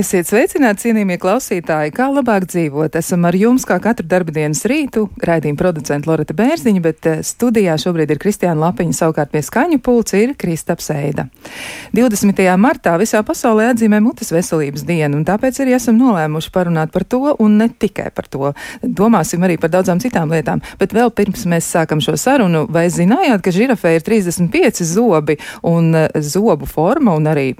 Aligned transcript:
Esiet 0.00 0.30
sveicināti, 0.30 0.86
cienījamie 0.86 1.18
klausītāji, 1.20 1.90
kā 1.92 2.06
labāk 2.08 2.46
dzīvot. 2.48 2.94
Esam 2.96 3.26
ar 3.28 3.36
jums 3.36 3.66
kā 3.68 3.76
katru 3.84 4.06
darbdienas 4.08 4.62
rītu, 4.70 5.02
raidījuma 5.20 5.58
producenta 5.60 6.08
Loreta 6.08 6.32
Bērziņa, 6.38 6.80
bet 6.84 7.08
eh, 7.10 7.18
studijā 7.26 7.74
šobrīd 7.82 8.14
ir 8.14 8.20
Kristiāna 8.22 8.62
Lapiņa, 8.62 8.96
savukārt 8.96 9.32
pie 9.34 9.42
skaņu 9.44 9.76
pulca 9.84 10.16
ir 10.16 10.32
Kristaps 10.40 10.88
Eida. 10.94 11.26
20. 11.92 12.40
martā 12.62 12.94
visā 13.02 13.20
pasaulē 13.26 13.66
atzīmē 13.74 13.98
mutes 14.00 14.32
veselības 14.32 14.86
dienu, 14.88 15.18
un 15.18 15.26
tāpēc 15.28 15.58
arī 15.66 15.74
esam 15.76 15.98
nolēmuši 16.00 16.54
parunāt 16.54 16.94
par 16.94 17.04
to, 17.04 17.34
un 17.36 17.60
ne 17.60 17.68
tikai 17.68 18.08
par 18.16 18.30
to. 18.32 18.54
Domāsim 18.80 19.44
arī 19.44 19.58
par 19.60 19.74
daudzām 19.74 20.00
citām 20.00 20.32
lietām, 20.32 20.64
bet 20.80 20.96
vēl 20.96 21.12
pirms 21.12 21.44
mēs 21.50 21.68
sākam 21.74 22.00
šo 22.00 22.16
sarunu, 22.16 22.64
vai 22.72 22.86
zinājāt, 22.94 23.44
ka 23.44 23.52
žirafē 23.58 23.98
ir 23.98 24.08
35 24.08 24.80
zobi, 24.94 25.36
un 25.74 25.92
eh, 26.06 26.08
zobu 26.24 26.70
forma 26.70 27.18
un 27.20 27.28
arī 27.34 27.50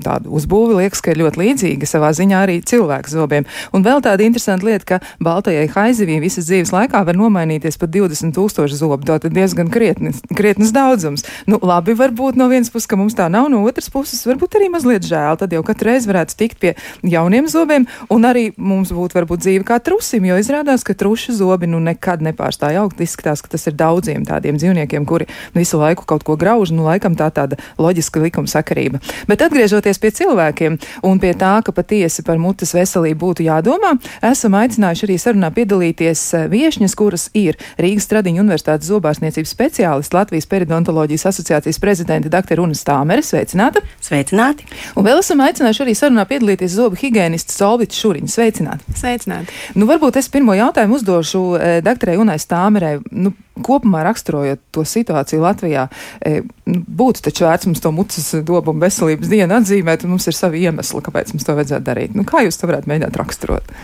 tāda 0.00 0.32
uzbūve 0.32 0.80
liekas, 0.80 1.04
ka 1.04 1.12
ir 1.12 1.24
ļoti 1.26 1.44
līdzīga 1.44 1.89
savā 1.90 2.12
ziņā 2.16 2.42
arī 2.46 2.58
cilvēku 2.66 3.12
zobiem. 3.12 3.46
Un 3.76 3.84
vēl 3.86 4.02
tāda 4.04 4.24
interesanta 4.26 4.66
lieta, 4.66 4.86
ka 4.86 4.98
baltajai 5.22 5.66
haizivī 5.74 6.20
visas 6.22 6.48
dzīves 6.48 6.72
laikā 6.74 7.02
var 7.06 7.18
nomainīties 7.18 7.78
pat 7.80 7.92
20 7.94 8.34
tūkstoši 8.36 8.78
zobu. 8.80 9.02
Tātad 9.08 9.34
diezgan 9.34 9.70
krietnis, 9.72 10.22
krietnis 10.36 10.72
daudzums. 10.76 11.26
Nu, 11.50 11.58
labi, 11.62 11.94
varbūt 11.98 12.38
no 12.38 12.48
vienas 12.52 12.70
puses, 12.72 12.88
ka 12.90 12.98
mums 13.00 13.16
tā 13.18 13.28
nav, 13.32 13.50
no 13.52 13.62
otras 13.68 13.90
puses, 13.92 14.22
varbūt 14.28 14.58
arī 14.58 14.70
mazliet 14.72 15.06
žēl. 15.06 15.38
Tad 15.40 15.54
jau 15.54 15.62
katru 15.66 15.90
reizi 15.90 16.10
varētu 16.10 16.36
tikt 16.38 16.60
pie 16.62 16.74
jauniem 17.06 17.48
zobiem, 17.50 17.86
un 18.12 18.26
arī 18.28 18.50
mums 18.56 18.92
būtu 18.94 19.18
varbūt 19.18 19.44
dzīve 19.44 19.66
kā 19.68 19.80
trusim, 19.84 20.26
jo 20.28 20.38
izrādās, 20.40 20.84
ka 20.86 20.96
trušu 20.96 21.34
zobi 21.38 21.70
nu 21.70 21.80
nekad 21.82 22.24
nepārstāja 22.24 22.84
augt. 22.84 23.00
Izskatās, 23.00 23.42
ka 23.42 23.50
tas 23.54 23.66
ir 23.70 23.76
daudziem 23.78 24.26
tādiem 24.28 24.58
dzīvniekiem, 24.60 25.06
kuri 25.08 25.28
visu 25.56 25.80
laiku 25.80 26.06
kaut 26.08 26.24
ko 26.26 26.36
grauž, 26.40 26.74
nu 26.74 26.84
laikam 26.86 27.16
tā 27.18 27.30
tāda 27.34 27.58
loģiska 27.80 28.22
likuma 28.22 28.50
sakarība. 28.50 29.00
Bet 29.30 29.42
atgriežoties 29.46 30.00
pie 30.02 30.12
cilvēkiem 30.20 30.78
un 31.06 31.20
pie 31.22 31.32
tā, 31.38 31.56
ka 31.64 31.74
patiesi 31.80 32.24
par 32.26 32.38
mutes 32.40 32.74
veselību 32.76 33.20
būtu 33.20 33.46
jādomā, 33.46 33.94
esam 34.26 34.56
aicinājuši 34.60 35.06
arī 35.06 35.16
sarunā 35.20 35.50
piedalīties 35.56 36.22
eh, 36.36 36.46
viešņas, 36.52 36.96
kuras 36.98 37.28
ir 37.36 37.58
Rīgas 37.80 38.08
Tradiņu 38.10 38.44
Universitātes 38.44 38.90
zobārstniecības 38.90 39.54
speciālists, 39.56 40.14
Latvijas 40.16 40.48
peridontoloģijas 40.50 41.26
asociācijas 41.32 41.80
prezidente 41.82 42.32
dr. 42.32 42.62
Una 42.62 42.76
Stāmere. 42.76 43.24
Sveicināta! 43.26 43.82
Sveicināti! 44.04 44.68
Un 44.98 45.06
vēl 45.06 45.22
esam 45.22 45.42
aicinājuši 45.44 45.84
arī 45.86 45.96
sarunā 45.98 46.26
piedalīties 46.30 46.76
zobu 46.76 46.98
higienists 47.00 47.58
Solvits 47.60 48.00
Šuriņš. 48.00 48.34
Sveicināti! 48.36 48.98
Sveicināti! 49.00 49.60
Nu, 49.78 49.88
varbūt 49.90 50.20
es 50.20 50.30
pirmo 50.32 50.56
jautājumu 50.58 51.00
uzdošu 51.00 51.44
eh, 51.58 51.78
dr. 51.84 52.16
Unai 52.20 52.38
Stāmerei. 52.42 52.98
Nu, 53.10 53.34
kopumā 53.64 54.02
raksturojot 54.06 54.62
to 54.74 54.84
situāciju 54.86 55.44
Latvijā, 55.44 55.86
e, 56.20 56.42
nu, 56.70 56.82
būtu 57.00 57.24
taču 57.26 57.46
vērts 57.46 57.68
mums 57.70 57.82
to 57.84 57.92
mutes 57.94 58.28
dobu 58.46 58.74
un 58.74 58.82
veselības 58.82 59.30
dienu 59.32 59.58
atzīmēt, 59.60 60.04
un 60.04 60.14
mums 60.14 60.28
ir 60.30 60.36
savi 60.36 60.64
iemesli, 60.66 61.02
kāpēc 61.06 61.34
mums 61.34 61.46
to 61.46 61.56
vajadzētu 61.58 61.86
darīt. 61.86 62.16
Nu, 62.18 62.26
kā 62.28 62.44
jūs 62.46 62.60
to 62.60 62.70
varētu 62.70 62.90
mēģināt 62.90 63.18
raksturot? 63.20 63.74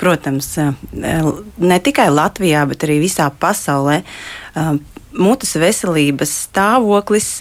Protams, 0.00 0.52
e, 0.60 0.70
ne 1.60 1.80
tikai 1.84 2.08
Latvijā, 2.12 2.64
bet 2.70 2.86
arī 2.88 3.00
visā 3.02 3.28
pasaulē 3.30 4.00
e, 4.00 4.68
mutes 5.18 5.56
veselības 5.58 6.36
stāvoklis 6.46 7.32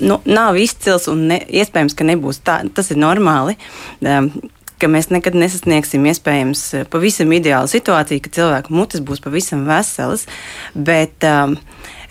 nu, 0.00 0.20
nav 0.24 0.56
izcils 0.60 1.08
un 1.10 1.26
ne, 1.30 1.40
iespējams, 1.60 1.96
ka 1.96 2.06
nebūs 2.08 2.40
tā. 2.44 2.60
Tas 2.74 2.90
ir 2.92 3.00
normāli 3.00 3.56
ka 4.80 4.90
mēs 4.90 5.10
nekad 5.12 5.36
nesasniegsim 5.38 6.06
iespējams 6.10 6.64
eh, 6.74 6.86
pavisam 6.90 7.32
ideālu 7.36 7.70
situāciju, 7.70 8.24
ka 8.24 8.34
cilvēku 8.40 8.74
mutes 8.74 9.04
būs 9.04 9.22
pavisam 9.24 9.66
veselas. 9.68 10.26
Bet 10.74 11.26
um, 11.28 11.58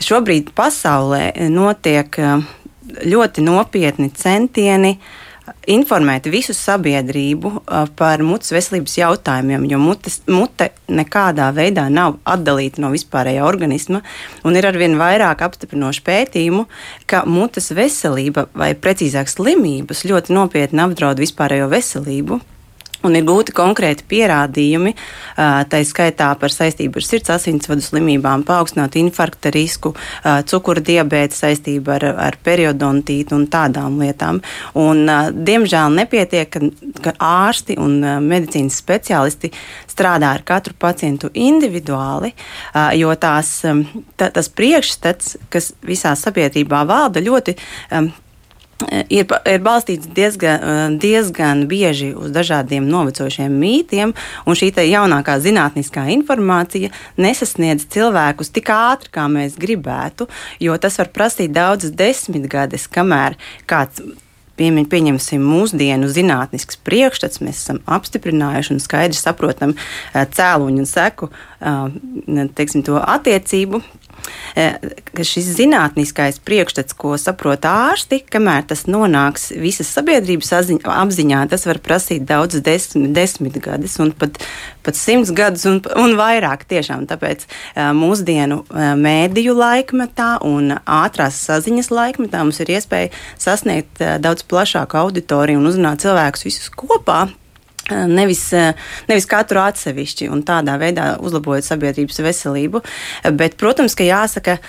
šobrīd 0.04 0.54
pasaulē 0.58 1.34
notiek 1.52 2.22
um, 2.22 2.46
ļoti 3.06 3.46
nopietni 3.46 4.12
centieni 4.16 4.98
informēt 5.70 6.28
visu 6.30 6.54
sabiedrību 6.54 7.52
par 7.98 8.24
mutes 8.26 8.52
veselības 8.54 8.96
jautājumiem, 9.00 9.66
jo 9.70 9.80
mutes, 9.82 10.20
mute 10.30 10.70
nekādā 10.90 11.50
veidā 11.56 11.88
nav 11.94 12.20
atdalīta 12.28 12.82
no 12.84 12.92
vispārējā 12.94 13.46
organisma. 13.46 14.02
Ir 14.46 14.70
arvien 14.70 14.98
vairāk 15.00 15.44
apstiprinošu 15.46 16.04
pētījumu, 16.06 16.66
ka 17.10 17.24
mutes 17.30 17.72
veselība, 17.76 18.48
vai 18.54 18.74
precīzāk 18.78 19.32
slimības, 19.32 20.06
ļoti 20.10 20.38
nopietni 20.38 20.86
apdraud 20.86 21.22
vispārējo 21.22 21.70
veselību. 21.72 22.42
Un 23.08 23.16
ir 23.16 23.24
gūti 23.24 23.54
konkrēti 23.56 24.04
pierādījumi, 24.12 24.92
tā 25.72 25.80
skaitā 25.88 26.34
par 26.40 26.52
saistību 26.52 27.00
ar 27.00 27.06
sirds 27.08 27.32
asinsvadu 27.32 27.84
slimībām, 27.86 28.44
paaugstinātu 28.48 29.00
infarkta 29.00 29.54
risku, 29.56 29.94
cukura 30.52 30.84
diabēta 30.84 31.38
saistību 31.38 31.96
ar, 31.96 32.08
ar 32.28 32.40
periodontītu 32.44 33.38
un 33.38 33.48
tādām 33.52 34.02
lietām. 34.04 34.42
Un, 34.84 35.06
diemžēl 35.32 35.96
nepietiek, 35.96 36.52
ka, 36.52 36.64
ka 37.08 37.16
ārsti 37.24 37.80
un 37.80 38.02
medicīnas 38.28 38.82
speciālisti 38.84 39.54
strādā 39.88 40.36
ar 40.36 40.44
katru 40.44 40.76
pacientu 40.76 41.32
individuāli, 41.32 42.34
jo 43.00 43.16
tās, 43.16 43.62
tā, 44.20 44.28
tas 44.28 44.52
priekšstats, 44.52 45.38
kas 45.48 45.72
visā 45.88 46.18
sabiedrībā 46.20 46.84
valda, 46.90 47.24
ļoti 47.24 47.56
ir, 48.88 49.26
ir 49.28 49.64
balstīts 49.64 50.08
diezgan, 50.16 50.62
eh, 50.64 50.98
diezgan 51.02 51.66
bieži 51.68 52.14
uz 52.16 52.32
dažādiem 52.36 52.88
novecojušiem 52.90 53.52
mītiem, 53.52 54.14
un 54.46 54.56
šī 54.56 54.72
jaunākā 54.80 55.40
zinātniskā 55.44 56.08
informācija 56.14 56.92
nesasniedz 57.18 57.88
cilvēkus 57.92 58.54
tik 58.56 58.72
ātri, 58.74 59.12
kā 59.12 59.28
mēs 59.28 59.60
gribētu, 59.60 60.30
jo 60.60 60.78
tas 60.78 60.98
var 60.98 61.12
prasīt 61.12 61.52
daudzas 61.52 61.92
desmitgades, 61.92 62.88
kamēr 62.88 63.36
kāds 63.68 64.02
pieņem, 64.60 64.86
pieņemsim 64.92 65.44
mūsdienu 65.44 66.08
zinātnisks 66.12 66.80
priekšstats, 66.84 67.40
mēs 67.44 67.64
esam 67.64 67.80
apstiprinājuši 67.88 68.76
un 68.76 68.84
skaidri 68.84 69.20
saprotam 69.20 69.76
eh, 69.76 70.26
cēloņu 70.26 70.84
un 70.84 70.90
seku 70.90 71.32
eh, 71.32 72.48
teiksim, 72.56 72.84
attiecību 72.88 73.84
Eh, 74.09 74.09
ka 74.56 75.26
šis 75.26 75.50
zinātniskais 75.58 76.40
priekšstats, 76.46 76.96
ko 76.98 77.16
saprot 77.22 77.66
ārsti, 77.68 78.22
kamēr 78.32 78.68
tas 78.70 78.86
nonāks 78.90 79.50
visas 79.60 79.92
sabiedrības 79.96 80.52
apziņā, 80.84 81.44
tas 81.52 81.66
var 81.70 81.82
prasīt 81.84 82.26
daudz 82.30 82.62
desmit, 82.66 83.12
desmit 83.16 83.60
gadus 83.64 83.98
un 84.04 84.14
pat, 84.18 84.40
pat 84.86 85.00
simts 85.00 85.34
gadus 85.36 85.66
un, 85.70 85.82
un 86.00 86.16
vairāk 86.20 86.66
tiešām. 86.70 87.08
Tāpēc 87.10 87.46
eh, 87.46 87.92
mūsdienu 87.96 88.62
eh, 88.70 88.94
mēdīju 89.00 89.58
laikmetā 89.58 90.32
un 90.48 90.76
ātrās 90.84 91.42
saziņas 91.50 91.92
laikmetā 91.94 92.44
mums 92.44 92.62
ir 92.64 92.74
iespēja 92.78 93.14
sasniegt 93.40 94.02
daudz 94.24 94.46
plašāku 94.50 95.00
auditoriju 95.04 95.62
un 95.62 95.70
uzrunāt 95.72 96.04
cilvēkus 96.06 96.48
visus 96.48 96.72
kopā 96.74 97.28
Nevis, 97.90 98.44
nevis 99.10 99.28
katru 99.30 99.62
atsevišķi 99.64 100.30
un 100.34 100.44
tādā 100.48 100.78
veidā 100.82 101.12
uzlabojot 101.26 101.66
sabiedrības 101.66 102.22
veselību. 102.26 102.84
Bet, 103.40 103.58
protams, 103.60 103.98
ka 103.98 104.08
jāsaka, 104.08 104.60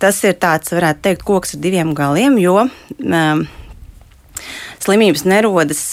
tas 0.00 0.24
ir 0.24 0.38
tāds, 0.40 0.72
varētu 0.74 1.04
teikt, 1.08 1.24
koks 1.28 1.56
ar 1.56 1.64
diviem 1.64 1.94
galiem, 1.98 2.40
jo 2.42 2.68
slimības 4.78 5.24
nerodas 5.28 5.84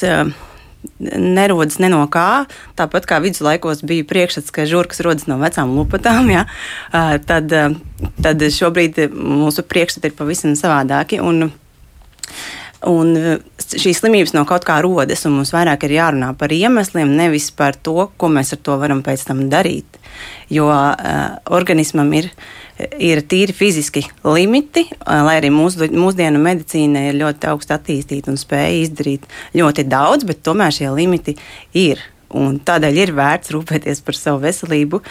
nerodas 0.99 1.79
ne 1.81 1.89
no 1.89 2.03
kā. 2.11 2.45
Tāpat 2.77 3.07
kā 3.09 3.19
viduslaikos 3.23 3.83
bija 3.87 4.05
priekšstats, 4.07 4.53
ka 4.53 4.67
žurkas 4.69 5.01
rodas 5.05 5.27
no 5.29 5.37
vecām 5.41 5.73
lupatām, 5.77 6.29
ja, 6.33 6.45
tad, 7.25 7.53
tad 8.21 8.45
šobrīd 8.57 9.05
mūsu 9.13 9.65
priekšstati 9.65 10.11
ir 10.11 10.17
pavisam 10.17 10.55
savādāki. 10.59 11.21
Un, 11.23 11.49
Un 12.85 13.15
e, 13.17 13.35
šīs 13.57 14.01
slimības 14.01 14.35
no 14.35 14.43
kaut 14.47 14.65
kā 14.67 14.77
rodas, 14.83 15.23
un 15.25 15.39
mums 15.39 15.53
vairāk 15.55 15.87
ir 15.87 15.95
jārunā 15.97 16.31
par 16.37 16.53
iemesliem, 16.53 17.15
nevis 17.17 17.49
par 17.55 17.77
to, 17.77 18.09
ko 18.17 18.29
mēs 18.29 18.53
ar 18.53 18.61
to 18.65 18.77
varam 18.81 19.01
pēc 19.05 19.25
tam 19.29 19.45
darīt. 19.49 19.99
Jo 20.53 20.69
uh, 20.69 20.93
organismam 21.51 22.11
ir, 22.15 22.29
ir 23.01 23.19
tīri 23.27 23.51
fiziski 23.57 24.05
limiti, 24.23 24.85
uh, 24.93 25.23
lai 25.25 25.39
arī 25.41 25.49
mūsu, 25.51 25.89
mūsdienu 25.91 26.39
medicīna 26.39 27.07
ir 27.09 27.17
ļoti 27.19 27.49
augstu 27.51 27.75
attīstīta 27.75 28.31
un 28.31 28.39
spēja 28.39 28.83
izdarīt 28.83 29.25
ļoti 29.57 29.87
daudz, 29.91 30.27
bet 30.29 30.43
tomēr 30.45 30.75
šie 30.77 30.91
limiti 30.93 31.35
ir. 31.73 32.03
Un 32.35 32.59
tādēļ 32.67 33.01
ir 33.01 33.15
vērts 33.17 33.53
rūpēties 33.55 34.03
par 34.05 34.17
savu 34.17 34.43
veselību 34.45 35.01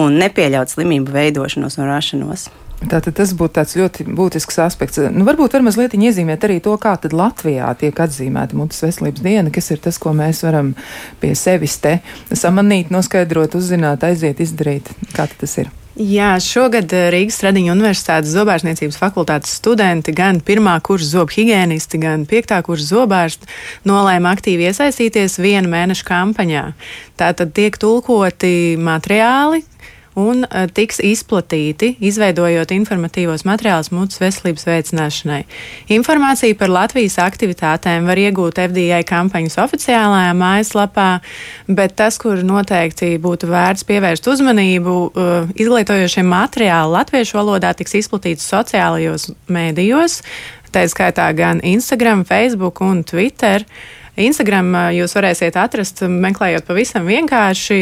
un 0.00 0.20
nepieļaut 0.20 0.72
slimību 0.72 1.14
veidošanos 1.14 1.80
un 1.80 1.90
rašanos. 1.90 2.48
Tātad 2.90 3.14
tas 3.18 3.34
būtu 3.36 3.56
tāds 3.58 3.76
ļoti 3.78 4.06
būtisks 4.16 4.58
aspekts. 4.64 5.00
Nu, 5.14 5.26
varbūt 5.28 5.56
var 5.56 5.64
mazliet 5.66 5.96
iezīmēt 5.96 6.44
arī 6.46 6.58
to, 6.64 6.74
kā 6.80 6.96
tad 7.00 7.16
Latvijā 7.16 7.70
tiek 7.80 8.02
atzīmēta 8.06 8.58
mutes 8.58 8.82
veselības 8.84 9.24
diena, 9.24 9.54
kas 9.54 9.70
ir 9.74 9.80
tas, 9.84 10.00
ko 10.02 10.14
mēs 10.16 10.44
varam 10.46 10.74
pie 11.22 11.34
sevis 11.38 11.78
te 11.82 11.98
samanīt, 12.32 12.92
noskaidrot, 12.94 13.56
uzzināt, 13.58 14.04
aiziet, 14.06 14.42
izdarīt. 14.44 14.92
Kā 15.14 15.28
tas 15.30 15.58
ir? 15.62 15.72
Jā, 15.94 16.32
šogad 16.42 16.90
eh, 16.90 17.04
Rīgas 17.14 17.36
Tradiņu 17.38 17.70
Universitātes 17.70 18.32
zobārstniecības 18.34 18.96
fakultātes 18.98 19.52
studenti, 19.60 20.10
gan 20.10 20.40
pirmā 20.42 20.72
kursa 20.82 21.20
zobhigienisti, 21.20 22.00
gan 22.02 22.24
piektā 22.26 22.58
kursa 22.66 22.96
zobārsti 22.96 23.46
nolēma 23.86 24.32
aktīvi 24.34 24.66
iesaistīties 24.72 25.38
viena 25.38 25.70
mēneša 25.70 26.08
kampaņā. 26.08 26.64
Tātad 27.20 27.54
tiek 27.54 27.78
tulkoti 27.78 28.74
materiāli, 28.74 29.62
un 30.18 30.44
uh, 30.44 30.64
tiks 30.70 31.00
izplatīti, 31.04 31.94
izveidojot 32.04 32.72
informatīvos 32.74 33.44
materiālus 33.48 33.90
mutes 33.94 34.20
veselības 34.22 34.66
veicināšanai. 34.68 35.40
Informāciju 35.94 36.58
par 36.60 36.72
Latvijas 36.72 37.18
aktivitātēm 37.22 38.06
var 38.08 38.20
iegūt 38.22 38.60
FDA 38.64 39.00
kampaņas 39.08 39.58
oficiālajā 39.64 40.34
mājaslapā, 40.38 41.08
bet 41.66 41.96
tas, 41.98 42.18
kur 42.22 42.44
noteikti 42.46 43.14
būtu 43.22 43.50
vērts 43.50 43.86
pievērst 43.88 44.30
uzmanību, 44.34 44.96
uh, 45.10 45.50
izglītojošie 45.58 46.26
materiāli 46.28 46.94
latviešu 46.94 47.40
valodā 47.40 47.74
tiks 47.74 47.98
izplatīti 48.04 48.44
sociālajos 48.44 49.32
mēdījos, 49.50 50.20
tā 50.74 50.86
skaitā 50.90 51.28
gan 51.36 51.62
Instagram, 51.62 52.24
Facebook 52.26 52.82
un 52.82 53.04
Twitter. 53.06 53.66
Instagram 54.20 54.70
jūs 54.94 55.16
varēsiet 55.16 55.56
atrast, 55.58 56.04
meklējot 56.06 56.66
pavisam 56.68 57.08
vienkārši 57.08 57.78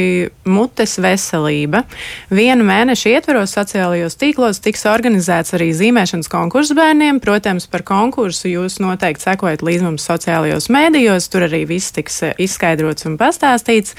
mutes 0.48 0.96
veselība. 1.02 1.82
Vienu 2.32 2.64
mēnešu 2.64 3.12
ietveros 3.12 3.52
sociālajos 3.52 4.16
tīklos 4.20 4.62
tiks 4.64 4.86
organizēts 4.88 5.52
arī 5.58 5.70
zīmēšanas 5.76 6.32
konkurss 6.32 6.72
bērniem. 6.78 7.20
Protams, 7.20 7.68
par 7.68 7.84
konkursu 7.84 8.48
jūs 8.48 8.80
noteikti 8.80 9.28
sekojat 9.28 9.64
līdz 9.66 9.84
mums 9.90 10.08
sociālajos 10.08 10.70
mēdījos, 10.72 11.28
tur 11.32 11.48
arī 11.50 11.66
viss 11.68 11.92
tiks 11.92 12.22
izskaidrots 12.40 13.10
un 13.10 13.20
pastāstīts. 13.20 13.92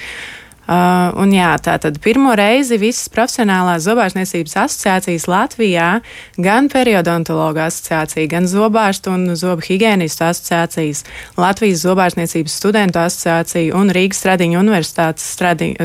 Uh, 0.63 1.09
un 1.19 1.33
jā, 1.35 1.49
tā 1.59 1.73
tad 1.83 1.97
pirmo 1.99 2.31
reizi 2.39 2.77
visas 2.79 3.09
profesionālās 3.11 3.83
zobārstniecības 3.83 4.53
asociācijas 4.61 5.25
Latvijā, 5.27 5.87
gan 6.39 6.69
periodontologa 6.71 7.65
asociācija, 7.67 8.29
gan 8.31 8.47
zobārstu 8.47 9.11
un 9.11 9.35
zobu 9.35 9.65
higienistu 9.67 10.23
asociācijas, 10.29 11.03
Latvijas 11.35 11.83
zobārstniecības 11.83 12.55
studentu 12.61 13.01
asociācija 13.03 13.75
un 13.75 13.91
Rīgas 13.91 14.23
Stradiņu 14.23 14.61
universitātes 14.63 15.27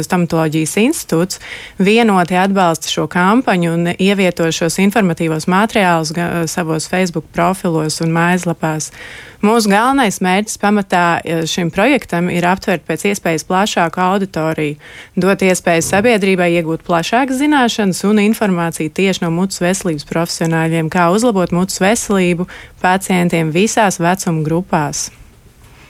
stomatoloģijas 0.06 0.76
institūts 0.84 1.42
vienoti 1.82 2.38
atbalsta 2.38 2.92
šo 2.92 3.08
kampaņu 3.10 3.74
un 3.74 3.94
ievieto 3.98 4.46
šos 4.54 4.78
informatīvos 4.84 5.50
materiālus 5.50 6.14
savos 6.54 6.86
Facebook 6.86 7.26
profilos 7.34 7.98
un 8.04 8.14
mājaslapās. 8.14 8.92
Mūsu 9.38 9.70
galvenais 9.70 10.16
mērķis 10.18 10.58
pamatā 10.58 11.02
šim 11.46 11.68
projektam 11.70 12.26
ir 12.26 12.42
aptvert 12.50 12.82
pēc 12.88 13.04
iespējas 13.12 13.44
plašāku 13.46 14.02
auditoriju, 14.02 14.67
dot 15.16 15.44
iespēju 15.46 15.84
sabiedrībai 15.86 16.50
iegūt 16.58 16.86
plašākas 16.86 17.40
zināšanas 17.42 18.04
un 18.08 18.22
informāciju 18.24 18.94
tieši 18.94 19.26
no 19.26 19.32
mutes 19.34 19.62
veselības 19.64 20.08
profesionāļiem, 20.08 20.90
kā 20.92 21.10
uzlabot 21.14 21.54
mutes 21.56 21.80
veselību 21.82 22.48
pacientiem 22.82 23.54
visās 23.54 24.00
vecuma 24.02 24.44
grupās. 24.46 25.08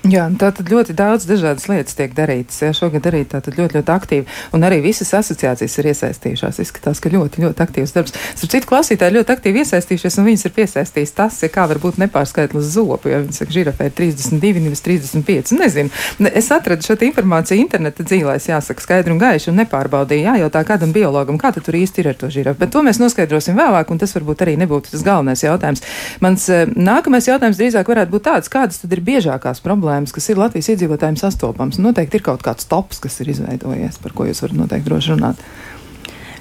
Jā, 0.09 0.25
tā 0.41 0.49
tad 0.57 0.71
ļoti 0.73 0.95
daudz 0.97 1.27
dažādas 1.29 1.67
lietas 1.69 1.97
tiek 1.99 2.15
darītas. 2.17 2.63
Jā, 2.63 2.71
šogad 2.77 3.05
arī 3.11 3.25
tā 3.29 3.43
ļoti, 3.45 3.77
ļoti 3.77 3.93
aktīvi. 3.93 4.25
Un 4.57 4.63
arī 4.65 4.79
visas 4.81 5.11
asociācijas 5.19 5.75
ir 5.83 5.89
iesaistījušās. 5.91 6.61
Izskatās, 6.63 7.01
ka 7.05 7.11
ļoti, 7.13 7.43
ļoti 7.45 7.65
aktīvs 7.65 7.93
darbs. 7.93 8.15
Starp 8.39 8.53
citu, 8.55 8.69
klausītāji 8.71 9.19
ļoti 9.19 9.35
aktīvi 9.35 9.61
iesaistījušies, 9.65 10.17
un 10.21 10.29
viņas 10.31 10.47
ir 10.49 10.55
piesaistījis 10.57 11.13
tas, 11.19 11.41
ja 11.45 11.51
kā 11.53 11.67
var 11.69 11.81
būt 11.83 11.99
nepārskaitlis 12.01 12.71
zobu, 12.73 13.11
jo 13.11 13.19
viņi 13.27 13.37
saka, 13.37 13.55
žirafē 13.59 13.91
ir 13.91 13.97
32, 13.99 14.63
nevis 14.65 14.85
35. 14.87 15.53
Nezinu. 15.59 15.93
Es 16.33 16.49
atradu 16.57 16.89
šo 16.89 16.97
informāciju 17.09 17.61
interneta 17.67 18.07
dzīvēs, 18.07 18.49
jāsaka, 18.49 18.85
skaidri 18.85 19.13
un 19.13 19.21
gaiši, 19.21 19.51
un 19.53 19.61
nepārbaudīju, 19.61 20.25
jājautā 20.31 20.65
kādam 20.69 20.95
biologam, 20.97 21.37
kā 21.43 21.53
tur 21.53 21.77
īsti 21.77 22.05
ir 22.05 22.13
ar 22.15 22.19
to 22.23 22.33
žirafu. 22.33 22.63
Bet 22.63 22.73
to 22.73 22.85
mēs 22.87 23.03
noskaidrosim 23.03 23.59
vēlāk, 23.61 23.93
un 23.93 24.01
tas 24.01 24.17
varbūt 24.17 24.47
arī 24.47 24.57
nebūtu 24.63 24.95
tas 24.95 25.05
galvenais 25.05 25.45
jautājums. 25.45 25.85
Mans 26.25 26.49
eh, 26.53 26.65
nākamais 26.73 27.29
jautājums 27.29 27.61
drīzāk 27.61 27.93
varētu 27.93 28.15
būt 28.15 28.27
tāds, 28.31 28.53
kādas 28.53 28.81
tad 28.83 28.97
ir 28.97 29.05
biežākās 29.05 29.61
problēmas 29.65 29.98
problēmas, 29.99 30.15
kas 30.15 30.29
ir 30.31 30.39
Latvijas 30.39 30.69
iedzīvotājiem 30.73 31.17
sastopams. 31.19 31.79
Noteikti 31.79 32.19
ir 32.19 32.23
kaut 32.23 32.43
kāds 32.43 32.69
tops, 32.69 33.01
kas 33.01 33.21
ir 33.21 33.31
izveidojies, 33.33 33.99
par 34.03 34.13
ko 34.15 34.27
jūs 34.27 34.43
varat 34.43 34.57
noteikti 34.57 34.89
droši 34.89 35.17
runāt. 35.17 35.37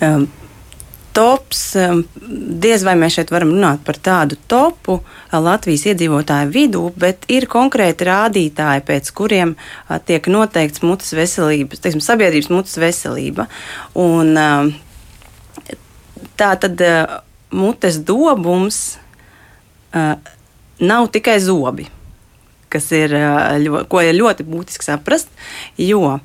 Um. 0.02 0.28
Tops, 1.18 1.74
diez 2.62 2.84
vai 2.86 2.94
mēs 2.94 3.16
šeit 3.16 3.32
varam 3.34 3.50
runāt 3.50 3.80
par 3.82 3.98
tādu 3.98 4.36
topu 4.46 5.00
Latvijas 5.34 5.88
iedzīvotāju 5.90 6.52
vidū, 6.54 6.84
bet 6.94 7.26
ir 7.34 7.48
konkrēti 7.50 8.06
rādītāji, 8.06 8.84
pēc 8.86 9.10
kuriem 9.18 9.56
tiek 10.06 10.30
noteikts 10.30 10.84
mutes 10.86 11.16
veselības, 11.18 11.82
teiksim, 11.82 12.04
sabiedrības 12.06 12.52
mutes 12.54 12.78
veselība. 12.78 13.48
Un, 13.98 14.38
tā 16.38 16.54
tad 16.62 16.86
mutes 17.50 17.98
dobums 18.06 19.00
nav 20.78 21.10
tikai 21.18 21.40
zobi 21.42 21.90
kas 22.74 22.92
ir, 22.96 23.14
ko 23.90 24.02
ir 24.04 24.18
ļoti 24.18 24.46
būtiski 24.48 24.88
saprast, 24.88 25.30
jo 25.78 26.20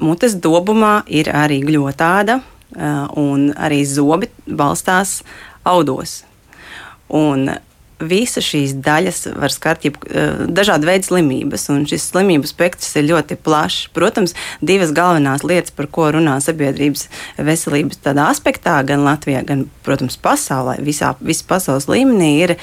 mutes 0.00 0.36
dobumā 0.40 1.00
ir 1.08 1.30
arī 1.32 1.60
gļotāda, 1.64 2.40
un 3.20 3.50
arī 3.58 3.82
zobi 3.88 4.30
balstās 4.46 5.20
audos. 5.66 6.22
Un 7.10 7.50
visas 8.00 8.46
šīs 8.46 8.74
daļas 8.80 9.26
var 9.36 9.52
skart 9.52 9.84
jeb, 9.84 9.98
dažādu 10.50 10.88
veidu 10.88 11.10
slimības, 11.10 11.66
un 11.72 11.84
šis 11.88 12.08
slimību 12.10 12.48
spektrs 12.48 12.96
ir 12.98 13.08
ļoti 13.10 13.38
plašs. 13.44 13.90
Protams, 13.96 14.34
divas 14.64 14.94
galvenās 14.96 15.44
lietas, 15.46 15.74
par 15.76 15.90
ko 15.92 16.08
runā 16.16 16.38
sabiedrības 16.42 17.06
veselības 17.38 18.00
aspektā, 18.24 18.80
gan 18.86 19.04
Latvijā, 19.06 19.44
gan, 19.46 19.66
protams, 19.86 20.18
pasaulē, 20.20 20.78
visā, 20.84 21.12
pasaules 21.48 21.88
līmenī, 21.90 22.32
ir 22.46 22.56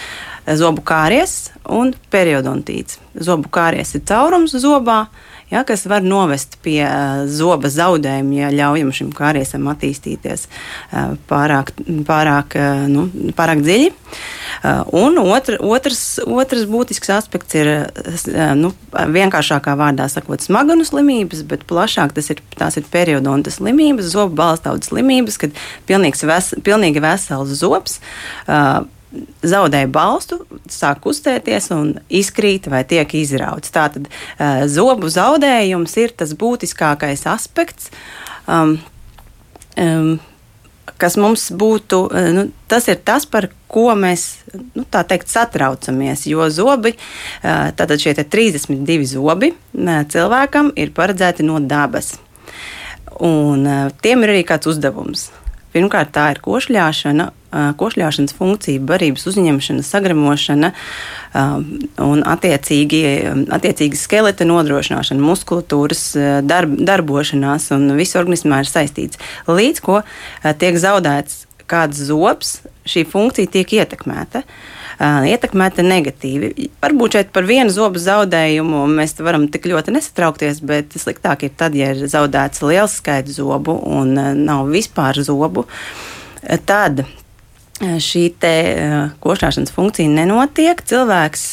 zobu 0.58 0.84
kāries 0.88 1.52
un 1.64 1.94
periodontīts. 2.14 3.02
Zobu 3.18 3.50
kāries 3.54 3.96
ir 3.98 4.06
caurums 4.08 4.56
zobā, 4.58 5.06
ja, 5.52 5.64
kas 5.68 5.86
var 5.90 6.04
novest 6.06 6.58
pie 6.64 6.82
uh, 6.84 7.26
zoba 7.32 7.72
zaudējuma, 7.72 8.36
ja 8.42 8.52
ļaujam 8.54 8.92
šim 8.96 9.12
kāriesam 9.16 9.68
attīstīties 9.72 10.48
uh, 10.48 11.16
pārāk, 11.30 11.72
pārāk, 12.08 12.58
uh, 12.60 12.84
nu, 12.92 13.08
pārāk 13.38 13.64
dziļi. 13.66 13.94
Un 14.98 15.20
otr, 15.22 15.60
otrs, 15.62 16.18
otrs 16.26 16.64
būtisks 16.68 17.12
aspekts 17.14 17.54
ir 17.60 17.68
nu, 18.58 18.72
vienkāršākā 18.90 19.76
vārdā 19.78 20.08
sakot, 20.10 20.42
smaganu 20.42 20.84
slimības, 20.88 21.44
bet 21.48 21.68
plašāk 21.70 22.16
tas 22.18 22.32
ir, 22.34 22.42
ir 22.42 22.90
periodonta 22.92 23.54
slimības, 23.54 24.10
zobu 24.16 24.34
balstaudas 24.40 24.90
slimības, 24.90 25.38
kad 25.44 25.62
pilnīgs 25.88 26.26
ves, 26.26 26.52
pilnīgi 26.66 27.06
vesels 27.06 27.54
zobs. 27.62 28.00
Uh, 28.48 28.88
zaudēja 29.48 29.88
balstu, 29.92 30.42
sāk 30.72 31.02
kustēties 31.06 31.70
un 31.76 31.94
izkrīt 32.12 32.68
vai 32.72 32.84
tiek 32.88 33.14
izrauts. 33.18 33.72
Tātad 33.74 34.10
uh, 34.10 34.66
zobu 34.72 35.10
zaudējums 35.12 35.96
ir 36.02 36.16
tas 36.18 36.34
būtiskākais 36.38 37.24
aspekts. 37.32 37.92
Um, 38.48 38.78
um, 39.80 40.18
kas 41.00 41.18
mums 41.20 41.48
būtu, 41.56 42.04
uh, 42.12 42.30
nu, 42.36 42.46
tas 42.68 42.90
ir 42.92 43.00
tas, 43.08 43.26
par 43.30 43.50
ko 43.72 43.90
mēs 43.96 44.28
nu, 44.76 44.84
teikt, 44.92 45.32
satraucamies. 45.32 46.28
Jo 46.28 46.50
zobi, 46.52 46.98
uh, 46.98 47.72
tātad 47.80 48.04
šie 48.04 48.18
32 48.20 49.08
zobi 49.16 49.54
cilvēkam 50.12 50.74
ir 50.76 50.96
paredzēti 50.96 51.48
no 51.48 51.62
dabas. 51.64 52.18
Un 53.24 53.64
tiem 54.04 54.22
ir 54.22 54.30
arī 54.36 54.44
kāds 54.46 54.70
uzdevums. 54.70 55.30
Pirmkārt, 55.78 56.10
tā 56.16 56.32
ir 56.34 56.42
košļāšana, 56.42 57.28
košļāšanas 57.78 58.34
funkcija, 58.38 58.82
barības 58.90 59.28
uzņemšana, 59.30 59.86
sagremošana 59.86 60.72
un 62.04 62.24
attiecīgi, 62.28 63.02
attiecīgi 63.54 64.00
skeleta 64.00 64.48
nodrošināšana, 64.50 65.22
muskulatūras 65.24 66.08
darb, 66.50 66.74
darbošanās 66.90 67.70
un 67.78 67.94
viss 68.00 68.18
organismā 68.20 68.64
ir 68.66 68.72
saistīts. 68.72 69.22
Līdz 69.48 69.84
ko 69.86 70.02
tiek 70.60 70.82
zaudēts 70.82 71.46
kāds 71.70 72.02
zobs, 72.10 72.58
šī 72.88 73.06
funkcija 73.12 73.54
tiek 73.54 73.78
ietekmēta. 73.80 74.42
Uh, 74.42 74.77
ietekmēta 75.00 75.86
negatīvi. 75.86 76.70
Varbūt 76.82 77.18
šeit 77.18 77.30
par 77.36 77.46
vienu 77.48 77.70
zobu 77.74 78.02
zaudējumu 78.02 78.86
mēs 78.98 79.16
varam 79.22 79.46
tik 79.54 79.68
ļoti 79.70 79.94
nesatraukties, 79.94 80.64
bet 80.66 80.98
sliktāk 80.98 81.46
ir 81.46 81.54
tad, 81.58 81.78
ja 81.78 81.94
ir 81.94 82.10
zaudēts 82.10 82.64
liels 82.66 82.98
skaits 83.02 83.38
zobu 83.38 83.78
un 83.86 84.16
nav 84.44 84.68
vispār 84.74 85.20
zobu. 85.22 85.68
Tad 86.66 87.06
šī 87.78 88.24
te, 88.42 88.54
košļāšanas 89.22 89.74
funkcija 89.76 90.10
nenotiek, 90.10 90.82
cilvēks 90.82 91.44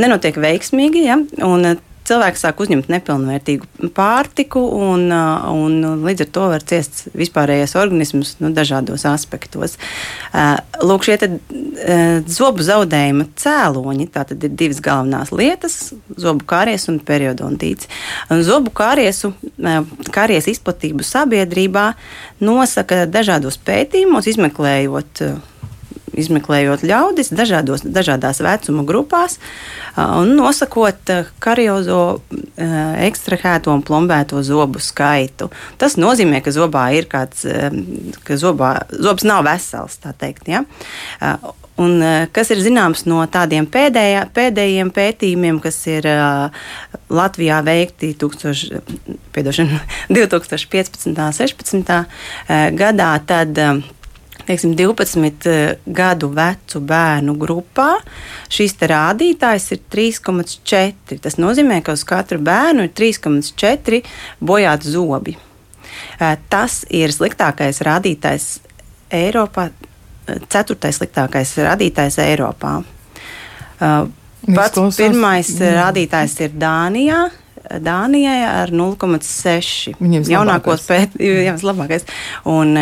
nenotiek 0.00 0.38
veiksmīgi, 0.40 1.04
ja, 1.10 1.18
un 1.44 1.74
cilvēks 2.08 2.42
sāk 2.44 2.60
uzņemt 2.62 2.88
nepilnvērtīgu 2.92 3.90
pārtiku, 3.96 4.62
un, 4.90 5.06
uh, 5.12 5.46
un 5.52 6.04
līdz 6.06 6.26
ar 6.26 6.30
to 6.34 6.46
var 6.52 6.64
ciest 6.66 7.04
vispārējais 7.18 7.76
organisms 7.78 8.34
nu, 8.42 8.52
dažādos 8.54 9.04
aspektos. 9.08 9.78
Uh, 10.32 10.56
lūk, 10.82 11.06
šie 11.06 11.18
tad, 11.22 11.38
uh, 11.38 12.18
zobu 12.26 12.64
zaudējuma 12.66 13.28
cēloņi, 13.42 14.08
tātad 14.14 14.42
ir 14.46 14.56
divas 14.64 14.82
galvenās 14.84 15.32
lietas- 15.34 15.78
zobu 16.24 16.46
kāries 16.48 16.88
un 16.92 17.00
periodontīts. 17.00 17.88
Un 18.30 18.42
zobu 18.46 18.72
kāriesu, 18.74 19.32
kāries 20.12 20.48
izplatību 20.50 21.06
sabiedrībā 21.06 21.92
nosaka 22.40 23.06
dažādos 23.06 23.58
pētījumos, 23.62 24.28
izmeklējot 24.30 25.22
izmeklējot 26.18 26.84
ļaudis 26.86 27.32
dažādos, 27.32 27.84
dažādās 27.86 28.42
vecuma 28.44 28.84
grupās 28.88 29.38
un 29.96 30.34
nosakot 30.38 31.12
kariozo 31.42 32.02
ekstrahēto 32.56 33.72
un 33.72 33.84
plombēto 33.86 34.42
zobu 34.46 34.82
skaitu. 34.82 35.50
Tas 35.80 35.98
nozīmē, 36.00 36.42
ka 36.44 36.54
zobā 36.54 36.88
ir 36.96 37.08
kāds, 37.10 37.46
ka 38.26 38.38
zobā, 38.40 38.74
zobs 38.92 39.26
nav 39.28 39.44
vesels, 39.48 39.98
tā 40.02 40.14
teikt. 40.16 40.48
Ja? 40.52 40.64
Un, 41.80 42.02
kas 42.36 42.50
ir 42.52 42.60
zināms 42.60 43.06
no 43.08 43.22
tādiem 43.32 43.64
pēdējā, 43.72 44.26
pēdējiem 44.36 44.90
pētījumiem, 44.92 45.56
kas 45.64 45.78
ir 45.88 46.04
uh, 46.10 46.66
Latvijā 47.08 47.62
veikti 47.64 48.12
1000, 48.20 48.82
piedošana, 49.32 49.80
2015. 50.12 51.08
un 51.08 51.16
2016. 51.16 51.96
gadā, 52.76 53.10
tad 53.26 53.62
uh, 53.62 53.80
teiksim, 54.48 54.74
12 54.78 55.52
gadu 55.86 56.32
vecu 56.36 56.82
bērnu 56.88 57.36
grupā 57.40 57.90
šīs 58.52 58.76
rādītājs 58.92 59.70
ir 59.76 59.84
3,4. 59.92 61.20
Tas 61.22 61.38
nozīmē, 61.40 61.82
ka 61.84 61.96
uz 61.96 62.04
katru 62.08 62.40
bērnu 62.42 62.88
ir 62.88 62.92
3,4 62.98 64.02
bojāti 64.40 64.92
zobi. 64.92 65.38
Tas 66.48 66.82
ir 66.90 67.12
sliktākais 67.14 67.82
rādītājs 67.84 68.52
Eiropā 69.12 69.68
ceturtais 70.48 70.98
sliktākais 71.00 71.54
rādītājs 71.66 72.18
Eiropā. 72.22 72.78
Pats 73.78 74.98
pirmais 74.98 75.50
jā. 75.58 75.72
rādītājs 75.78 76.38
ir 76.46 76.58
Dānijā. 76.58 77.22
Dānijai 77.62 78.40
ar 78.48 78.72
0,6. 78.74 79.94
Viņiem 80.02 80.26
jaunākos 80.32 80.86
pētījumos, 80.88 81.64
labākais. 81.70 82.06
Un 82.50 82.74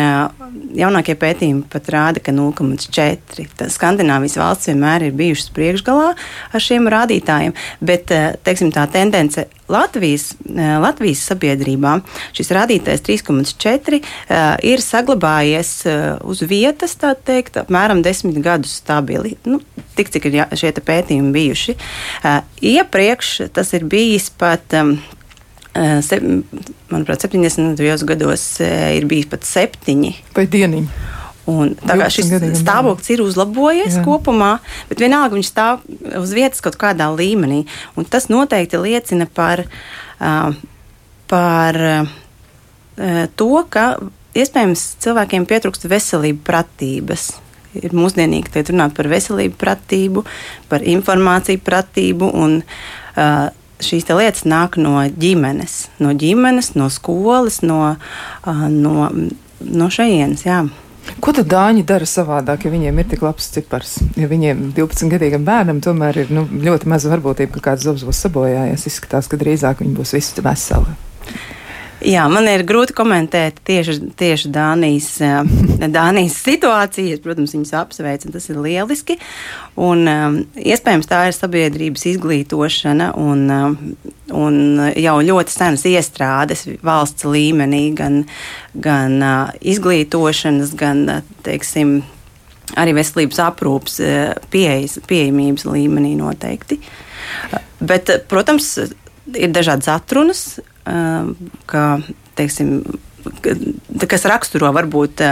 jaunākie 0.77 1.15
pētījumi 1.21 1.65
pat 1.71 1.89
rāda, 1.93 2.23
ka 2.23 2.33
0,4. 2.35 3.69
Skandināvijas 3.71 4.39
valsts 4.41 4.71
vienmēr 4.71 5.07
ir 5.07 5.17
bijušas 5.17 5.51
priekšgalā 5.55 6.11
ar 6.51 6.67
šiem 6.67 6.89
rādītājiem, 6.91 7.55
bet 7.85 8.11
teiksim, 8.45 8.73
tā 8.75 8.87
tendence 8.91 9.47
Latvijas, 9.71 10.31
eh, 10.45 10.73
Latvijas 10.81 11.23
sabiedrībā 11.29 11.97
šis 12.35 12.51
rādītājs 12.55 13.03
3,4 13.07 14.01
eh, 14.01 14.41
ir 14.73 14.83
saglabājies 14.83 15.71
eh, 15.89 16.01
uz 16.27 16.43
vietas, 16.47 16.97
tā 16.99 17.13
teikt, 17.15 17.61
apmēram 17.61 18.03
desmit 18.05 18.41
gadus 18.43 18.79
stabili. 18.81 19.37
Nu, 19.47 19.61
tik 19.97 20.11
cik 20.13 20.27
ir 20.29 20.41
šie 20.57 20.73
pētījumi 20.81 21.33
bijuši. 21.35 21.77
Iepriekš 22.71 23.31
tas 23.53 23.73
ir 23.77 23.87
bijis 23.89 24.29
pat. 24.33 24.75
Se, 25.71 26.17
manuprāt, 26.91 27.23
70. 27.23 27.79
gados 28.09 28.43
ir 28.59 29.07
bijis 29.07 29.29
pat 29.31 29.47
septiņi. 29.47 30.11
Vai 30.35 30.43
dieniņi? 30.51 31.20
Un 31.51 31.73
tā 31.79 31.97
kā 31.99 32.07
šis 32.13 32.31
stāvoklis 32.61 33.11
ir 33.13 33.23
uzlabojies 33.25 33.99
Jā. 33.99 34.05
kopumā, 34.05 34.53
bet 34.89 35.03
vienalga 35.03 35.35
viņš 35.37 35.51
stāv 35.51 35.83
uz 36.21 36.33
vietas 36.37 36.63
kaut 36.63 36.79
kādā 36.81 37.09
līmenī. 37.13 37.65
Un 37.99 38.07
tas 38.07 38.29
noteikti 38.31 38.79
liecina 38.81 39.27
par, 39.27 39.65
par 41.31 41.79
to, 43.35 43.51
ka 43.73 43.85
iespējams 44.37 44.83
cilvēkiem 45.03 45.47
pietrūkst 45.49 45.87
veselību 45.91 46.43
pratības. 46.47 47.31
Ir 47.79 47.95
mūsdienīgi 47.95 48.51
tiek 48.51 48.67
runāt 48.73 48.95
par 48.97 49.07
veselību 49.11 49.55
pratību, 49.59 50.25
par 50.71 50.83
informāciju 50.83 51.61
pratību. 51.63 52.27
Un, 52.35 52.59
uh, 53.15 53.47
šīs 53.81 54.05
lietas 54.11 54.45
nāk 54.45 54.77
no 54.77 54.99
ģimenes, 55.09 55.87
no 56.03 56.11
ģimenes, 56.13 56.73
no 56.77 56.89
skolas, 56.93 57.61
no, 57.65 57.95
uh, 57.95 58.65
no, 58.69 59.09
no 59.61 59.89
šejienes. 59.89 60.45
Jā. 60.45 60.65
Ko 61.19 61.33
tad 61.35 61.49
dāņi 61.51 61.83
dara 61.87 62.07
savādāk, 62.07 62.65
ja 62.65 62.71
viņiem 62.73 62.99
ir 63.01 63.09
tik 63.11 63.23
labs 63.25 63.49
cipars? 63.53 63.97
Ja 64.19 64.29
viņiem 64.31 64.69
12-gadīgam 64.77 65.43
bērnam 65.47 65.81
tomēr 65.83 66.23
ir 66.23 66.33
nu, 66.33 66.45
ļoti 66.47 66.89
maza 66.91 67.11
varbūtība, 67.11 67.57
ka 67.57 67.71
kāds 67.71 67.87
zobs 67.87 68.05
būs 68.07 68.21
sabojājies, 68.25 68.87
izskatās, 68.87 69.27
ka 69.27 69.39
drīzāk 69.41 69.83
viņi 69.83 69.97
būs 69.97 70.15
visi 70.17 70.45
veseli. 70.45 70.95
Jā, 72.01 72.23
man 72.33 72.47
ir 72.49 72.63
grūti 72.65 72.95
komentēt 72.97 73.59
tieši, 73.67 73.93
tieši 74.17 74.49
Dānijas, 74.53 75.09
eh, 75.21 75.51
Dānijas 75.97 76.39
situāciju. 76.41 77.13
Es, 77.13 77.21
protams, 77.21 77.53
viņus 77.53 77.73
apsveicu, 77.77 78.31
tas 78.33 78.47
ir 78.49 78.57
lieliski. 78.61 79.19
Un, 79.77 80.01
um, 80.09 80.39
iespējams, 80.57 81.09
tā 81.09 81.27
ir 81.29 81.35
sabiedrības 81.37 82.07
izglītošana 82.13 83.11
un, 83.21 83.43
um, 83.53 83.75
un 84.33 84.57
jau 84.97 85.13
ļoti 85.27 85.53
senas 85.53 85.85
iestrādes 85.89 86.65
valsts 86.81 87.27
līmenī, 87.29 87.83
gan, 87.97 88.23
gan 88.73 89.19
uh, 89.21 89.53
izglītošanas, 89.61 90.73
gan, 90.79 91.05
teiksim, 91.45 91.99
arī 92.81 92.97
veselības 92.97 93.43
aprūpas 93.45 94.01
pieejas, 94.49 94.97
pieejamības 95.05 95.69
līmenī 95.69 96.15
noteikti. 96.17 96.81
Bet, 97.81 98.09
protams, 98.31 98.73
ir 99.37 99.53
dažādas 99.53 99.89
atrunas, 99.91 100.45
kā, 100.85 101.85
teiksim, 102.39 102.81
kas 104.09 104.27
raksturo 104.29 104.71
varbūt 104.75 105.23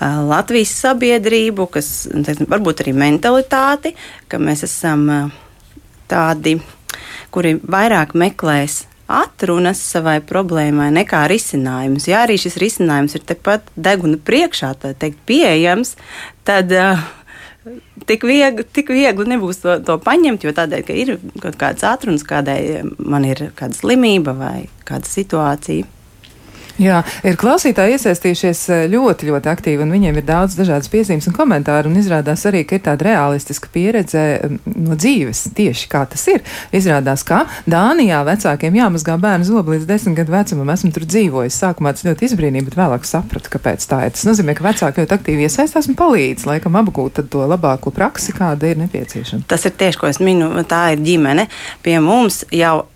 Latvijas 0.00 0.72
sabiedrību, 0.80 1.66
kas 1.74 2.08
teiksim, 2.10 2.48
varbūt 2.48 2.84
arī 2.84 2.94
mentalitāti, 2.96 3.92
ka 4.32 4.40
mēs 4.40 4.64
esam 4.64 5.08
tādi, 6.08 6.56
kuri 7.34 7.58
vairāk 7.60 8.16
meklēs 8.18 8.84
atrunas 9.10 9.80
savai 9.82 10.20
problēmai 10.22 10.88
nekā 10.94 11.24
risinājumus. 11.30 12.06
Ja 12.08 12.22
arī 12.24 12.38
šis 12.40 12.56
risinājums 12.62 13.16
ir 13.18 13.24
tepat 13.26 13.66
deguna 13.74 14.20
priekšā, 14.22 14.72
tā 14.78 14.92
teikt, 14.94 15.18
pieejams, 15.26 15.96
tad 16.46 16.70
uh, 16.72 17.02
tik 18.08 18.24
viegli, 18.28 18.64
tik 18.72 18.92
viegli 18.94 19.26
nebūs 19.34 19.62
to, 19.62 19.76
to 19.84 19.96
paņemt, 20.02 20.44
jo 20.46 20.52
tādēļ, 20.56 20.84
ka 20.86 20.96
ir 20.96 21.14
kaut 21.42 21.58
kāds 21.60 21.86
atruns, 21.86 22.24
kādai 22.26 22.82
man 22.98 23.26
ir 23.28 23.50
kāda 23.58 23.76
slimība 23.76 24.34
vai 24.38 24.56
kāda 24.88 25.08
situācija. 25.08 25.88
Jā, 26.80 27.02
ir 27.28 27.36
klausītāji 27.36 27.98
iesaistījušies 27.98 28.60
eh, 28.72 28.82
ļoti, 28.88 29.26
ļoti 29.28 29.50
aktīvi, 29.52 29.84
un 29.84 29.90
viņiem 29.92 30.16
ir 30.16 30.24
daudz 30.24 30.54
dažādas 30.56 30.88
piezīmes 30.88 31.26
un 31.28 31.34
komentāru, 31.36 31.90
un 31.90 31.98
izrādās 32.00 32.46
arī, 32.48 32.62
ka 32.64 32.78
ir 32.78 32.84
tāda 32.86 33.04
realistiska 33.04 33.68
pieredze 33.74 34.22
mm, 34.38 34.78
no 34.86 34.96
dzīves, 34.96 35.42
tieši 35.58 35.90
kā 35.92 36.06
tas 36.08 36.24
ir. 36.32 36.40
Izrādās, 36.72 37.20
ka 37.28 37.42
Dānijā 37.68 38.22
vecākiem 38.24 38.78
jāmazgā 38.80 39.18
bērnu 39.20 39.44
zobu 39.44 39.74
līdz 39.74 39.84
desmit 39.90 40.16
gadu 40.22 40.32
vecumam. 40.32 40.72
Esmu 40.72 40.92
tur 40.96 41.04
dzīvojis. 41.04 41.58
Sākumā 41.60 41.92
tas 41.92 42.06
ļoti 42.08 42.30
izbrīnīja, 42.30 42.68
bet 42.70 42.78
vēlāk 42.80 43.04
sapratu, 43.08 43.52
kāpēc 43.52 43.84
tā 43.90 44.06
ir. 44.06 44.14
Tas 44.16 44.24
nozīmē, 44.30 44.54
ka 44.56 44.64
vecāki 44.70 45.04
ļoti 45.04 45.16
aktīvi 45.18 45.44
iesaistās 45.50 45.90
un 45.90 45.98
palīdz, 46.00 46.46
laikam, 46.48 46.80
apgūt 46.80 47.20
to 47.28 47.44
labāko 47.50 47.92
praksi, 47.92 48.32
kāda 48.36 48.72
ir 48.72 48.80
nepieciešama. 48.86 49.44
Tas 49.52 49.68
ir 49.68 49.76
tieši, 49.76 50.00
ko 50.00 50.08
es 50.08 50.22
minu, 50.24 50.48
tā 50.64 50.94
ir 50.94 51.04
ģimene. 51.04 51.50
Pie 51.84 51.98
mums 52.00 52.46
jau 52.56 52.86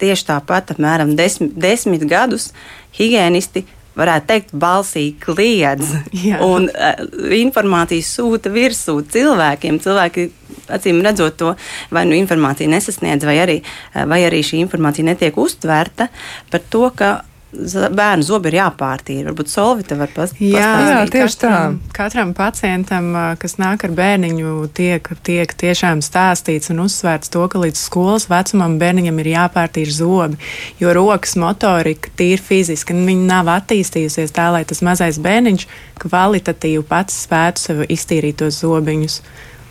tieši 0.00 0.28
tāpat 0.32 0.74
apmēram 0.74 1.16
desmit, 1.18 1.56
desmit 1.58 2.06
gadus 2.08 2.52
higiēnisti 2.98 3.64
varētu 3.98 4.28
teikt, 4.30 4.52
balsī 4.54 5.04
kliedz 5.22 5.90
Jā. 6.26 6.40
un 6.44 6.68
uh, 6.70 7.00
informāciju 7.38 8.06
sūta 8.06 8.52
virsū 8.54 9.00
cilvēkiem. 9.10 9.80
Cilvēki, 9.82 10.28
acīm 10.74 11.02
redzot, 11.04 11.38
to 11.40 11.54
vai 11.94 12.04
nu 12.08 12.16
informāciju 12.18 12.70
nesasniedz, 12.72 13.26
vai 13.28 13.38
arī, 13.42 13.58
uh, 13.62 14.04
vai 14.10 14.22
arī 14.28 14.44
šī 14.46 14.62
informācija 14.62 15.08
netiek 15.08 15.38
uztverta 15.38 16.10
par 16.52 16.64
to, 16.70 16.86
ka 16.94 17.12
bērnu 17.52 18.24
zobi 18.26 18.50
ir 18.50 18.58
jāpārtīra. 18.58 19.30
Varbūt 19.30 19.48
Solvita 19.48 19.96
var 19.96 20.10
pastāstīt. 20.12 20.52
Jā, 20.52 20.68
jā, 20.84 20.98
tieši 21.08 21.38
katram, 21.40 21.78
tā. 21.80 21.94
Katram 21.96 22.34
pacientam, 22.36 23.08
kas 23.40 23.56
nāk 23.60 23.86
ar 23.88 23.94
bērniņu, 23.96 24.52
tiek, 24.76 25.08
tiek 25.24 25.54
tiešām 25.62 26.02
stāstīts 26.04 26.68
un 26.74 26.84
uzsvērts 26.84 27.32
to, 27.32 27.46
ka 27.48 27.62
līdz 27.62 27.80
skolas 27.80 28.28
vecumam 28.28 28.76
bērniņam 28.80 29.22
ir 29.24 29.32
jāpārtīra 29.32 29.96
zobi, 29.96 30.40
jo 30.80 30.92
rokas 30.96 31.38
motorika 31.40 32.12
tīri 32.20 32.44
fiziski, 32.50 32.96
viņa 33.08 33.28
nav 33.32 33.52
attīstījusies 33.56 34.36
tā, 34.36 34.50
lai 34.52 34.64
tas 34.68 34.84
mazais 34.84 35.20
bērniņš 35.24 35.68
kvalitatīvi 36.04 36.84
pats 36.88 37.24
spētu 37.24 37.64
sev 37.64 37.86
iztīrīt 37.88 38.42
tos 38.44 38.60
zobiņus. 38.60 39.22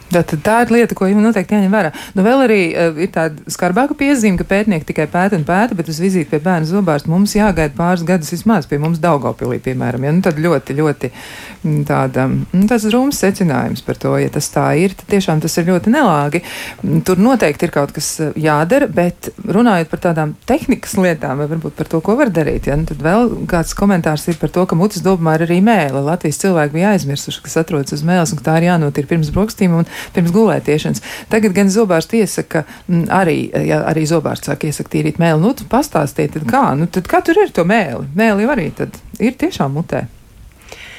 Tātad 0.07 0.39
tā 0.43 0.57
ir 0.63 0.71
lieta, 0.71 0.95
ko 0.95 1.07
jums 1.09 1.25
noteikti 1.25 1.57
jāņem 1.57 1.73
vērā. 1.73 1.91
Nu, 2.15 2.23
vēl 2.23 2.43
arī 2.45 2.59
uh, 2.71 2.99
ir 3.03 3.09
tāda 3.11 3.51
skarbāka 3.51 3.95
piezīme, 3.97 4.39
ka 4.39 4.45
pētnieki 4.47 4.87
tikai 4.87 5.07
pēta 5.11 5.35
un 5.35 5.43
pēta, 5.47 5.75
bet 5.75 5.89
uz 5.91 5.99
vizīti 5.99 6.29
pie 6.31 6.39
bērnu 6.43 6.69
zobārsta 6.69 7.11
mums 7.11 7.35
jāgaida 7.35 7.75
pāris 7.75 8.05
gadus 8.07 8.31
vismaz 8.31 8.69
pie 8.69 8.79
mums 8.79 9.01
Daugopilī, 9.03 9.59
piemēram. 9.65 10.05
Ja? 10.07 10.13
Nu, 10.15 10.23
tad 10.23 10.39
ļoti, 10.39 10.77
ļoti 10.77 11.09
mm, 11.11 11.81
tāda, 11.89 12.27
nu, 12.31 12.61
tas 12.71 12.85
rūms 12.93 13.19
secinājums 13.19 13.83
par 13.83 13.99
to, 13.99 14.13
ja 14.21 14.31
tas 14.31 14.47
tā 14.53 14.69
ir, 14.79 14.95
tad 14.95 15.11
tiešām 15.11 15.43
tas 15.43 15.59
ir 15.59 15.67
ļoti 15.73 15.91
nelāgi. 15.91 16.43
Mm, 16.85 17.03
tur 17.07 17.19
noteikti 17.19 17.67
ir 17.67 17.75
kaut 17.75 17.91
kas 17.97 18.13
eh, 18.23 18.31
jādara, 18.47 18.87
bet 18.87 19.31
runājot 19.43 19.91
par 19.91 20.03
tādām 20.07 20.37
tehnikas 20.47 20.95
lietām, 20.95 21.43
vai 21.43 21.49
varbūt 21.51 21.75
par 21.81 21.91
to, 21.91 21.99
ko 22.05 22.15
var 22.19 22.31
darīt, 22.31 22.71
ja? 22.71 22.79
nu, 22.79 22.87
tad 22.87 23.03
vēl 23.03 23.33
kāds 23.51 23.75
komentārs 23.75 24.29
ir 24.31 24.39
par 24.39 24.55
to, 24.55 24.63
ka 24.69 24.79
mutes 24.79 25.03
dobumā 25.03 25.35
ir 25.35 25.47
arī 25.49 25.59
mēle. 25.67 26.05
Latvijas 26.07 26.39
cilvēki 26.45 26.77
bija 26.79 26.95
aizmirsuši, 26.95 27.43
kas 27.43 27.59
atrodas 27.65 27.95
uz 27.97 28.07
mēles 28.07 28.31
un 28.31 28.43
tā 28.45 28.55
ir 28.61 28.69
jānotīra 28.69 29.11
pirms 29.11 29.35
brokstīm. 29.35 29.75
Un, 29.81 29.87
pirms 30.15 30.33
gulētiešanas. 30.35 31.03
Tagad 31.31 31.55
gan 31.57 31.71
zobārsts 31.73 32.17
iesaka, 32.19 32.65
m, 32.89 33.05
arī, 33.13 33.39
ja 33.67 33.83
arī 33.89 34.07
zobārsts 34.09 34.51
sāk 34.51 34.67
iesakt 34.67 34.93
tīrīt 34.93 35.21
mēli, 35.21 35.41
nu, 35.43 35.55
pastāstiet, 35.71 36.37
kā, 36.49 36.69
nu, 36.79 36.89
tad 36.91 37.09
kā 37.09 37.23
tur 37.25 37.39
ir 37.43 37.55
to 37.55 37.67
mēli? 37.67 38.07
Mēli 38.17 38.45
jau 38.45 38.53
arī 38.53 38.69
tad 38.77 39.01
ir 39.23 39.35
tiešām 39.39 39.75
mutē. 39.77 40.07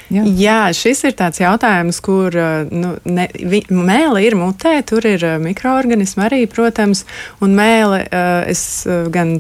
Jā. 0.09 0.23
Jā, 0.41 0.61
šis 0.73 1.03
ir 1.05 1.15
tāds 1.19 1.41
jautājums, 1.43 1.99
kur 2.01 2.33
nu, 2.73 2.95
ne, 3.05 3.27
vi, 3.37 3.61
mēle 3.69 4.23
ir 4.25 4.39
mutē, 4.41 4.79
tur 4.89 5.05
ir 5.05 5.25
mikroorganismi 5.45 6.25
arī, 6.25 6.43
protams, 6.49 7.05
un 7.45 7.53
mēle 7.59 8.07
es 8.49 8.63
gan 9.13 9.37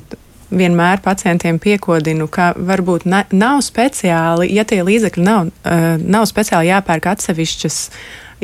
vienmēr 0.48 1.00
pacientiem 1.04 1.58
piekodinu, 1.60 2.28
ka 2.32 2.52
varbūt 2.56 3.08
ne, 3.08 3.24
nav 3.32 3.62
speciāli, 3.64 4.50
ja 4.56 4.64
tie 4.68 4.80
līdzekļi 4.84 5.24
nav, 5.24 5.50
nav 6.04 6.28
speciāli 6.28 6.70
jāpērk 6.70 7.10
atsevišķas 7.12 7.82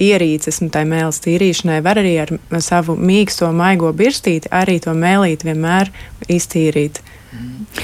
ierīces, 0.00 0.60
un 0.64 0.70
tai 0.74 0.84
mēlis 0.88 1.22
tīrīšanai 1.24 1.80
var 1.84 2.00
arī 2.02 2.14
ar 2.24 2.34
savu 2.62 2.96
mīksto, 2.98 3.50
maigo 3.54 3.92
birstīti 3.96 4.50
arī 4.54 4.80
to 4.82 4.94
mēlīti 4.96 5.50
vienmēr 5.50 5.92
iztīrīt. 6.28 7.02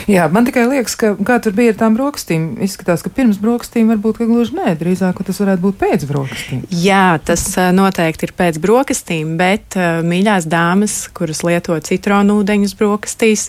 Jā, 0.07 0.29
man 0.31 0.47
tikai 0.47 0.63
liekas, 0.71 0.95
ka 0.95 1.13
kā 1.27 1.41
tur 1.43 1.55
bija 1.57 1.73
ar 1.73 1.79
tām 1.81 1.97
brokastīm, 1.97 2.53
izskatās, 2.63 3.03
ka 3.03 3.11
pirms 3.15 3.41
brokastīm 3.43 3.91
varbūt 3.91 4.21
gluži 4.23 4.55
nē, 4.55 4.77
drīzāk 4.79 5.19
tas 5.27 5.41
varētu 5.43 5.65
būt 5.65 5.79
pēc 5.81 6.07
brokastīm. 6.07 6.61
Jā, 6.71 7.19
tas 7.27 7.43
noteikti 7.75 8.29
ir 8.29 8.35
pēc 8.39 8.61
brokastīm, 8.63 9.35
bet 9.41 9.75
mīļās 10.07 10.47
dāmas, 10.51 11.01
kuras 11.17 11.43
lieto 11.47 11.79
citronu 11.87 12.39
ūdeņus 12.45 12.77
brokastīs, 12.79 13.49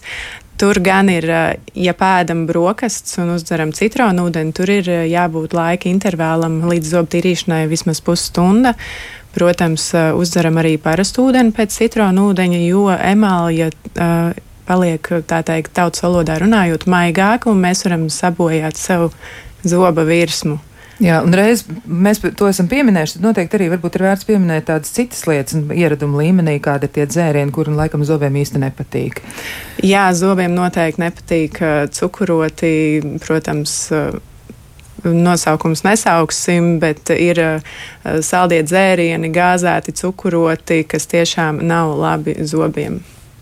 Tur 0.62 0.77
gan 0.86 1.08
ir, 1.10 1.25
ja 1.74 1.94
pēdam 1.98 2.44
brokastis 2.46 3.18
un 3.18 3.32
uzdzeram 3.34 3.72
citronu 3.74 4.27
ūdeni, 4.30 4.53
tur 4.53 4.70
ir 4.70 4.86
jābūt 5.10 5.56
laika 5.58 5.89
intervālam 5.89 6.60
līdz 6.70 6.91
zobu 6.94 7.10
tīrīšanai 7.15 7.63
vismaz 7.72 8.03
pusstunda. 8.06 8.75
Protams, 9.34 9.88
uzdzeram 10.22 10.60
arī 10.62 10.75
parastu 10.84 11.25
ūdeni 11.32 11.56
pēc 11.58 11.74
citronu 11.80 12.27
ūdeņa, 12.30 12.62
jo 12.68 12.86
emālija 12.94 13.72
uh, 13.72 14.38
paliek, 14.70 15.10
tā 15.25 15.41
teikt, 15.48 15.74
tautas 15.77 16.03
valodā 16.06 16.38
runājot, 16.44 16.86
maigāka, 16.86 17.50
un 17.50 17.63
mēs 17.65 17.82
varam 17.88 18.06
sabojāt 18.13 18.77
savu 18.77 19.10
zoba 19.65 20.06
virsmu. 20.06 20.60
Jā, 21.01 21.17
un 21.25 21.34
reiz 21.34 21.63
mēs 21.86 22.20
to 22.38 22.46
esam 22.46 22.67
pieminējuši, 22.70 23.15
tad 23.17 23.24
noteikti 23.25 23.58
arī 23.58 23.70
varbūt 23.72 23.96
ir 23.98 24.03
vērts 24.05 24.27
pieminēt 24.27 24.67
tādas 24.67 24.91
citas 24.93 25.24
lietas 25.25 25.58
ieradumu 25.74 26.20
līmenī, 26.22 26.60
kāda 26.62 26.86
ir 26.86 26.93
tie 26.93 27.08
dzērieni, 27.10 27.53
kuri 27.55 27.74
laikam 27.74 28.03
zobiem 28.05 28.38
īsti 28.43 28.62
nepatīk. 28.62 29.24
Jā, 29.81 30.03
zobiem 30.13 30.53
noteikti 30.53 31.01
nepatīk 31.01 31.58
cukuroti, 31.98 32.74
protams, 33.24 33.74
nosaukums 35.01 35.81
nesauksim, 35.88 36.75
bet 36.84 37.10
ir 37.15 37.41
saldie 38.22 38.62
dzērieni, 38.67 39.34
gāzēti 39.34 39.96
cukuroti, 40.03 40.84
kas 40.86 41.10
tiešām 41.10 41.63
nav 41.65 41.96
labi 41.98 42.38
zobiem. 42.46 43.01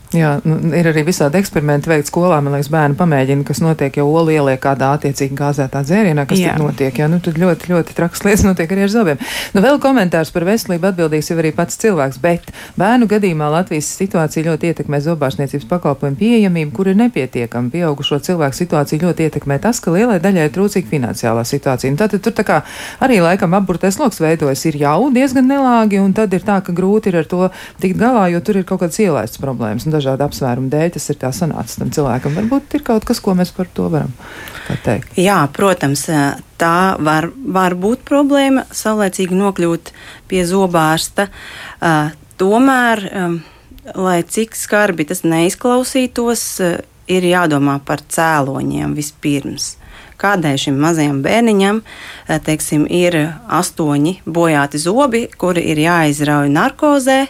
Jā, 0.09 0.39
nu, 0.41 0.55
ir 0.73 0.87
arī 0.89 1.03
visādi 1.05 1.37
eksperimenti 1.37 1.89
veikti 1.91 2.09
skolā. 2.09 2.39
Man 2.41 2.55
liekas, 2.55 2.71
bērni 2.73 2.97
pamēģina, 2.97 3.43
kas 3.45 3.59
notiek, 3.61 3.99
ja 3.99 4.05
olu 4.07 4.33
ieliek 4.33 4.57
kādā 4.63 4.95
attiecīgi 4.97 5.35
gāzētā 5.37 5.83
dzērienā, 5.85 6.23
kas 6.29 6.39
jā. 6.41 6.55
tur 6.55 6.71
notiek. 6.71 6.97
Jā, 6.97 7.05
nu, 7.11 7.19
tad 7.21 7.37
ļoti, 7.37 7.69
ļoti 7.69 7.93
trakas 7.97 8.23
lietas 8.25 8.45
notiek 8.47 8.73
arī 8.73 8.87
ar 8.87 8.93
zobiem. 8.93 9.21
Nu, 9.53 9.61
vēl 9.61 9.77
komentārs 9.83 10.31
par 10.33 10.47
veselību 10.49 10.89
atbildīs 10.89 11.29
jau 11.29 11.37
arī 11.37 11.51
pats 11.53 11.77
cilvēks, 11.83 12.17
bet 12.23 12.49
bērnu 12.79 13.05
gadījumā 13.11 13.51
Latvijas 13.53 13.91
situācija 13.99 14.47
ļoti 14.47 14.71
ietekmē 14.71 14.97
zobārstniecības 15.05 15.69
pakalpojumu 15.69 16.17
pieejamību, 16.23 16.73
kur 16.73 16.89
ir 16.89 16.97
nepietiekama. 17.03 17.69
Pieaugušo 17.75 18.17
cilvēku 18.25 18.57
situāciju 18.57 19.05
ļoti 19.05 19.29
ietekmē 19.29 19.59
tas, 19.61 19.77
ka 19.77 19.93
lielai 19.93 20.17
daļai 20.25 20.47
ir 20.49 20.55
trūcīga 20.57 20.89
finansiālā 20.89 21.45
situācija. 21.45 21.93
Un 21.93 22.01
tātad 22.01 22.25
tur 22.25 22.33
tā 22.33 22.47
kā 22.49 22.59
arī 22.97 23.21
laikam 23.21 23.53
apburtais 23.59 24.01
loks 24.01 24.23
veidojas, 24.25 24.65
ir 24.65 24.81
jau 24.81 25.11
diezgan 25.13 25.45
nelāgi, 25.53 26.01
un 26.01 26.17
tad 26.17 26.33
ir 26.33 26.41
tā, 26.49 26.57
ka 26.65 26.73
grūti 26.73 27.13
ir 27.13 27.21
ar 27.21 27.29
to 27.29 27.53
tikt 27.83 28.01
galā, 28.01 28.25
jo 28.33 28.41
tur 28.41 28.57
ir 28.57 28.65
kaut 28.65 28.81
kādas 28.81 28.97
ielaistas 29.05 29.41
problēmas. 29.43 29.85
Un 29.85 29.98
dažādu 29.99 30.25
apsvērumu 30.25 30.71
dēļ 30.73 30.93
tas 30.95 31.09
ir 31.11 31.19
tā 31.21 31.31
sanācis 31.35 31.79
tam 31.81 31.93
cilvēkam. 31.95 32.37
Varbūt 32.39 32.77
ir 32.79 32.85
kaut 32.87 33.07
kas, 33.07 33.21
ko 33.23 33.35
mēs 33.37 33.53
par 33.55 33.69
to 33.75 33.89
varam 33.91 34.13
pateikt. 34.67 35.13
Jā, 35.19 35.41
protams, 35.53 36.07
tā 36.59 36.79
var, 37.03 37.29
var 37.59 37.77
būt 37.79 38.03
problēma 38.07 38.65
saulēcīgi 38.71 39.37
nokļūt 39.37 39.93
pie 40.31 40.43
zobārsta. 40.47 41.29
Uh, 41.79 42.13
tomēr, 42.41 43.03
lai 43.95 44.19
cik 44.23 44.57
skarbi 44.57 45.07
tas 45.09 45.25
neizklausītos, 45.27 46.45
uh, 46.63 46.79
ir 47.09 47.25
jādomā 47.25 47.79
par 47.85 48.03
cēloņiem 48.05 48.95
vispirms 48.97 49.75
kādai 50.19 50.57
šim 50.59 50.75
mazajam 50.83 51.21
bērniņam 51.23 51.79
teiksim, 52.45 52.85
ir 52.91 53.15
astoņi 53.47 54.19
bojāti 54.27 54.81
zobi, 54.81 55.27
kuri 55.39 55.63
ir 55.71 55.79
jāizrauj 55.85 56.51
narkozē. 56.51 57.21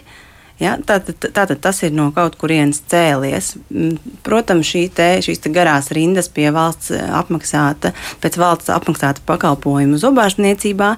Ja, 0.60 0.74
tātad, 0.76 1.16
tātad 1.32 1.60
tas 1.64 1.78
ir 1.86 1.94
no 1.96 2.10
kaut 2.12 2.34
kurienes 2.40 2.82
cēlies. 2.90 3.54
Mm, 3.72 3.94
protams, 4.26 4.68
šī 4.68 4.82
te, 4.92 5.08
šīs 5.24 5.40
te 5.40 5.52
garās 5.54 5.88
rindas 5.96 6.28
pie 6.28 6.50
valsts 6.52 6.92
eh, 6.92 7.06
apmaksāta, 7.16 7.94
pēc 8.20 8.36
valsts 8.40 8.72
apmaksāta 8.74 9.24
pakalpojumu 9.28 9.96
zobārstniecībā 10.02 10.90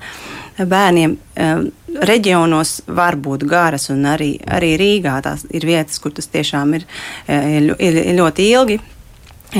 bērniem 0.58 1.14
eh, 1.14 1.62
reģionos 2.10 2.80
var 2.90 3.16
būt 3.22 3.46
garas, 3.46 3.86
un 3.94 4.02
arī, 4.10 4.34
arī 4.50 4.74
Rīgā 4.80 5.20
tās 5.22 5.46
ir 5.54 5.66
vietas, 5.68 6.02
kur 6.02 6.14
tas 6.16 6.26
tiešām 6.32 6.74
ir, 6.80 6.88
eh, 7.30 7.52
ir, 7.62 7.72
ir 7.78 8.18
ļoti 8.18 8.48
ilgi. 8.50 8.80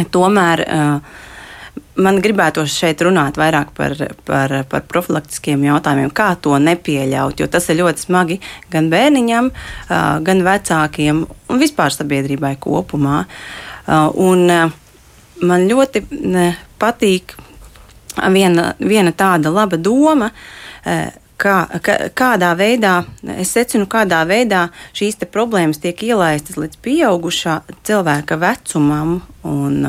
Tomēr 0.08 0.60
uh, 0.64 1.18
man 2.00 2.20
gribētos 2.24 2.72
šeit 2.72 3.02
runāt 3.04 3.38
vairāk 3.40 3.72
par, 3.76 3.94
par, 4.26 4.54
par 4.68 4.84
profilaktiskiem 4.88 5.64
jautājumiem, 5.66 6.12
kā 6.14 6.32
to 6.40 6.56
nepieļaut, 6.60 7.40
jo 7.40 7.48
tas 7.52 7.68
ir 7.70 7.80
ļoti 7.82 8.06
smagi 8.06 8.38
gan 8.72 8.88
bērniņam, 8.92 9.50
gan 10.24 10.44
vecākiem 10.46 11.24
un 11.26 11.60
vispār 11.60 11.94
sabiedrībai 11.94 12.54
kopumā. 12.62 13.24
Un 14.22 14.46
man 15.42 15.66
ļoti 15.68 16.04
patīk 16.80 17.36
viena, 18.32 18.72
viena 18.80 19.12
tāda 19.12 19.52
laba 19.52 19.76
doma. 19.80 20.32
Kā, 21.42 21.56
kā, 21.82 21.94
kādā 22.14 22.52
veidā, 22.54 23.00
es 23.34 23.50
secinu, 23.50 23.88
kādā 23.90 24.20
veidā 24.28 24.68
šīs 24.94 25.16
problēmas 25.26 25.80
tiek 25.82 25.98
ielaistas 26.06 26.54
līdz 26.60 26.78
pieaugušā 26.84 27.56
cilvēka 27.82 28.38
vecumam 28.38 29.16
un 29.42 29.80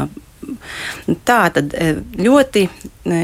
Tā 1.27 1.39
tad 1.53 1.73
e, 1.77 1.93
ļoti 2.19 2.67
e, 3.05 3.23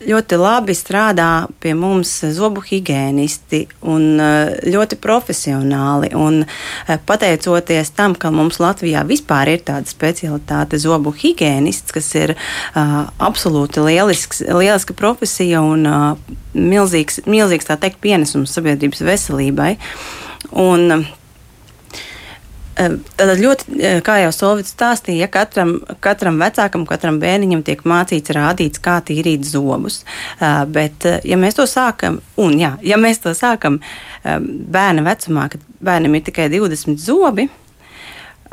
ļoti 0.00 0.36
labi 0.40 0.72
strādā 0.76 1.46
pie 1.60 1.74
mums 1.76 2.12
zobu 2.32 2.62
higiēnisti 2.64 3.60
un 3.90 4.20
e, 4.20 4.28
ļoti 4.72 4.96
profesionāli. 5.00 6.12
Un 6.16 6.42
pateicoties 7.06 7.92
tam, 7.96 8.16
ka 8.16 8.32
mums 8.34 8.60
Latvijā 8.62 9.04
vispār 9.08 9.52
ir 9.54 9.64
tāda 9.66 9.90
specialitāte 9.90 10.80
zobu 10.80 11.12
higiēnists, 11.16 11.92
kas 11.94 12.08
ir 12.16 12.34
uh, 12.34 13.10
absolūti 13.20 13.84
lielisks, 13.84 14.42
lieliska 14.46 14.96
profesija 14.96 15.60
un 15.64 15.86
uh, 15.88 16.34
milzīgs, 16.54 17.22
milzīgs 17.30 17.68
tā 17.68 17.76
teikt, 17.80 18.00
pienesums 18.02 18.54
sabiedrības 18.56 19.04
veselībai. 19.06 19.74
Un, 20.56 21.04
Tad 22.80 23.32
ļoti, 23.36 23.78
kā 24.06 24.16
jau 24.22 24.30
Solvits 24.32 24.72
stāstīja, 24.72 25.26
ja 25.26 25.28
katram, 25.32 25.74
katram 26.00 26.38
vecākam, 26.40 26.86
katram 26.88 27.18
bērniņam 27.20 27.64
tiek 27.66 27.82
mācīts, 27.84 28.32
rādīts, 28.32 28.80
kā 28.80 28.98
tīrīt 29.04 29.44
zobus. 29.44 30.00
Bet, 30.72 31.04
ja 31.28 31.40
mēs 31.40 31.58
to 31.58 31.66
sākam, 31.68 32.20
un 32.40 32.56
jā, 32.60 32.76
ja 32.86 32.96
mēs 33.00 33.20
to 33.24 33.34
sākam 33.36 33.80
bērna 34.24 35.04
vecumā, 35.04 35.50
kad 35.52 35.66
bērnam 35.84 36.16
ir 36.16 36.24
tikai 36.30 36.48
20 36.52 37.02
zobi, 37.04 37.50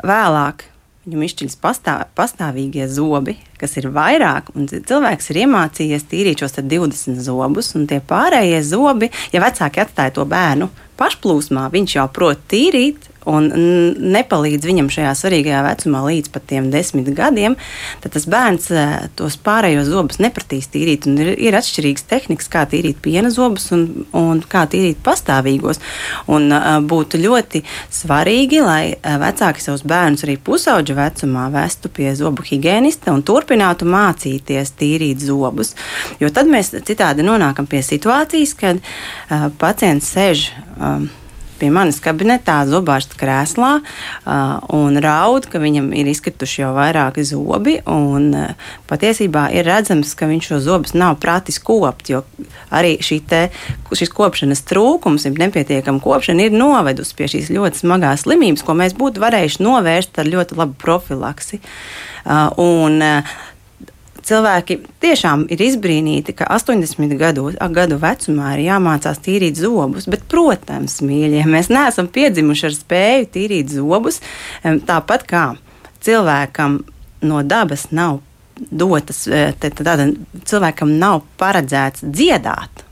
vēlāk 0.04 0.66
viņam 1.08 1.24
izšķiļas 1.24 1.58
pastāv, 1.62 2.04
pastāvīgie 2.18 2.84
zobi, 2.92 3.38
kas 3.60 3.78
ir 3.80 3.88
vairāk, 3.94 4.52
un 4.52 4.68
cilvēks 4.68 5.30
ir 5.32 5.42
iemācījies 5.46 6.04
tīrīt 6.10 6.44
šos 6.44 6.58
20 6.60 7.22
zobus, 7.24 7.72
un 7.78 7.88
tie 7.88 8.02
pārējie 8.04 8.60
zobi, 8.66 9.08
ja 9.32 9.40
vecāki 9.44 9.80
atstāja 9.84 10.18
to 10.18 10.26
bērnu 10.28 10.68
pašplūsmā, 11.00 11.68
viņš 11.72 11.96
jau 11.96 12.08
prot 12.12 12.44
tīrīt, 12.50 13.07
un 13.28 13.48
nepalīdz 14.16 14.68
viņam 14.68 14.90
šajā 14.92 15.14
svarīgajā 15.20 15.62
vecumā 15.66 16.02
līdz 16.06 16.32
pat 16.34 16.46
tiem 16.50 16.70
desmit 16.72 17.10
gadiem, 17.16 17.56
tad 18.02 18.14
tas 18.16 18.26
bērns 18.30 18.70
tos 19.18 19.38
pārējos 19.44 19.90
zobus 19.92 20.20
nepratīs 20.22 20.70
tīrīt. 20.72 21.08
Ir, 21.08 21.32
ir 21.48 21.58
atšķirīgas 21.58 22.06
tehnikas, 22.08 22.50
kā 22.52 22.64
tīrīt 22.70 23.00
piena 23.04 23.30
zobus 23.34 23.68
un, 23.74 23.84
un 24.16 24.42
kā 24.48 24.64
tīrīt 24.70 25.02
pastāvīgos. 25.04 25.82
Un, 26.32 26.48
būtu 26.88 27.20
ļoti 27.20 27.62
svarīgi, 27.94 28.60
lai 28.64 28.82
vecāki 29.02 29.62
savus 29.62 29.84
bērnus 29.88 30.24
arī 30.26 30.38
pusauģa 30.44 30.96
vecumā 30.98 31.48
vestu 31.54 31.90
pie 31.92 32.12
zobu 32.18 32.44
higienista 32.46 33.12
un 33.14 33.24
turpinātu 33.26 33.88
mācīties 33.88 34.74
tīrīt 34.78 35.22
zobus. 35.24 35.74
Jo 36.22 36.32
tad 36.34 36.50
mēs 36.50 36.72
citādi 36.88 37.26
nonākam 37.26 37.68
pie 37.68 37.82
situācijas, 37.84 38.54
kad 38.58 38.82
uh, 38.82 39.48
pacients 39.60 40.12
sēž. 40.14 40.50
Um, 40.78 41.08
pie 41.58 41.70
manis 41.74 42.00
kabinetā, 42.02 42.60
zobārsta 42.68 43.18
krēslā 43.18 43.72
un 44.74 45.00
raud, 45.02 45.48
ka 45.50 45.60
viņam 45.62 45.90
ir 45.96 46.10
izkrituši 46.12 46.62
jau 46.62 46.72
vairāki 46.76 47.24
zobi. 47.26 47.78
Un, 47.90 48.30
patiesībā 48.90 49.48
ir 49.56 49.68
redzams, 49.68 50.14
ka 50.18 50.28
viņš 50.30 50.50
šo 50.52 50.60
zobus 50.64 50.94
nav 50.98 51.18
pratis 51.22 51.60
kopt, 51.62 52.12
jo 52.12 52.22
arī 52.74 52.96
te, 53.28 53.48
šis 53.92 54.12
kopšanas 54.14 54.64
trūkums, 54.68 55.26
ir 55.26 55.38
nepietiekama 55.40 56.02
kopšana, 56.04 56.48
ir 56.48 56.56
novedusi 56.56 57.16
pie 57.18 57.28
šīs 57.34 57.52
ļoti 57.54 57.82
smagās 57.82 58.26
slimības, 58.26 58.64
ko 58.66 58.76
mēs 58.78 58.96
būtu 58.98 59.22
varējuši 59.24 59.64
novērst 59.64 60.18
ar 60.20 60.32
ļoti 60.32 60.58
labu 60.58 60.78
profilaksi. 60.80 61.60
Un, 62.58 63.02
cilvēki 64.28 64.78
tiešām 65.02 65.46
ir 65.52 65.62
izbrīnīti, 65.64 66.34
ka 66.38 66.48
80 66.54 67.16
gadu, 67.20 67.48
gadu 67.74 67.98
vecumā 68.02 68.54
ir 68.56 68.66
jāmācās 68.66 69.20
tīrīt 69.24 69.58
zobus. 69.60 70.08
Bet, 70.10 70.26
protams, 70.30 71.00
mīļie, 71.04 71.42
mēs 71.48 71.70
neesam 71.72 72.10
piedzimuši 72.12 72.68
ar 72.68 72.76
spēju 72.76 73.28
tīrīt 73.34 73.74
zobus. 73.74 74.20
Tāpat 74.62 75.26
kā 75.28 75.44
cilvēkam 76.04 76.80
no 77.28 77.42
dabas 77.42 77.88
nav 77.90 78.20
dotas, 78.58 79.26
e, 79.30 79.52
tāda 79.58 80.10
cilvēkam 80.48 80.96
nav 80.98 81.22
paredzēts 81.40 82.04
dziedāt. 82.06 82.84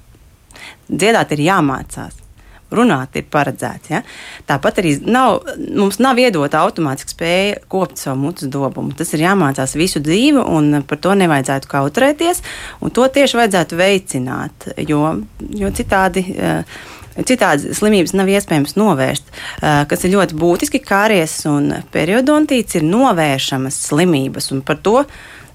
Dziedāt 0.86 1.34
ir 1.34 1.48
jāmācās 1.48 2.25
runāt 2.74 3.16
ir 3.18 3.26
paredzēts. 3.30 3.90
Ja? 3.92 4.02
Tāpat 4.48 4.80
arī 4.82 4.96
nav, 5.06 5.42
mums 5.56 6.00
nav 6.02 6.18
iedota 6.20 6.62
automātiski 6.64 7.14
spēja 7.14 7.60
kopt 7.72 8.02
savu 8.02 8.18
mutes 8.24 8.50
dobumu. 8.52 8.94
Tas 8.96 9.12
ir 9.14 9.24
jāmācās 9.26 9.76
visu 9.78 10.02
dzīvi, 10.04 10.42
un 10.42 10.82
par 10.88 11.00
to 11.02 11.14
nevajadzētu 11.18 11.70
kautrēties. 11.70 12.42
To 12.96 13.08
tieši 13.12 13.40
vajadzētu 13.42 13.80
veicināt, 13.80 14.70
jo, 14.88 15.02
jo 15.54 15.72
citādi. 15.76 16.28
Uh, 16.36 16.92
Citādi 17.16 17.72
slimības 17.72 18.12
nav 18.12 18.28
iespējams 18.28 18.74
novērst, 18.76 19.30
uh, 19.30 19.86
kas 19.88 20.02
ir 20.04 20.12
ļoti 20.12 20.36
būtiski. 20.36 20.82
Kāries 20.84 21.38
un 21.48 21.70
periodontīts 21.88 22.76
ir 22.76 22.84
novēršamas 22.84 23.78
slimības, 23.86 24.50
un 24.52 24.60
par 24.60 24.82
to 24.84 24.98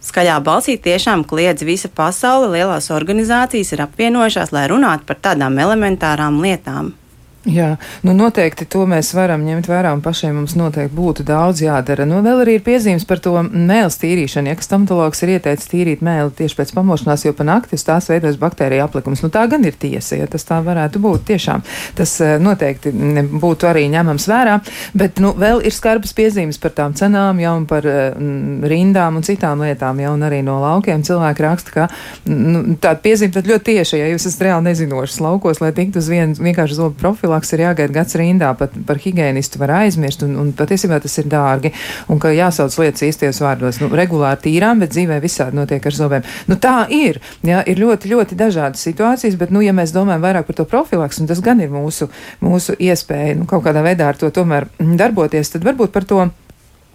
skaļā 0.02 0.40
balsī 0.42 0.80
tiešām 0.82 1.26
kliedz 1.30 1.62
visa 1.68 1.92
pasaule. 1.94 2.50
Lielās 2.56 2.90
organizācijas 2.94 3.76
ir 3.76 3.86
apvienojušās, 3.86 4.54
lai 4.56 4.66
runātu 4.72 5.06
par 5.12 5.22
tādām 5.30 5.60
elementārām 5.62 6.42
lietām. 6.42 6.96
Jā, 7.42 7.72
nu 8.06 8.14
noteikti 8.14 8.68
to 8.70 8.84
mēs 8.86 9.08
varam 9.18 9.42
ņemt 9.42 9.66
vērā 9.66 9.96
un 9.96 10.02
pašiem 10.06 10.36
mums 10.38 10.54
noteikti 10.54 10.94
būtu 10.94 11.24
daudz 11.26 11.64
jādara. 11.64 12.06
Nu, 12.06 12.20
vēl 12.22 12.44
arī 12.44 12.60
ir 12.60 12.66
piezīmes 12.68 13.02
par 13.10 13.18
to 13.18 13.32
mēles 13.42 13.96
tīrīšanu. 13.98 14.52
Ja 14.52 14.58
kas 14.60 14.68
stomatologs 14.70 15.24
ir 15.26 15.32
ieteicis 15.40 15.72
tīrīt 15.72 16.04
mēli 16.06 16.30
tieši 16.38 16.60
pēc 16.60 16.74
pamošanās, 16.78 17.24
jo 17.26 17.34
pa 17.34 17.48
nakti 17.50 17.80
uz 17.80 17.86
tās 17.88 18.12
veidojas 18.12 18.38
baktērija 18.38 18.86
aplikums. 18.86 19.24
Nu, 19.26 19.32
tā 19.34 19.48
gan 19.50 19.66
ir 19.66 19.74
tiesa, 19.74 20.20
ja 20.20 20.28
tas 20.30 20.46
tā 20.46 20.60
varētu 20.62 21.02
būt. 21.02 21.24
Tiešām 21.32 21.64
tas 21.98 22.14
eh, 22.22 22.36
noteikti 22.38 22.94
būtu 23.34 23.72
arī 23.72 23.88
ņemams 23.90 24.30
vērā. 24.30 24.60
Bet, 24.94 25.18
nu, 25.18 25.34
vēl 25.34 25.66
ir 25.66 25.74
skarbas 25.74 26.14
piezīmes 26.14 26.62
par 26.62 26.76
tām 26.78 26.94
cenām, 26.94 27.42
jau 27.42 27.56
un 27.58 27.66
par 27.66 27.90
mm, 27.90 28.62
rindām 28.70 29.18
un 29.18 29.26
citām 29.26 29.66
lietām, 29.66 30.04
jau 30.06 30.14
un 30.14 30.28
arī 30.30 30.44
no 30.46 30.60
laukiem 30.62 31.02
cilvēki 31.10 31.48
raksta, 31.48 31.74
ka 31.74 31.90
nu, 32.30 32.78
tāda 32.78 33.02
piezīme 33.02 33.34
tad 33.34 33.50
ļoti 33.50 33.72
tieša, 33.72 34.04
ja 34.04 34.14
jūs 34.14 34.30
esat 34.30 34.46
reāli 34.46 34.70
nezinošas 34.70 35.20
laukos, 35.26 35.66
lai 35.66 35.74
tiktu 35.74 36.06
uz 36.06 36.14
vienu 36.14 36.38
vienkārši 36.38 36.78
zobu 36.78 37.02
profilu 37.02 37.31
profilaks 37.32 37.54
ir 37.56 37.64
jāgaida 37.64 37.94
gads 37.96 38.16
rindā, 38.20 38.52
pat 38.58 38.74
par 38.86 39.00
higienistu 39.00 39.60
var 39.62 39.72
aizmirst, 39.82 40.24
un, 40.26 40.36
un 40.40 40.52
patiesībā 40.54 41.00
tas 41.02 41.18
ir 41.18 41.30
dārgi, 41.32 41.72
un 42.12 42.20
ka 42.20 42.32
jāsauc 42.34 42.76
lietas 42.82 43.06
īstajos 43.08 43.42
vārdos. 43.42 43.80
Nu, 43.82 43.88
regulāri 43.88 44.42
tīrām, 44.44 44.82
bet 44.82 44.92
dzīvē 44.92 45.22
visādi 45.24 45.56
notiek 45.56 45.86
ar 45.86 45.96
zobiem. 45.96 46.28
Nu, 46.48 46.58
tā 46.60 46.88
ir. 46.92 47.22
Jā, 47.48 47.64
ir 47.66 47.80
ļoti, 47.80 48.12
ļoti 48.12 48.38
dažādas 48.40 48.84
situācijas, 48.84 49.38
bet, 49.40 49.52
nu, 49.52 49.64
ja 49.64 49.74
mēs 49.74 49.94
domājam 49.96 50.26
vairāk 50.26 50.50
par 50.50 50.60
to 50.60 50.68
profilaks, 50.68 51.22
un 51.22 51.32
tas 51.32 51.42
gan 51.44 51.62
ir 51.64 51.72
mūsu, 51.72 52.10
mūsu 52.44 52.76
iespēja, 52.80 53.38
nu, 53.40 53.48
kaut 53.50 53.64
kādā 53.68 53.84
veidā 53.86 54.12
ar 54.12 54.20
to 54.20 54.32
tomēr 54.34 54.68
darboties, 54.80 55.56
tad 55.56 55.68
varbūt 55.68 55.96
par 55.96 56.08
to 56.08 56.28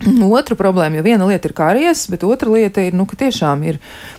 Otra 0.05 0.57
problēma, 0.59 0.99
jo 0.99 1.05
viena 1.07 1.27
lieta 1.29 1.49
ir 1.49 1.55
kāries, 1.57 2.03
bet 2.13 2.25
otra 2.27 2.51
lieta 2.53 2.83
ir, 2.85 2.97
nu, 2.97 3.07
ka 3.09 3.17
tiešām 3.17 3.63
ir, 3.65 3.79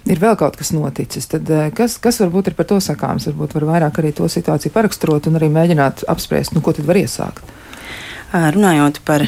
ir 0.10 0.22
vēl 0.22 0.34
kaut 0.40 0.58
kas 0.58 0.74
noticis. 0.74 1.30
Tad, 1.30 1.50
eh, 1.54 1.70
kas, 1.78 2.00
kas 2.02 2.18
varbūt 2.24 2.50
ir 2.52 2.58
par 2.58 2.66
to 2.70 2.80
sakāms? 2.82 3.30
Varbūt 3.30 3.54
var 3.60 3.68
vairāk 3.70 4.02
arī 4.02 4.14
to 4.18 4.26
situāciju 4.26 4.74
paraksturot 4.74 5.30
un 5.30 5.38
arī 5.38 5.52
mēģināt 5.54 6.08
apspriest, 6.10 6.56
nu, 6.58 6.64
ko 6.66 6.74
tad 6.74 6.90
var 6.90 6.98
iesākt. 6.98 7.46
Runājot 8.34 9.00
par 9.08 9.24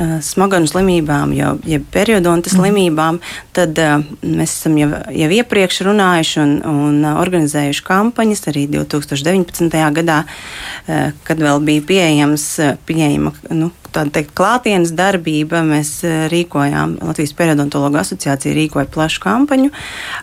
uh, 0.00 0.16
smaganu 0.24 0.68
slimībām, 0.70 1.32
jau 1.36 1.54
ja 1.66 1.80
periodonta 1.92 2.50
mhm. 2.50 2.60
slimībām, 2.60 3.20
tad 3.56 3.78
uh, 3.82 4.04
mēs 4.22 4.58
esam 4.58 4.76
jau, 4.80 4.90
jau 5.22 5.30
iepriekš 5.38 5.82
runājuši 5.88 6.42
un, 6.42 6.54
un 6.70 7.00
uh, 7.04 7.20
organizējuši 7.22 7.86
kampaņas 7.86 8.46
arī 8.52 8.66
2019. 8.76 9.80
gadā, 10.00 10.22
uh, 10.26 11.10
kad 11.26 11.42
vēl 11.42 11.64
bija 11.66 11.88
pieejams, 11.90 12.48
pieejama 12.88 13.34
nu, 13.50 13.72
tāda 13.96 14.12
teikt, 14.18 14.34
klātienes 14.36 14.92
darbība. 14.96 15.62
Mēs 15.66 15.98
rīkojām, 16.32 16.96
Latvijas 17.06 17.34
periodontologu 17.36 18.00
asociācija 18.00 18.54
rīkoja 18.56 18.88
plašu 18.92 19.22
kampaņu 19.24 19.72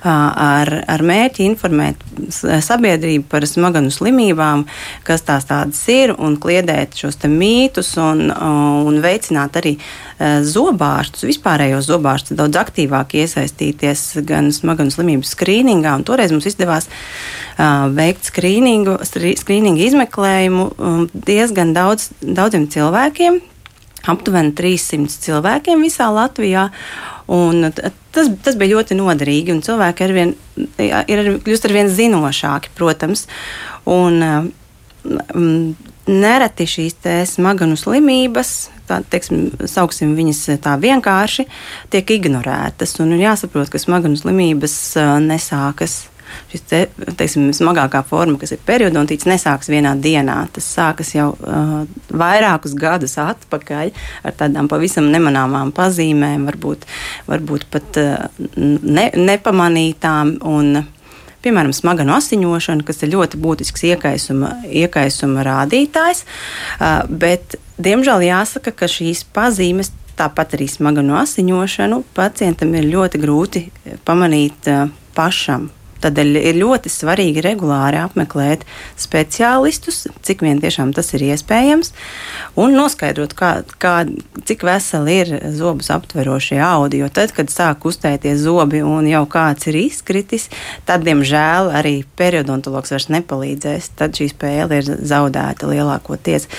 ar, 0.03 0.71
ar 0.89 1.05
mērķi 1.05 1.47
informēt 1.49 2.03
sabiedrību 2.29 3.25
par 3.31 3.47
smaganu 3.49 3.91
slimībām, 3.93 4.65
kas 5.07 5.25
tās 5.27 5.47
tādas 5.49 5.81
ir, 5.91 6.13
un 6.17 6.37
kliedēt 6.41 6.97
šos 6.99 7.21
mītus 7.29 7.93
un, 8.01 8.27
un 8.33 8.99
veicināt 9.03 9.55
arī 9.63 9.73
zobārstus, 10.45 11.25
vispārējos 11.27 11.87
zobārstus 11.89 12.37
daudz 12.37 12.59
aktīvāk 12.61 13.15
iesaistīties 13.23 14.03
gan 14.27 14.51
smaganu 14.55 14.93
slimību 14.93 15.27
skrīningā. 15.27 15.95
Toreiz 16.07 16.33
mums 16.35 16.47
izdevās 16.49 16.89
uh, 16.89 17.87
veikt 17.93 18.29
skrīningu, 18.29 18.99
skrīningu 19.07 19.87
izmeklējumu 19.87 20.67
um, 20.77 21.07
diezgan 21.13 21.73
daudz, 21.75 22.11
daudziem 22.21 22.69
cilvēkiem 22.71 23.41
aptuveni 24.09 24.51
300 24.55 25.21
cilvēkiem 25.23 25.83
visā 25.85 26.09
Latvijā. 26.11 26.67
Un 27.31 27.69
tas, 27.71 28.27
tas 28.43 28.57
bija 28.59 28.75
ļoti 28.75 28.97
noderīgi, 28.99 29.55
cilvēki 29.63 30.03
ar 30.03 30.13
vien, 30.17 30.33
ir 30.83 31.37
kļūst 31.45 31.69
ar 31.69 31.75
vien 31.77 31.91
zinošāki, 31.91 32.73
protams. 32.75 33.29
Un, 33.87 34.19
um, 35.31 35.71
nereti 36.07 36.67
šīs 36.67 36.99
smaganu 37.31 37.77
slimības, 37.79 38.53
tā 38.93 39.01
teiksim, 39.15 39.49
sauksim 39.69 40.15
viņas 40.17 40.45
tā 40.63 40.77
vienkārši, 40.79 41.49
tiek 41.93 42.15
ignorētas. 42.19 42.97
Un 43.03 43.17
ir 43.17 43.27
jāsaprot, 43.27 43.73
ka 43.73 43.81
smaganu 43.81 44.19
slimības 44.19 44.79
uh, 45.01 45.15
nesākas 45.23 46.03
šis 46.51 46.63
te, 46.69 46.79
teiksim, 47.17 47.49
smagākā 47.55 48.03
forma, 48.07 48.37
kas 48.41 48.53
ir 48.55 48.61
periodontīts, 48.65 49.27
nesāks 49.29 49.69
vienā 49.71 49.93
dienā. 50.01 50.39
Tas 50.53 50.69
sākas 50.77 51.13
jau 51.15 51.31
uh, 51.35 51.83
vairākus 52.09 52.75
gadus 52.79 53.17
atpakaļ 53.21 53.93
ar 54.25 54.37
tādām 54.39 54.69
pavisam 54.71 55.09
nemanāmām 55.13 55.73
pazīmēm, 55.75 56.47
varbūt, 56.49 56.87
varbūt 57.29 57.67
pat 57.73 58.01
uh, 58.01 58.43
ne, 58.57 59.09
nepamanītām. 59.13 60.37
Un, 60.49 60.83
piemēram, 61.43 61.73
smaganu 61.75 62.15
asiņošanu, 62.17 62.85
kas 62.87 63.03
ir 63.03 63.13
ļoti 63.13 63.39
būtisks 63.43 63.85
iekaisuma, 63.91 64.55
iekaisuma 64.83 65.43
rādītājs. 65.47 66.23
Bet, 67.09 67.57
diemžēl, 67.83 68.25
jāsaka, 68.29 68.73
ka 68.75 68.89
šīs 68.91 69.25
pazīmes 69.35 69.91
tāpat 70.19 70.57
arī 70.57 70.67
smaganu 70.69 71.17
asiņošanu 71.21 72.03
pacientam 72.15 72.73
ir 72.77 72.89
ļoti 72.91 73.21
grūti 73.21 73.63
pamanīt 74.05 74.69
pašam. 75.17 75.71
Tādēļ 76.03 76.39
ir 76.41 76.59
ļoti 76.59 76.91
svarīgi 76.91 77.43
regulāri 77.45 77.99
apmeklēt 78.01 78.65
speciālistus, 78.99 80.03
cik 80.25 80.43
vien 80.45 80.59
tiešām 80.63 80.91
tas 80.95 81.13
ir 81.15 81.23
iespējams, 81.29 81.93
un 82.59 82.75
noskaidrot, 82.77 83.35
kā, 83.37 83.51
kā, 83.81 83.95
cik 84.47 84.65
veseli 84.67 85.17
ir 85.21 85.33
zobus 85.55 85.91
aptverošie 85.93 86.59
audi. 86.63 87.01
Jo 87.03 87.09
tad, 87.13 87.33
kad 87.35 87.51
sāk 87.53 87.83
kustēties 87.85 88.43
zobi 88.43 88.83
un 88.85 89.07
jau 89.09 89.23
kāds 89.31 89.69
ir 89.71 89.79
izkritis, 89.85 90.49
tad, 90.87 91.05
diemžēl, 91.07 91.71
arī 91.73 91.95
periodontologs 92.19 92.93
vairs 92.93 93.09
nepalīdzēs. 93.13 93.93
Tad 93.99 94.19
šī 94.19 94.29
spēle 94.33 94.81
ir 94.81 94.91
zaudēta 95.07 95.69
lielākoties. 95.71 96.49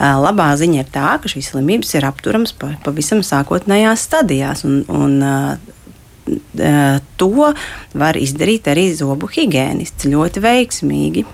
Labā 0.00 0.52
ziņa 0.60 0.82
ir 0.82 0.90
tā, 0.92 1.16
ka 1.22 1.30
šīs 1.32 1.52
slimības 1.54 1.94
ir 1.96 2.08
apturamas 2.08 2.54
pavisam 2.56 3.22
sākotnējās 3.26 4.08
stadijās. 4.08 4.66
Un, 4.68 4.82
un, 4.92 5.20
to 7.16 7.52
var 7.94 8.18
izdarīt 8.18 8.68
arī 8.70 8.90
zobu 8.96 9.30
higiēnists 9.32 10.08
ļoti 10.10 10.42
veiksmīgi. 10.44 11.24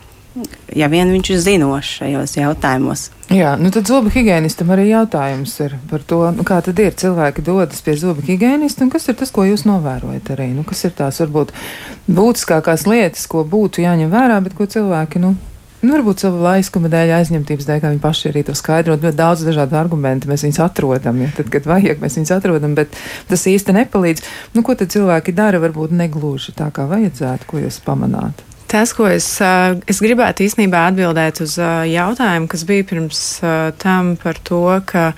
Ja 0.76 0.86
vien 0.92 1.10
viņš 1.10 1.30
ir 1.32 1.40
zinošs 1.42 1.94
šajos 1.98 2.36
jautājumos. 2.36 3.08
Jā, 3.34 3.56
nu 3.60 3.72
tad 3.74 3.88
zobu 3.90 4.12
higiēnistam 4.12 4.70
arī 4.72 4.86
jautājums 4.92 5.56
ir 5.64 5.74
par 5.90 6.04
to, 6.06 6.20
nu 6.36 6.44
kā 6.46 6.60
tad 6.64 6.78
ir 6.80 6.94
cilvēki 6.96 7.42
dodas 7.44 7.82
pie 7.84 7.96
zobu 7.98 8.22
higiēnista 8.24 8.86
un 8.86 8.92
kas 8.92 9.08
ir 9.10 9.18
tas, 9.18 9.32
ko 9.34 9.44
jūs 9.48 9.66
novērojat 9.68 10.30
arī? 10.36 10.52
Nu, 10.54 10.64
kas 10.68 10.84
ir 10.86 10.94
tās 10.96 11.18
varbūt 11.24 11.52
būtiskākās 12.06 12.86
lietas, 12.88 13.26
ko 13.28 13.42
būtu 13.48 13.82
jāņem 13.82 14.12
vērā, 14.14 14.38
bet 14.44 14.54
ko 14.56 14.68
cilvēki, 14.70 15.24
nu, 15.24 15.34
Nu, 15.78 15.92
varbūt 15.94 16.24
savu 16.24 16.40
laiskuma 16.42 16.90
dēļ, 16.90 17.12
aizņemtības 17.20 17.66
dēļ, 17.68 17.80
kā 17.84 17.92
viņi 17.92 18.02
paši 18.02 18.30
arī 18.32 18.40
to 18.48 18.54
skaidrot. 18.58 19.04
Ļoti 19.04 19.18
daudz 19.20 19.44
dažādu 19.46 19.78
argumentu 19.78 20.26
mēs 20.30 20.42
viņus 20.42 20.58
atrodam. 20.64 21.20
Ja? 21.22 21.30
Tad, 21.36 21.52
kad 21.54 21.68
vajag, 21.70 22.02
mēs 22.02 22.18
viņus 22.18 22.34
atrodam, 22.34 22.74
bet 22.74 22.98
tas 23.30 23.46
īsti 23.46 23.76
nepalīdz. 23.76 24.24
Nu, 24.56 24.64
ko 24.66 24.74
tad 24.78 24.90
cilvēki 24.90 25.36
dara, 25.38 25.62
varbūt 25.62 25.94
negluži 25.94 26.56
tā, 26.58 26.72
kā 26.74 26.88
vajadzētu, 26.90 27.46
ko 27.46 27.62
jūs 27.62 27.78
pamanāt? 27.86 28.42
Tas, 28.68 28.90
ko 28.92 29.06
es, 29.08 29.30
es 29.88 30.02
gribētu 30.04 30.44
īstenībā 30.44 30.82
atbildēt 30.90 31.38
uz 31.46 31.54
jautājumu, 31.88 32.50
kas 32.52 32.66
bija 32.68 32.84
pirms 32.90 33.22
tam 33.80 34.16
par 34.20 34.42
to, 34.44 34.64
ka 34.84 35.12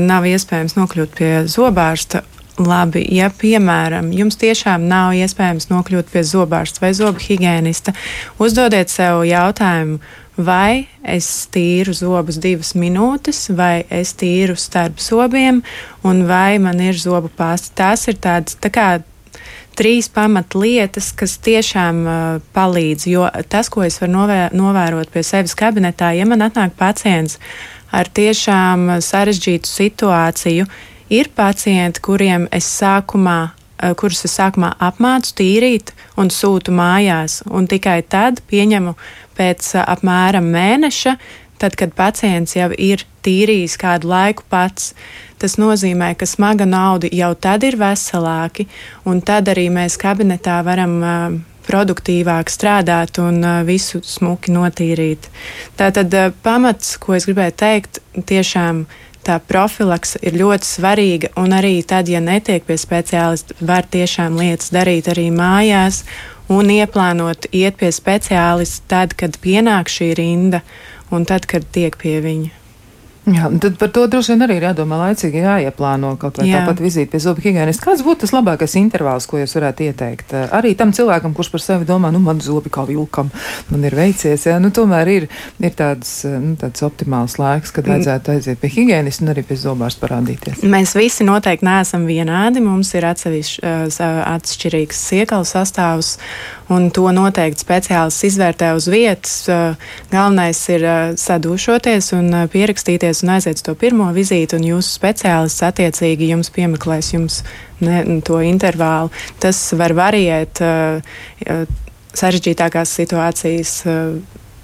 nav 0.00 0.30
iespējams 0.30 0.78
nokļūt 0.78 1.18
pie 1.18 1.32
zobārsta 1.50 2.22
Labi, 2.58 3.04
ja 3.14 3.28
piemēram 3.30 4.10
jums 4.14 4.38
tiešām 4.40 4.88
nav 4.90 5.12
iespējams 5.14 5.68
nokļūt 5.70 6.08
pie 6.10 6.24
zobārsta 6.26 6.82
vai 6.82 6.90
zobu 6.96 7.22
higienista, 7.22 7.94
uzdodiet 8.42 8.90
sev 8.90 9.22
jautājumu, 9.28 10.00
vai 10.38 10.88
es 11.02 11.28
tīru 11.54 11.94
zobus 11.94 12.38
divas 12.42 12.72
minūtes, 12.78 13.48
vai 13.54 13.84
es 13.90 14.14
tīru 14.18 14.56
starp 14.58 14.98
zobiem, 15.02 15.62
un 16.06 16.24
vai 16.26 16.58
man 16.62 16.82
ir 16.82 16.98
zobu 16.98 17.30
pasta. 17.30 17.74
Tās 17.84 18.08
ir 18.10 18.18
tādas 18.22 18.58
tā 18.58 18.70
kā 18.74 18.88
trīs 19.78 20.10
pamatlietas, 20.10 21.12
kas 21.14 21.36
tiešām 21.44 22.02
uh, 22.04 22.20
palīdz. 22.54 23.08
Jo 23.10 23.28
tas, 23.50 23.70
ko 23.70 23.84
es 23.86 24.00
varu 24.02 24.14
novē, 24.16 24.38
novērot 24.56 25.10
pie 25.14 25.22
sevis 25.26 25.54
kabinetā, 25.58 26.10
ja 26.18 26.26
man 26.26 26.42
atnāk 26.46 26.74
pacients 26.78 27.38
ar 27.94 28.10
tiešām 28.10 28.98
sarežģītu 29.04 29.70
situāciju, 29.70 30.66
ir 31.10 31.30
pacienti, 31.36 32.02
kuriem 32.04 32.48
es 32.52 32.68
sākumā 32.80 33.40
uh, 33.82 33.94
kurus 33.98 34.24
es 34.26 34.36
sākumā 34.38 34.74
apmācu 34.82 35.34
tīrīt 35.38 35.92
un 36.18 36.32
sūtu 36.32 36.74
mājās, 36.74 37.42
un 37.46 37.68
tikai 37.70 38.00
tad 38.08 38.42
pieņemu 38.50 38.94
pēc 39.38 39.74
uh, 39.76 39.84
apmēram 39.94 40.48
mēneša, 40.54 41.16
tad, 41.58 41.74
kad 41.78 41.94
pacients 41.98 42.56
jau 42.56 42.70
ir 42.72 43.04
tīrījis 43.26 43.78
kādu 43.80 44.10
laiku 44.12 44.46
pats. 44.50 44.92
Tas 45.38 45.54
nozīmē, 45.58 46.14
ka 46.18 46.26
smaga 46.26 46.66
nauda 46.66 47.10
jau 47.14 47.32
tad 47.38 47.66
ir 47.66 47.78
veselāki, 47.78 48.66
un 49.06 49.22
tad 49.22 49.50
arī 49.50 49.68
mēs 49.74 49.98
kabinetā 50.00 50.60
varam 50.66 50.98
uh, 51.02 51.38
produktīvāk 51.68 52.48
strādāt 52.48 53.18
un 53.20 53.42
visu 53.68 54.00
smuki 54.00 54.54
notīrīt. 54.54 55.28
Tātad 55.78 56.14
uh, 56.16 56.30
pamats, 56.42 56.96
ko 56.98 57.14
es 57.18 57.28
gribēju 57.28 57.54
teikt, 57.60 58.00
tiešām 58.26 58.86
tā 59.28 59.38
profilakse 59.44 60.20
ir 60.24 60.38
ļoti 60.40 60.66
svarīga, 60.66 61.32
un 61.40 61.54
arī 61.56 61.76
tad, 61.86 62.08
ja 62.08 62.20
netiek 62.24 62.64
pie 62.66 62.78
speciālista, 62.80 63.56
var 63.60 63.86
tiešām 63.86 64.38
lietas 64.40 64.72
darīt 64.74 65.10
arī 65.12 65.28
mājās 65.34 66.04
un 66.48 66.72
ieplānot 66.72 67.50
iet 67.52 67.76
pie 67.80 67.92
speciālista 67.92 68.94
tad, 68.94 69.16
kad 69.20 69.36
pienāk 69.44 69.92
šī 69.92 70.14
rinda 70.18 70.62
un 71.12 71.28
tad, 71.28 71.48
kad 71.48 71.66
tiek 71.72 71.96
pie 72.00 72.18
viņa. 72.24 72.57
Jā, 73.34 73.50
tad 73.62 73.78
par 73.80 73.90
to 73.94 74.06
droši 74.10 74.34
vien 74.34 74.44
arī 74.46 74.58
ir 74.58 74.66
jādomā 74.70 74.98
laicīgi, 75.02 75.42
jāieplāno 75.44 76.14
kaut 76.20 76.40
vai 76.40 76.48
Jā. 76.48 76.62
tāpat 76.62 76.82
vizīte 76.84 77.12
pie 77.12 77.20
zobu 77.22 77.44
higienista. 77.44 77.88
Kāds 77.88 78.04
būtu 78.06 78.24
tas 78.24 78.34
labākais 78.36 78.76
intervāls, 78.80 79.26
ko 79.28 79.40
jūs 79.40 79.56
varētu 79.58 79.88
ieteikt? 79.88 80.34
Arī 80.54 80.74
tam 80.78 80.94
cilvēkam, 80.96 81.34
kurš 81.36 81.52
par 81.54 81.64
sevi 81.64 81.88
domā, 81.88 82.12
nu, 82.14 82.22
man 82.24 82.40
zobi 82.44 82.72
kā 82.72 82.86
vilkam, 82.88 83.30
man 83.72 83.84
ir 83.84 83.96
veicies, 83.98 84.46
jā, 84.48 84.58
nu, 84.62 84.72
tomēr 84.74 85.12
ir, 85.12 85.28
ir 85.60 85.76
tāds, 85.78 86.12
nu, 86.28 86.54
tāds 86.60 86.84
optimāls 86.86 87.38
laiks, 87.40 87.74
kad 87.74 87.88
vajadzētu 87.90 88.34
aiziet 88.36 88.62
pie 88.62 88.72
higienista 88.76 89.26
un 89.26 89.32
arī 89.34 89.44
pie 89.48 89.58
zobārsta 89.60 90.06
parādīties. 90.06 90.64
Mēs 90.68 90.94
visi 90.98 91.26
noteikti 91.28 91.66
neesam 91.68 92.06
vienādi, 92.08 92.62
mums 92.64 92.94
ir 92.96 93.08
atsevišķi 93.08 93.76
atšķirīgs 93.98 95.00
iekalu 95.18 95.46
sastāvs, 95.48 96.16
un 96.72 96.88
to 96.94 97.06
noteikti 97.14 97.64
speciālists 97.64 98.26
izvērtē 98.28 98.72
uz 98.76 98.88
vietas. 98.92 99.34
Galvenais 100.12 100.60
ir 100.72 100.84
sadūšoties 101.20 102.12
un 102.16 102.42
pierakstīties 102.52 103.17
un 103.24 103.34
aiziet 103.36 103.60
uz 103.60 103.66
to 103.66 103.74
pirmo 103.78 104.08
vizīti, 104.16 104.58
un 104.58 104.66
jūsu 104.66 104.94
speciālists 104.98 105.66
attiecīgi 105.66 106.32
jums 106.32 106.52
piemeklēs 106.54 107.12
jums 107.14 107.42
ne, 107.84 108.02
to 108.26 108.40
intervālu. 108.44 109.12
Tas 109.42 109.60
var 109.78 109.94
variēt 109.98 110.62
sarežģītākās 112.18 112.98
situācijas 113.00 113.74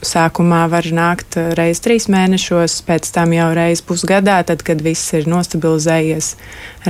sākumā 0.04 0.64
var 0.70 0.86
nākt 0.94 1.38
eh, 1.40 1.50
reiz 1.58 1.80
trīs 1.84 2.06
mēnešos, 2.12 2.78
pēc 2.86 3.10
tam 3.14 3.32
jau 3.34 3.48
reiz 3.56 3.82
pusgadā, 3.84 4.38
tad, 4.46 4.62
kad 4.66 4.82
viss 4.84 5.14
ir 5.16 5.28
nostabilizējies. 5.30 6.34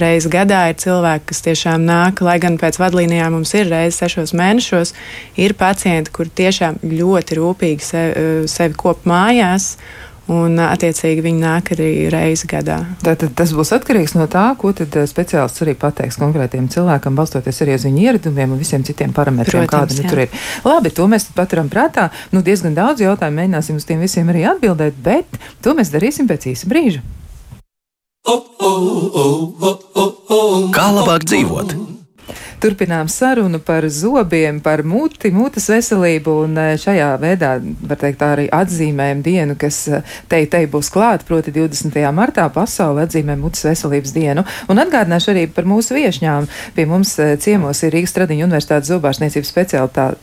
Reiz 0.02 0.28
gadā 0.30 0.64
ir 0.72 0.78
cilvēki, 0.82 1.28
kas 1.30 1.44
tiešām 1.46 1.84
nāk, 1.86 2.22
lai 2.24 2.38
gan 2.42 2.58
pēc 2.60 2.78
vadlīnijām 2.82 3.36
mums 3.38 3.54
ir 3.56 3.70
reizes 3.70 4.00
sešos 4.02 4.34
mēnešos, 4.36 4.94
ir 5.40 5.56
pacienti, 5.58 6.12
kuri 6.14 6.34
tiešām 6.42 6.82
ļoti 6.84 7.38
rūpīgi 7.40 7.88
sevi, 7.90 8.26
sevi 8.50 8.78
kop 8.78 9.06
mājās 9.08 9.74
un 10.32 10.56
attiecīgi 10.62 11.24
viņi 11.24 11.40
nāk 11.42 11.72
arī 11.74 11.88
reizi 12.12 12.48
gadā. 12.50 12.78
Tātad 13.04 13.34
tas 13.36 13.52
būs 13.56 13.72
atkarīgs 13.76 14.14
no 14.16 14.26
tā, 14.30 14.46
ko 14.60 14.72
tad 14.76 14.94
speciālists 15.10 15.64
arī 15.64 15.74
pateiks 15.78 16.18
konkrētiem 16.20 16.68
cilvēkam, 16.72 17.16
balstoties 17.18 17.60
arī 17.64 17.76
uz 17.78 17.84
viņu 17.88 18.04
ieradumiem 18.06 18.54
un 18.54 18.60
visiem 18.60 18.84
citiem 18.86 19.12
parametriem, 19.16 19.66
kādi 19.70 19.98
nu, 20.00 20.08
tur 20.08 20.24
ir. 20.24 20.38
Labi, 20.64 20.94
to 20.94 21.08
mēs 21.10 21.28
paturam 21.36 21.68
prātā. 21.72 22.08
Nu, 22.32 22.44
diezgan 22.44 22.76
daudz 22.76 23.04
jautājumu 23.04 23.42
mēģināsim 23.42 23.80
uz 23.80 23.88
tiem 23.88 24.04
visiem 24.04 24.30
arī 24.32 24.46
atbildēt, 24.54 24.96
bet 25.04 25.40
to 25.64 25.76
mēs 25.76 25.92
darīsim 25.94 26.30
pēc 26.30 26.48
īsa 26.54 26.70
brīža. 26.70 27.04
Kā 30.74 30.86
labāk 30.96 31.28
dzīvot? 31.28 31.76
Turpinām 32.62 33.08
sarunu 33.12 33.58
par 33.64 33.86
zobiem, 33.90 34.60
par 34.64 34.82
muti, 34.86 35.30
mutes 35.34 35.66
veselību, 35.70 36.36
un 36.46 36.58
eh, 36.60 36.74
šajā 36.80 37.10
veidā, 37.22 37.54
var 37.88 38.00
teikt, 38.00 38.22
arī 38.24 38.46
atzīmējam 38.54 39.24
dienu, 39.24 39.56
kas 39.60 39.80
eh, 39.88 40.14
te, 40.30 40.42
te 40.50 40.62
būs 40.70 40.90
klāta, 40.94 41.26
proti 41.28 41.54
20. 41.54 41.98
martā 42.16 42.46
pasauli 42.52 43.04
atzīmē 43.04 43.36
mutes 43.40 43.64
veselības 43.66 44.14
dienu. 44.16 44.46
Un 44.72 44.82
atgādināšu 44.82 45.34
arī 45.34 45.48
par 45.50 45.68
mūsu 45.68 45.96
viešņām. 45.98 46.48
Pie 46.76 46.86
mums 46.90 47.16
eh, 47.22 47.34
ciemos 47.40 47.82
ir 47.82 47.96
Rīgas 47.96 48.16
Tradiņu 48.16 48.48
universitātes 48.48 48.92
zobārstniecības 48.94 49.52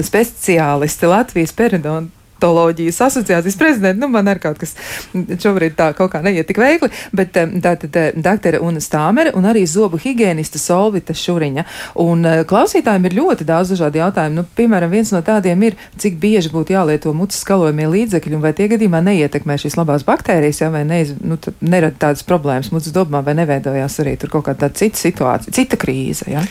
speciālisti 0.07 1.11
Latvijas 1.11 1.55
periodonta 1.55 2.20
odontoloģijas 2.41 3.01
asociācijas 3.01 3.57
prezidenta. 3.57 3.99
Nu, 3.99 4.07
man 4.07 4.27
ir 4.27 4.39
kaut 4.41 4.59
kas 4.61 4.73
šobrīd 5.13 5.75
tā 5.77 5.91
kaut 5.97 6.11
kā 6.13 6.21
neiet 6.23 6.47
tik 6.49 6.59
veikli, 6.61 6.89
bet 7.13 7.33
tā 7.35 7.75
tad 7.81 7.97
doktora 8.15 8.61
Una 8.61 8.81
Stāmere 8.81 9.33
un 9.37 9.45
arī 9.45 9.63
zobu 9.67 9.99
higienista 10.01 10.59
Solvita 10.59 11.13
Šuriņa. 11.13 11.65
Un 12.01 12.25
eh, 12.25 12.41
klausītājiem 12.47 13.05
ir 13.09 13.17
ļoti 13.19 13.47
daudz 13.47 13.73
dažādu 13.75 14.01
jautājumu. 14.01 14.41
Nu, 14.41 14.45
piemēram, 14.57 14.91
viens 14.91 15.11
no 15.13 15.21
tādiem 15.25 15.67
ir, 15.67 15.77
cik 16.01 16.17
bieži 16.21 16.51
būtu 16.53 16.75
jālieto 16.75 17.13
mutes 17.13 17.41
skalojumie 17.45 17.89
līdzekļi 17.91 18.37
un 18.37 18.43
vai 18.45 18.53
tie 18.57 18.69
gadījumā 18.71 19.03
neietekmē 19.05 19.59
šīs 19.61 19.77
labās 19.79 20.05
baktērijas, 20.07 20.63
ja 20.63 20.71
vai 20.73 20.83
neiz, 20.87 21.13
nu, 21.21 21.37
nerada 21.61 21.97
tādas 22.07 22.25
problēmas 22.27 22.71
mutes 22.73 22.93
dobumā 22.95 23.23
vai 23.25 23.37
neveidojās 23.41 24.01
arī 24.03 24.17
tur 24.17 24.33
kaut 24.33 24.49
kāda 24.49 24.71
cita 24.73 24.99
situācija, 24.99 25.53
cita 25.61 25.79
krīze. 25.79 26.29
Ja? 26.31 26.45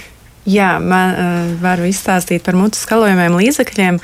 Jā, 0.51 0.71
man 0.83 1.13
uh, 1.15 1.51
varu 1.61 1.87
izstāstīt 1.91 2.43
par 2.47 2.57
mutes 2.59 2.83
skalojumiem 2.87 3.37
līdzekļiem. 3.39 4.01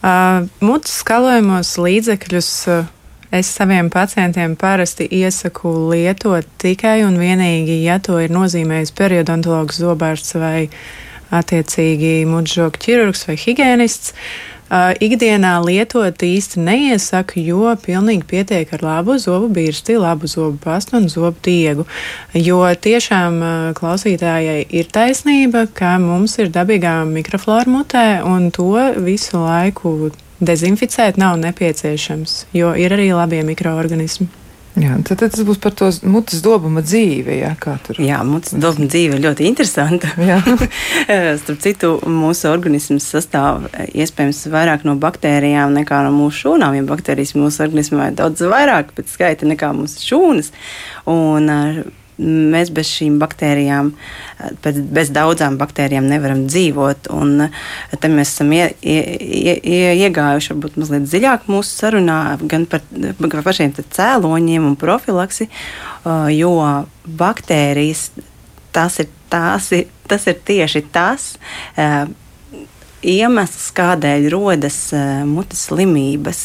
Uh, 0.00 0.46
mutes 0.64 0.94
skalojumos 1.02 1.74
līdzekļus 1.82 2.50
uh, 2.72 2.88
es 3.36 3.50
saviem 3.52 3.90
pacientiem 3.92 4.56
parasti 4.60 5.08
iesaku 5.20 5.72
lietot 5.90 6.48
tikai 6.62 7.00
un 7.04 7.18
vienīgi, 7.20 7.82
ja 7.84 7.98
to 8.02 8.20
ir 8.22 8.32
nozīmējis 8.32 8.94
periodontologs, 8.96 9.82
zobārsts 9.82 10.38
vai 10.40 10.70
attiecīgi 11.30 12.24
mutžoka 12.26 12.80
ķirurgs 12.80 13.28
vai 13.28 13.36
higienists. 13.38 14.14
Uh, 14.14 14.49
ikdienā 14.70 15.56
lietot 15.64 16.22
īsti 16.22 16.62
neiesaku, 16.62 17.42
jo 17.42 17.74
pilnīgi 17.82 18.26
pietiek 18.30 18.72
ar 18.76 18.84
labu 18.86 19.18
zobu 19.18 19.50
birsti, 19.52 19.98
labu 19.98 20.30
zobu 20.30 20.58
pastu 20.62 20.96
un 21.00 21.08
zobu 21.10 21.36
diegu. 21.42 21.86
Jo 22.34 22.62
tiešām 22.70 23.38
uh, 23.42 23.68
klausītājai 23.78 24.64
ir 24.70 24.90
taisnība, 24.94 25.66
ka 25.74 25.96
mums 26.02 26.38
ir 26.38 26.52
dabīgā 26.54 27.00
mikroflora 27.10 27.70
mutē 27.70 28.06
un 28.26 28.50
to 28.54 28.72
visu 29.02 29.42
laiku 29.42 30.12
dezinficēt 30.40 31.18
nav 31.20 31.36
nepieciešams, 31.42 32.44
jo 32.56 32.72
ir 32.78 32.94
arī 32.96 33.10
labie 33.12 33.42
mikroorganismi. 33.44 34.39
Jā, 34.78 34.94
tad, 35.02 35.18
tad 35.18 35.32
tas 35.34 35.42
būs 35.42 35.58
par 35.58 35.74
to 35.74 35.88
mutes 36.06 36.42
dobuma 36.44 36.82
dzīvi. 36.84 37.40
Jā, 37.40 37.54
jā 37.98 38.20
mutes 38.26 38.54
dobuma 38.54 38.86
dzīve 38.86 39.18
ir 39.18 39.24
ļoti 39.24 39.48
interesanta. 39.50 40.12
Starp 41.42 41.62
citu, 41.64 41.96
mūsu 42.06 42.46
organisms 42.52 43.08
sastāv 43.10 43.66
iespējams 43.90 44.44
vairāk 44.52 44.86
no 44.86 44.94
baktērijām 45.02 45.74
nekā 45.80 46.04
no 46.06 46.14
mūsu 46.14 46.44
šūnām. 46.44 46.78
Ja 46.78 46.86
baktērijas 46.86 47.34
mūsu 47.34 47.64
organismā 47.66 48.12
ir 48.12 48.20
daudz 48.22 48.46
vairāk 48.46 48.94
pēc 48.94 49.10
skaita 49.16 49.50
nekā 49.50 49.72
mūsu 49.74 50.06
šūnas. 50.06 50.52
Un, 51.10 51.50
mēs 52.20 52.70
bez 52.74 52.90
šīm 52.90 53.18
baktērijām, 53.20 53.92
bez 54.64 55.12
daudzām 55.14 55.58
baktērijām 55.60 56.08
nevaram 56.10 56.44
dzīvot. 56.48 57.10
Un 57.16 57.48
te 57.96 58.12
mēs 58.12 58.34
esam 58.34 58.52
ie, 58.56 58.70
ie, 58.82 59.56
ie, 59.56 59.82
iegājuši 60.06 60.54
varbūt 60.54 60.78
mazliet 60.80 61.08
dziļāk 61.08 61.50
mūsu 61.50 61.82
sarunā 61.82 62.20
gan 62.42 62.66
par, 62.70 62.84
par 63.20 63.44
pašiem 63.46 63.74
cēloņiem 63.80 64.66
un 64.70 64.78
profilaksi, 64.80 65.48
jo 66.36 66.54
baktērijas 67.20 68.10
tas 68.74 69.00
ir, 69.02 69.10
tās 69.30 69.70
ir, 69.76 69.88
tas 70.10 70.26
ir 70.30 70.42
tieši 70.46 70.84
tas 70.94 71.32
iemesls, 73.06 73.70
kādēļ 73.76 74.28
rodas 74.32 74.78
uh, 74.94 75.22
mutes 75.28 75.66
slimības, 75.68 76.42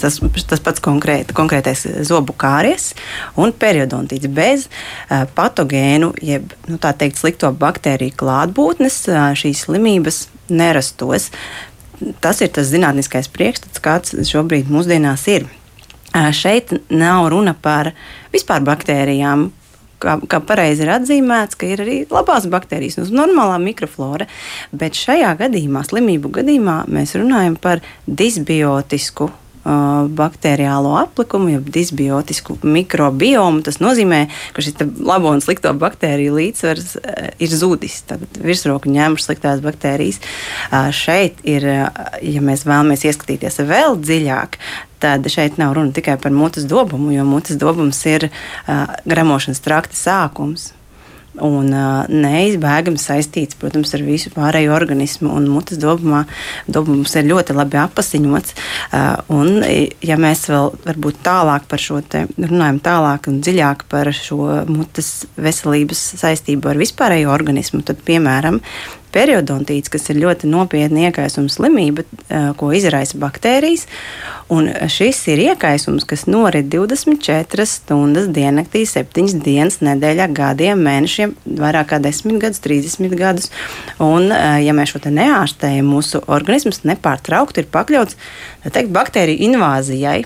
tas, 0.00 0.18
tas 0.20 0.62
pats 0.64 0.82
konkrēt, 0.84 1.34
konkrētais 1.36 1.84
zobu 2.08 2.34
kāries 2.38 2.92
un 3.38 3.52
periodontīts 3.52 4.30
bez 4.32 4.68
uh, 4.68 5.26
patogēnu, 5.36 6.12
jeb 6.24 6.54
nu, 6.70 6.80
teikt, 6.80 7.20
slikto 7.20 7.52
baktēriju 7.52 8.16
klātbūtnes, 8.18 9.04
šīs 9.38 9.66
slimības 9.66 10.26
nerastos. 10.48 11.30
Tas 12.22 12.40
ir 12.44 12.52
tas 12.54 12.68
zinātniskais 12.70 13.30
priekšstats, 13.34 13.82
kāds 13.82 14.14
šobrīd 14.30 14.70
mūsdienās 14.70 15.24
ir. 15.32 15.48
Šeit 16.32 16.72
nav 16.88 17.28
runa 17.34 17.52
par 17.52 17.90
vispār 18.32 18.62
baktērijām, 18.64 19.48
kā, 20.02 20.18
kā 20.30 20.40
pareizi 20.44 20.86
ir 20.86 20.92
atzīmēts, 20.96 21.58
ka 21.58 21.68
ir 21.68 21.82
arī 21.84 21.98
labās 22.12 22.48
baktērijas, 22.50 23.00
nu, 23.00 23.08
normālā 23.22 23.58
mikroflora. 23.62 24.28
Bet 24.72 24.98
šajā 24.98 25.34
gadījumā, 25.42 25.84
slimību 25.88 26.32
gadījumā, 26.40 26.80
mēs 26.92 27.16
runājam 27.18 27.58
par 27.60 27.84
disbiotisku 28.06 29.30
bakteriālo 30.18 30.94
aplikumu, 31.00 31.52
jeb 31.56 31.68
disbiotisku 31.72 32.58
mikrobiomu. 32.62 33.62
Tas 33.66 33.80
nozīmē, 33.82 34.24
ka 34.56 34.64
šis 34.64 34.78
labo 35.04 35.32
un 35.34 35.42
slikto 35.44 35.72
baktēriju 35.78 36.36
līdzsvars 36.38 36.94
ir 37.38 37.54
zudis. 37.54 38.00
Tad 38.08 38.24
virsroku 38.40 38.92
ņēmuši 38.94 39.28
sliktās 39.28 39.62
baktērijas. 39.64 40.22
Šeit 40.96 41.42
ir, 41.48 41.66
ja 41.68 42.44
mēs 42.44 42.64
vēlamies 42.68 43.06
ieskatīties 43.08 43.60
vēl 43.68 43.98
dziļāk, 44.00 44.58
tad 45.02 45.28
šeit 45.30 45.60
nav 45.60 45.76
runa 45.78 45.94
tikai 45.94 46.16
par 46.20 46.34
mutes 46.34 46.66
dobumu, 46.68 47.12
jo 47.14 47.26
mutes 47.28 47.58
dobums 47.60 48.00
ir 48.10 48.30
uh, 48.30 48.96
gramošanas 49.06 49.62
trakta 49.62 49.94
sākums 49.94 50.72
un 51.44 51.70
neizbēgami 52.08 53.00
saistīts, 53.00 53.58
protams, 53.58 53.94
ar 53.96 54.04
visu 54.06 54.32
pārējo 54.34 54.74
organismu. 54.76 55.32
Un 55.38 55.48
mutes 55.52 55.80
dobumā 55.80 56.24
dobums 56.66 57.14
ir 57.18 57.28
ļoti 57.28 57.56
labi 57.56 57.80
apasiņots. 57.82 58.54
Un, 59.34 59.52
ja 60.04 60.18
mēs 60.20 60.46
vēl 60.50 60.72
varbūt 60.86 61.22
tālāk 61.26 61.68
par 61.70 61.82
šo 61.82 62.00
te 62.02 62.26
runājam 62.36 62.80
tālāk 62.84 63.30
un 63.30 63.40
dziļāk 63.44 63.86
par 63.90 64.12
šo 64.16 64.40
mutes 64.70 65.12
veselības 65.38 66.04
saistību 66.22 66.72
ar 66.72 66.80
vispārējo 66.80 67.32
organismu, 67.34 67.82
tad, 67.86 68.02
piemēram, 68.06 68.60
periodontīts, 69.18 69.90
kas 69.92 70.06
ir 70.12 70.22
ļoti 70.22 70.48
nopietna 70.50 71.08
iekaisuma 71.08 71.50
slimība, 71.52 72.04
ko 72.58 72.70
izraisa 72.76 73.18
baktērijas. 73.20 73.86
Un 74.54 74.70
šis 74.88 75.20
ir 75.28 75.42
iekaisums, 75.50 76.06
kas 76.08 76.24
norit 76.30 76.70
24 76.72 77.66
stundas 77.68 78.30
diennaktī, 78.32 78.86
7 78.88 79.42
dienas 79.44 79.82
nedēļā, 79.84 80.30
gadiem, 80.38 80.80
mēnešiem, 80.86 81.34
vairāk 81.58 81.90
kā 81.92 82.00
10 82.04 82.40
gadus, 82.40 82.62
30 82.64 83.18
gadus. 83.18 83.50
Un, 84.00 84.30
ja 84.62 84.76
mēs 84.76 84.94
šo 84.94 85.02
neārstējam, 85.12 85.92
mūsu 85.92 86.22
organisms 86.30 86.84
nepārtraukti 86.88 87.64
ir 87.64 87.70
pakļauts 87.74 88.18
teikt, 88.72 88.92
baktēriju 88.94 89.50
invāzijai 89.50 90.22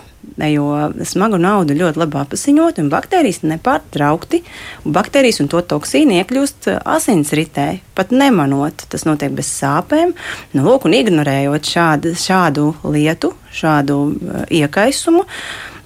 jo 0.52 0.66
smagu 1.08 1.38
naudu 1.40 1.76
ļoti 1.76 2.00
labi 2.02 2.18
apziņot, 2.20 2.78
un 2.82 2.90
baktērijas 2.92 3.42
nepārtraukti, 3.46 4.42
un 4.87 4.94
baktērijas 4.96 5.42
un 5.44 5.50
to 5.52 5.62
toksīnu 5.72 6.16
iekļūst 6.20 6.70
uh, 6.72 6.78
asinsritē, 6.96 7.66
pat 7.98 8.14
nemanot. 8.14 8.87
Tas 8.92 9.06
notiek 9.08 9.35
bez 9.37 9.50
sāpēm, 9.58 10.14
nu, 10.54 10.64
lūk, 10.66 10.87
un 10.88 10.96
ignorējot 10.98 11.68
šādu, 11.74 12.14
šādu 12.18 12.70
lietu, 12.94 13.35
šādu 13.52 13.98
uh, 14.08 14.40
iekaisumu. 14.62 15.26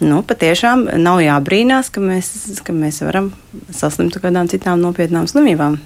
Nu, 0.05 0.20
patiešām 0.29 0.87
nav 1.01 1.22
jābrīnās, 1.25 1.88
ka 1.92 2.05
mēs, 2.05 2.33
ka 2.64 2.77
mēs 2.77 3.01
varam 3.07 3.33
saslimt 3.72 4.18
ar 4.18 4.27
kādām 4.29 4.51
citām 4.53 4.83
nopietnām 4.85 5.29
slimībām. 5.31 5.81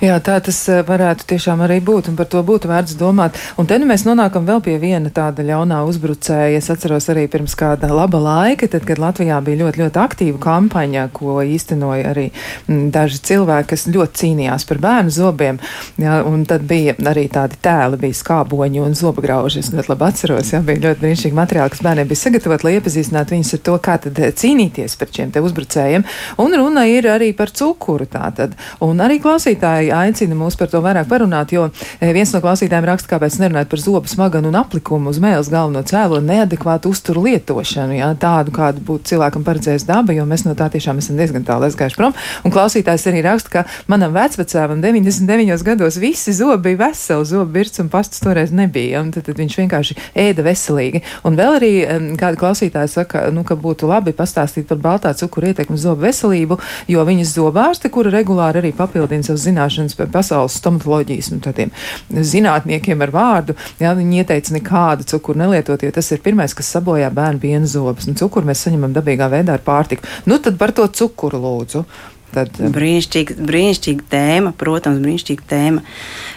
Jā, 0.00 0.16
tā 0.24 0.38
tas 0.44 0.58
eh, 0.72 0.82
varētu 0.86 1.26
tiešām 1.30 1.60
arī 1.66 1.80
būt, 1.84 2.10
un 2.10 2.16
par 2.18 2.28
to 2.32 2.42
būtu 2.46 2.70
vērts 2.70 2.96
domāt. 3.00 3.38
Un 3.60 3.68
te 3.68 3.78
nu 3.80 3.88
mēs 3.88 4.06
nonākam 4.08 4.46
vēl 4.48 4.62
pie 4.64 4.76
viena 4.82 5.12
tāda 5.14 5.44
ļaunā 5.46 5.82
uzbrucēja. 5.88 6.58
Es 6.58 6.70
atceros 6.72 7.08
arī 7.12 7.26
pirms 7.30 7.56
kāda 7.58 7.90
laba 7.92 8.20
laika, 8.22 8.68
tad, 8.70 8.86
kad 8.88 9.00
Latvijā 9.02 9.38
bija 9.44 9.62
ļoti, 9.64 9.82
ļoti 9.84 10.00
aktīva 10.02 10.40
kampaņa, 10.42 11.06
ko 11.16 11.38
īstenoja 11.44 12.10
arī 12.14 12.26
mm, 12.32 12.88
daži 12.94 13.20
cilvēki, 13.30 13.70
kas 13.74 13.86
ļoti 13.92 14.22
cīnījās 14.22 14.66
par 14.68 14.82
bērnu 14.82 15.14
zobiem. 15.14 15.60
Jā, 16.00 16.20
un 16.26 16.44
tad 16.48 16.64
bija 16.68 16.96
arī 17.10 17.26
tādi 17.32 17.60
tēli, 17.62 18.00
bija 18.00 18.18
skāboņi 18.20 18.82
un 18.84 18.96
zobagrauži. 18.98 19.62
Es 19.64 19.72
ļoti 19.74 19.92
labi 19.92 20.08
atceros, 20.08 20.52
jā, 20.54 20.62
bija 20.64 20.84
ļoti 20.88 21.04
brīnišķīgi 21.04 21.38
materiāli, 21.38 21.74
kas 21.74 21.84
bērniem 21.84 22.10
bija 22.10 22.24
sagatavot, 22.24 22.64
lai 22.66 22.76
iepazīstinātu 22.78 23.36
viņus 23.36 23.54
ar 23.56 23.64
to, 23.68 23.76
kā 23.84 23.96
tad 24.06 24.20
eh, 24.20 24.32
cīnīties 24.36 24.96
par 25.00 25.12
šiem 25.14 25.32
te 25.34 25.44
uzbrucējiem. 25.44 26.06
Un 26.42 26.56
runa 26.58 26.86
ir 26.90 27.08
arī 27.10 27.32
par 27.36 27.52
cukuru 27.54 28.08
tātad. 28.10 28.56
Un 28.84 29.02
arī 29.04 29.20
klausīt 29.22 29.59
klausītāji 29.60 29.90
aicina 29.92 30.36
mūs 30.36 30.56
par 30.56 30.68
to 30.70 30.80
vairāk 30.80 31.08
parunāt, 31.08 31.52
jo 31.52 31.68
e, 32.00 32.12
viens 32.12 32.32
no 32.32 32.40
klausītājiem 32.40 32.86
raksta, 32.88 33.08
kāpēc 33.10 33.38
nerunāt 33.40 33.68
par 33.68 33.80
zobu 33.80 34.08
smaganu 34.08 34.48
un 34.48 34.56
aplikumu 34.56 35.10
uz 35.10 35.20
mēles 35.20 35.50
galveno 35.50 35.82
cēlo 35.82 36.20
neadekvātu 36.24 36.90
uzturu 36.90 37.24
lietošanu, 37.26 37.98
jā, 37.98 38.10
tādu, 38.20 38.52
kādu 38.52 38.80
būtu 38.80 39.12
cilvēkam 39.12 39.44
paredzējis 39.44 39.86
daba, 39.88 40.14
jo 40.16 40.24
mēs 40.24 40.46
no 40.46 40.54
tā 40.56 40.70
tiešām 40.72 40.98
esam 40.98 41.18
diezgan 41.20 41.44
tālu 41.44 41.68
aizgājuši 41.68 41.98
prom. 41.98 42.16
Un 42.44 42.54
klausītājs 42.54 43.06
arī 43.10 43.22
raksta, 43.26 43.50
ka 43.52 43.64
manam 43.90 44.14
vecvecāvam 44.16 44.80
99 44.80 45.64
gados 45.66 46.00
visi 46.00 46.32
zobi 46.36 46.70
bija 46.70 46.86
veseli, 46.86 47.28
zobi 47.28 47.58
birts 47.58 47.82
un 47.82 47.90
pastas 47.92 48.22
toreiz 48.24 48.54
nebija, 48.54 49.02
un 49.04 49.12
tad, 49.12 49.26
tad 49.28 49.40
viņš 49.40 49.58
vienkārši 49.60 49.98
ēda 50.14 50.46
veselīgi. 50.46 51.04
Un 51.28 51.36
vēl 51.38 51.58
arī 51.58 51.72
kāda 52.20 52.40
klausītāja 52.40 52.90
saka, 52.90 53.26
nu, 53.34 53.44
ka 53.44 53.58
būtu 53.60 53.88
labi 53.90 54.14
pastāstīt 54.16 54.68
par 54.70 54.80
baltā 54.80 55.12
cukura 55.16 55.52
ietekmi 55.52 55.76
uz 55.76 55.84
zobu 55.84 56.06
veselību, 56.06 56.60
jo 56.90 57.04
viņas 57.06 57.34
zobārste, 57.36 57.90
kura 57.92 58.12
regulāri 58.14 58.62
arī 58.62 58.72
papildina 58.76 59.26
savus 59.26 59.39
zināšanas 59.42 59.96
par 59.98 60.10
pasaules 60.12 60.58
stomatoloģijas 60.60 61.32
un 61.34 61.42
tādiem 61.44 61.74
zinātniekiem 62.10 63.02
ar 63.06 63.14
vārdu. 63.14 63.56
Jā, 63.80 63.94
viņi 63.98 64.22
ieteica 64.22 64.56
nekādu 64.56 65.08
cukuru 65.14 65.42
nelietot, 65.42 65.82
jo 65.82 65.92
tas 65.94 66.12
ir 66.14 66.22
pirmais, 66.24 66.54
kas 66.56 66.70
sabojā 66.76 67.10
bērnu 67.14 67.42
piena 67.42 67.68
zobus. 67.70 68.08
Un 68.10 68.18
cukuru 68.20 68.50
mēs 68.50 68.64
saņemam 68.66 68.94
dabīgā 68.96 69.30
veidā 69.32 69.58
ar 69.58 69.66
pārtiku. 69.66 70.08
Nu 70.30 70.40
tad 70.42 70.58
par 70.60 70.74
to 70.76 70.86
cukuru 70.86 71.42
lūdzu. 71.42 71.84
Tad, 72.30 72.60
um, 72.62 72.70
brīnišķīga, 72.74 73.36
brīnišķīga 73.42 74.06
tēma, 74.10 74.52
protams, 74.58 75.00
brīnišķīga 75.02 75.46
tēma. 75.50 75.82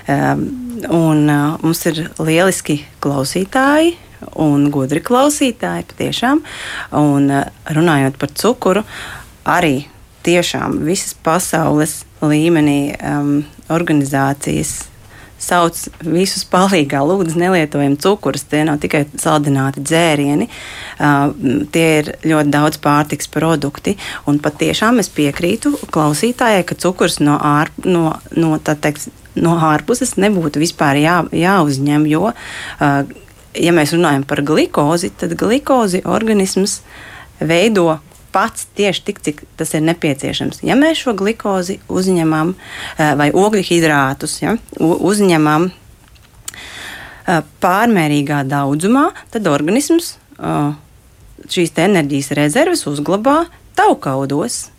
Um, 0.09 0.45
un 0.89 1.27
uh, 1.29 1.59
mums 1.61 1.83
ir 1.91 2.07
lieliski 2.17 2.79
klausītāji 3.03 3.93
un 4.41 4.69
gudri 4.73 5.03
klausītāji 5.05 5.85
patiešām. 5.91 6.41
Un 6.97 7.29
uh, 7.29 7.45
runājot 7.77 8.17
par 8.21 8.33
cukuru, 8.41 8.85
arī 9.45 9.83
tiešām 10.23 10.79
visas 10.87 11.13
pasaules 11.25 12.01
līmenī 12.23 12.95
um, 12.97 13.37
organizācijas 13.73 14.83
sauc 15.43 15.77
visus 16.07 16.45
palīgā, 16.47 17.01
lūdzu, 17.03 17.35
nelietojam 17.39 17.97
cukurus. 17.99 18.45
Tie 18.47 18.61
nav 18.67 18.79
tikai 18.83 19.03
saldināti 19.19 19.83
dzērieni, 19.83 20.47
uh, 20.47 21.33
tie 21.73 21.87
ir 21.99 22.13
ļoti 22.23 22.53
daudz 22.53 22.79
pārtiks 22.83 23.27
produkti. 23.33 23.97
Un 24.29 24.39
patiešām 24.43 25.01
es 25.03 25.11
piekrītu 25.13 25.75
klausītājai, 25.93 26.63
ka 26.67 26.79
cukurs 26.79 27.19
no, 27.23 27.35
ār, 27.35 27.73
no, 27.83 28.13
no, 28.37 28.55
teikt, 28.63 29.09
no 29.35 29.57
ārpuses 29.71 30.15
nebūtu 30.21 30.63
vispār 30.63 31.01
jā, 31.01 31.19
jāuzņem, 31.35 32.07
jo, 32.13 32.31
uh, 32.31 33.19
ja 33.53 33.75
mēs 33.75 33.93
runājam 33.97 34.23
par 34.27 34.43
glikozi, 34.45 35.11
tad 35.19 35.35
glikozi 35.39 36.03
organisms 36.07 36.79
veido 37.43 37.97
pats 38.33 38.67
tieši 38.77 39.05
tik, 39.07 39.21
cik 39.23 39.43
tas 39.59 39.73
ir 39.77 39.85
nepieciešams. 39.85 40.63
Ja 40.65 40.77
mēs 40.79 41.03
šo 41.03 41.13
glikozi 41.17 41.79
uzņemam 41.91 42.55
eh, 42.55 43.13
vai 43.19 43.29
ogļu 43.29 43.63
hidrātus 43.69 44.39
ja, 44.41 44.57
uzņemam 44.79 45.69
eh, 45.69 47.41
pārmērīgā 47.63 48.43
daudzumā, 48.49 49.09
tad 49.33 49.49
organisms 49.51 50.15
eh, 50.39 50.73
šīs 51.49 51.75
enerģijas 51.85 52.31
rezerves 52.39 52.87
uzglabā 52.89 53.43
taukaudos. 53.77 54.69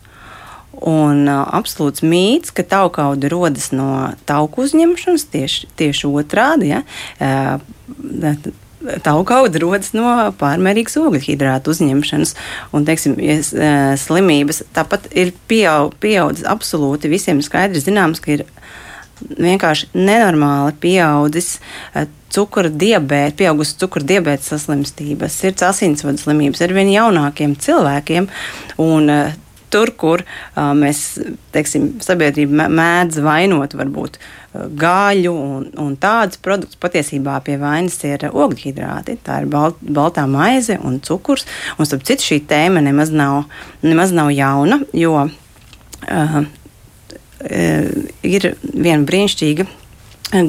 Un 0.75 1.21
uh, 1.31 1.45
absolūts 1.55 2.03
mīts, 2.03 2.51
ka 2.51 2.65
taukaudi 2.67 3.29
rodas 3.31 3.69
no 3.71 4.09
tauku 4.27 4.65
uzņemšanas, 4.65 5.23
tieši, 5.31 5.69
tieši 5.79 6.09
otrādi. 6.11 6.73
Ja? 6.73 6.81
Uh, 7.15 8.43
taukauda 9.05 9.61
rodas 9.61 9.93
no 9.95 10.09
pārmērīgas 10.39 10.97
ogļhidrātu 11.01 11.73
uzņemšanas. 11.73 12.35
Un, 12.75 12.87
teiksim, 12.87 13.17
e, 13.19 13.39
slimības 14.01 14.63
tāpat 14.75 15.09
ir 15.17 15.33
pieaug, 15.49 15.95
pieaudzis 16.01 16.47
absolūti 16.49 17.11
visiem 17.11 17.41
skaidrs 17.45 17.87
zināms, 17.87 18.21
ka 18.23 18.37
ir 18.37 18.45
vienkārši 19.39 19.93
nenormāli 19.95 20.75
pieaudzis 20.83 21.55
e, 21.95 22.05
cukura 22.35 22.69
diabēta, 22.69 23.37
pieaugusi 23.39 23.77
cukura 23.79 24.07
diabēta 24.15 24.49
saslimstības, 24.51 25.39
sirds 25.39 25.65
asinsvadu 25.65 26.21
slimības 26.21 26.63
ar 26.65 26.75
vien 26.75 26.91
jaunākiem 26.91 27.57
cilvēkiem. 27.65 28.29
Un, 28.83 29.09
e, 29.09 29.19
tur, 29.75 29.91
kur 29.99 30.21
uh, 30.23 30.69
mēs, 30.77 30.99
teiksim, 31.51 31.95
sabiedrība 32.05 32.69
mēdz 32.71 33.17
vainot 33.25 33.73
varbūt 33.75 34.15
uh, 34.15 34.44
gaļu 34.81 35.33
un, 35.33 35.69
un 35.81 35.95
tādus 36.01 36.41
produktus, 36.43 36.79
patiesībā 36.81 37.37
pie 37.45 37.57
vainas 37.61 37.97
ir 38.07 38.27
ogļhidrāti. 38.31 39.19
Tā 39.25 39.41
ir 39.43 39.49
balt, 39.51 39.79
baltā 39.81 40.25
maize 40.29 40.77
un 40.83 40.99
cukurs. 41.05 41.47
Un, 41.77 41.87
starp 41.87 42.05
citu, 42.07 42.29
šī 42.31 42.41
tēma 42.49 42.83
nemaz 42.85 43.13
nav, 43.13 43.45
nemaz 43.85 44.13
nav 44.15 44.31
jauna, 44.35 44.81
jo 44.95 45.15
uh, 45.25 46.37
ir 48.25 48.53
viena 48.73 49.01
brīnišķīga 49.05 49.67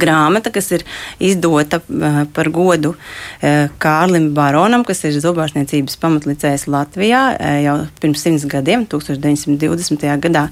grāmata, 0.00 0.50
kas 0.54 0.70
ir 0.72 0.84
izdota 1.22 1.80
uh, 1.82 2.22
par 2.34 2.50
godu 2.54 2.94
uh, 2.94 3.68
Kārlim 3.82 4.32
Baronam, 4.34 4.84
kas 4.86 5.04
ir 5.04 5.18
zobārstniecības 5.20 5.98
pamatlicējs 6.02 6.66
Latvijā 6.72 7.22
uh, 7.34 7.59
jau 7.64 7.76
pirms 8.00 8.24
simts 8.26 8.48
gadiem, 8.50 8.86
1920. 8.88 10.09
gadā. 10.26 10.48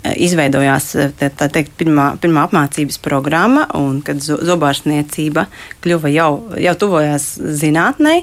Izveidojās 0.00 0.94
tā, 1.20 1.28
tā 1.28 1.48
teikt, 1.52 1.74
pirmā, 1.76 2.14
pirmā 2.20 2.46
apmācības 2.48 2.96
programma, 3.04 3.66
un 3.76 3.98
kad 4.04 4.22
zobārstniecība 4.24 5.44
kļuva 5.84 6.12
jau, 6.14 6.30
jau 6.56 6.76
tuvojās 6.80 7.34
zinātnē, 7.60 8.14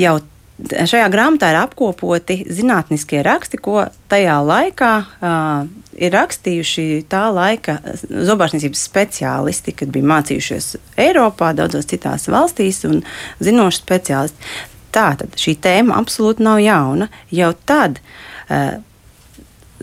jau 0.00 0.14
šajā 0.62 1.10
grāmatā 1.12 1.50
ir 1.52 1.58
apkopoti 1.60 2.38
zinātniskie 2.48 3.20
raksti, 3.26 3.58
ko 3.60 3.84
tajā 4.08 4.38
laikā 4.46 4.92
uh, 5.02 5.66
ir 5.98 6.14
rakstījuši 6.14 6.86
tā 7.10 7.26
laika 7.34 7.76
zobārstniecības 8.08 8.86
speciālisti, 8.88 9.74
kad 9.76 9.92
bija 9.94 10.08
mācījušies 10.14 10.70
Eiropā, 11.04 11.52
daudzos 11.58 11.90
citās 11.90 12.28
valstīs 12.32 12.84
un 12.88 13.02
zinoši 13.42 13.82
speciālisti. 13.82 14.50
Tātad 14.94 15.34
šī 15.40 15.56
tēma 15.58 15.98
absolūti 15.98 16.44
nav 16.46 16.60
jauna. 16.62 17.10
Jau 17.34 17.50
tad 17.66 17.98
uh, 18.00 18.78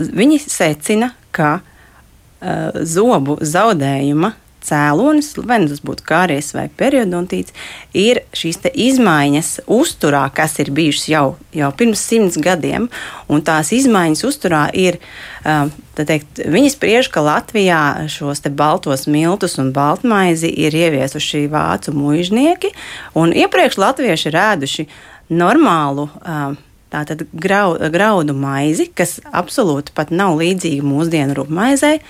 viņi 0.09 0.41
secina, 0.47 1.13
ka 1.35 1.59
uh, 1.61 2.81
zobu 2.83 3.37
zaudējuma 3.41 4.33
cēlonis, 4.61 5.33
vai 5.41 5.59
nu 5.63 5.69
tas 5.71 5.81
būtu 5.83 6.05
kāries 6.07 6.51
vai 6.55 6.67
periodontīts, 6.77 7.53
ir 7.97 8.21
šīs 8.37 8.61
izmaiņas 8.69 9.51
uzturā, 9.71 10.23
kas 10.33 10.59
ir 10.61 10.71
bijušas 10.75 11.07
jau, 11.09 11.25
jau 11.57 11.71
pirms 11.77 12.03
simts 12.05 12.39
gadiem. 12.41 12.87
Tās 13.47 13.73
izmaiņas 13.75 14.23
uzturā 14.27 14.63
ir, 14.77 14.99
teikt, 15.97 16.43
viņi 16.45 16.73
spriež, 16.75 17.11
ka 17.13 17.25
Latvijā 17.25 17.81
šos 18.11 18.45
baltos 18.53 19.07
miltus 19.09 19.57
un 19.61 19.73
baltmaizi 19.75 20.51
ir 20.65 20.75
ieviesuši 20.77 21.47
vācu 21.51 21.95
muiznieki, 21.97 22.73
un 23.17 23.33
iepriekš 23.33 23.81
latvieši 23.81 24.29
ir 24.29 24.41
ēduši 24.45 24.89
normālu. 25.31 26.09
Tātad 26.91 27.23
grau, 27.31 27.77
graudu 27.93 28.35
maizi, 28.35 28.89
kas 28.91 29.19
absolūti 29.31 29.93
pat 29.95 30.11
nav 30.11 30.35
līdzīga 30.41 30.83
mūsdienu 30.83 31.37
rupmaizei, 31.37 32.01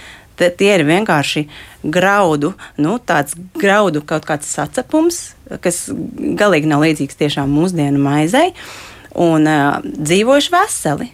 tie 0.41 0.71
ir 0.73 0.84
vienkārši 0.88 1.45
graudu, 1.84 2.55
nu, 2.82 2.97
tāds 2.97 3.36
graudu 3.61 4.01
kaut 4.07 4.25
kāds 4.25 4.49
sacepums, 4.49 5.21
kas 5.61 5.84
galīgi 5.93 6.69
nav 6.71 6.82
līdzīgs 6.86 7.19
tiešām 7.19 7.51
mūsdienu 7.53 8.01
maizei, 8.01 8.55
un 9.13 9.45
uh, 9.45 9.82
dzīvojuši 9.86 10.53
veseli. 10.55 11.11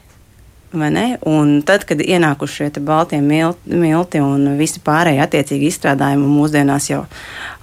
Un 1.28 1.62
tad, 1.68 1.86
kad 1.90 2.02
ienākuši 2.04 2.58
šie 2.58 2.84
baltie 2.86 3.20
milti, 3.22 4.22
un 4.22 4.54
visi 4.60 4.82
pārējie 4.84 5.24
attiecīgi 5.26 5.72
izstrādājumi, 5.72 6.30
mūsdienās 6.38 6.90
jau 6.92 7.04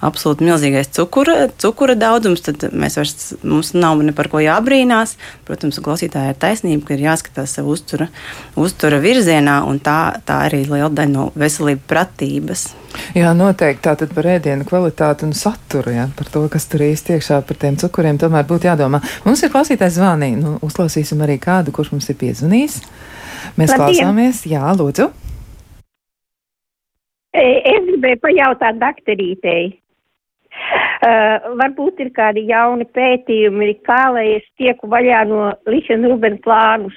absolūti 0.05 0.45
milzīgais 0.45 0.91
cukura, 0.95 1.49
cukura 1.61 1.95
daudzums, 1.99 2.43
tad 2.45 2.67
vairs, 2.71 3.33
mums 3.43 3.73
nav 3.75 4.03
ne 4.05 4.13
par 4.15 4.29
ko 4.31 4.41
jābrīnās. 4.43 5.15
Protams, 5.47 5.81
klausītāji 5.83 6.33
ir 6.33 6.39
taisnība, 6.41 6.87
ka 6.87 6.97
ir 6.97 7.05
jāskatās 7.07 7.57
sev 7.57 7.69
uztura, 7.71 8.09
uztura 8.59 9.01
virzienā, 9.03 9.61
un 9.67 9.79
tā, 9.83 10.17
tā 10.25 10.43
arī 10.49 10.65
liela 10.67 10.91
daļa 10.91 11.13
no 11.13 11.29
veselības 11.35 11.87
pratības. 11.89 12.67
Jā, 13.15 13.31
noteikti 13.35 13.83
tātad 13.85 14.13
par 14.15 14.27
ēdienu 14.35 14.65
kvalitāti 14.67 15.27
un 15.27 15.33
saturu, 15.35 15.93
jā, 15.95 16.05
par 16.15 16.29
to, 16.31 16.45
kas 16.51 16.67
tur 16.71 16.83
īsti 16.85 17.17
iekšā 17.17 17.41
par 17.47 17.59
tiem 17.59 17.77
cukuriem, 17.79 18.19
tomēr 18.21 18.47
būtu 18.47 18.69
jādomā. 18.69 19.01
Mums 19.25 19.43
ir 19.43 19.51
klausītājs 19.53 19.97
zvanī, 19.97 20.31
nu, 20.39 20.55
uzklausīsim 20.65 21.23
arī 21.25 21.37
kādu, 21.41 21.75
kurš 21.75 21.91
mums 21.95 22.09
ir 22.11 22.19
piezvanījis. 22.21 22.79
Mēs 23.59 23.71
Labdien. 23.73 23.85
klausāmies, 23.85 24.43
jā, 24.49 24.65
lūdzu. 24.79 25.09
Es 27.35 27.81
gribēju 27.89 28.21
pajautāt 28.23 28.77
doktorītei. 28.79 29.73
Uh, 31.05 31.51
varbūt 31.59 31.99
ir 32.05 32.13
kādi 32.15 32.45
jauni 32.47 32.87
pētījumi, 32.95 33.73
kā 33.85 34.05
lai 34.15 34.37
es 34.37 34.45
tieku 34.57 34.87
vaļā 34.89 35.25
no 35.27 35.49
Lichtenrubena 35.67 36.39
plānus. 36.41 36.95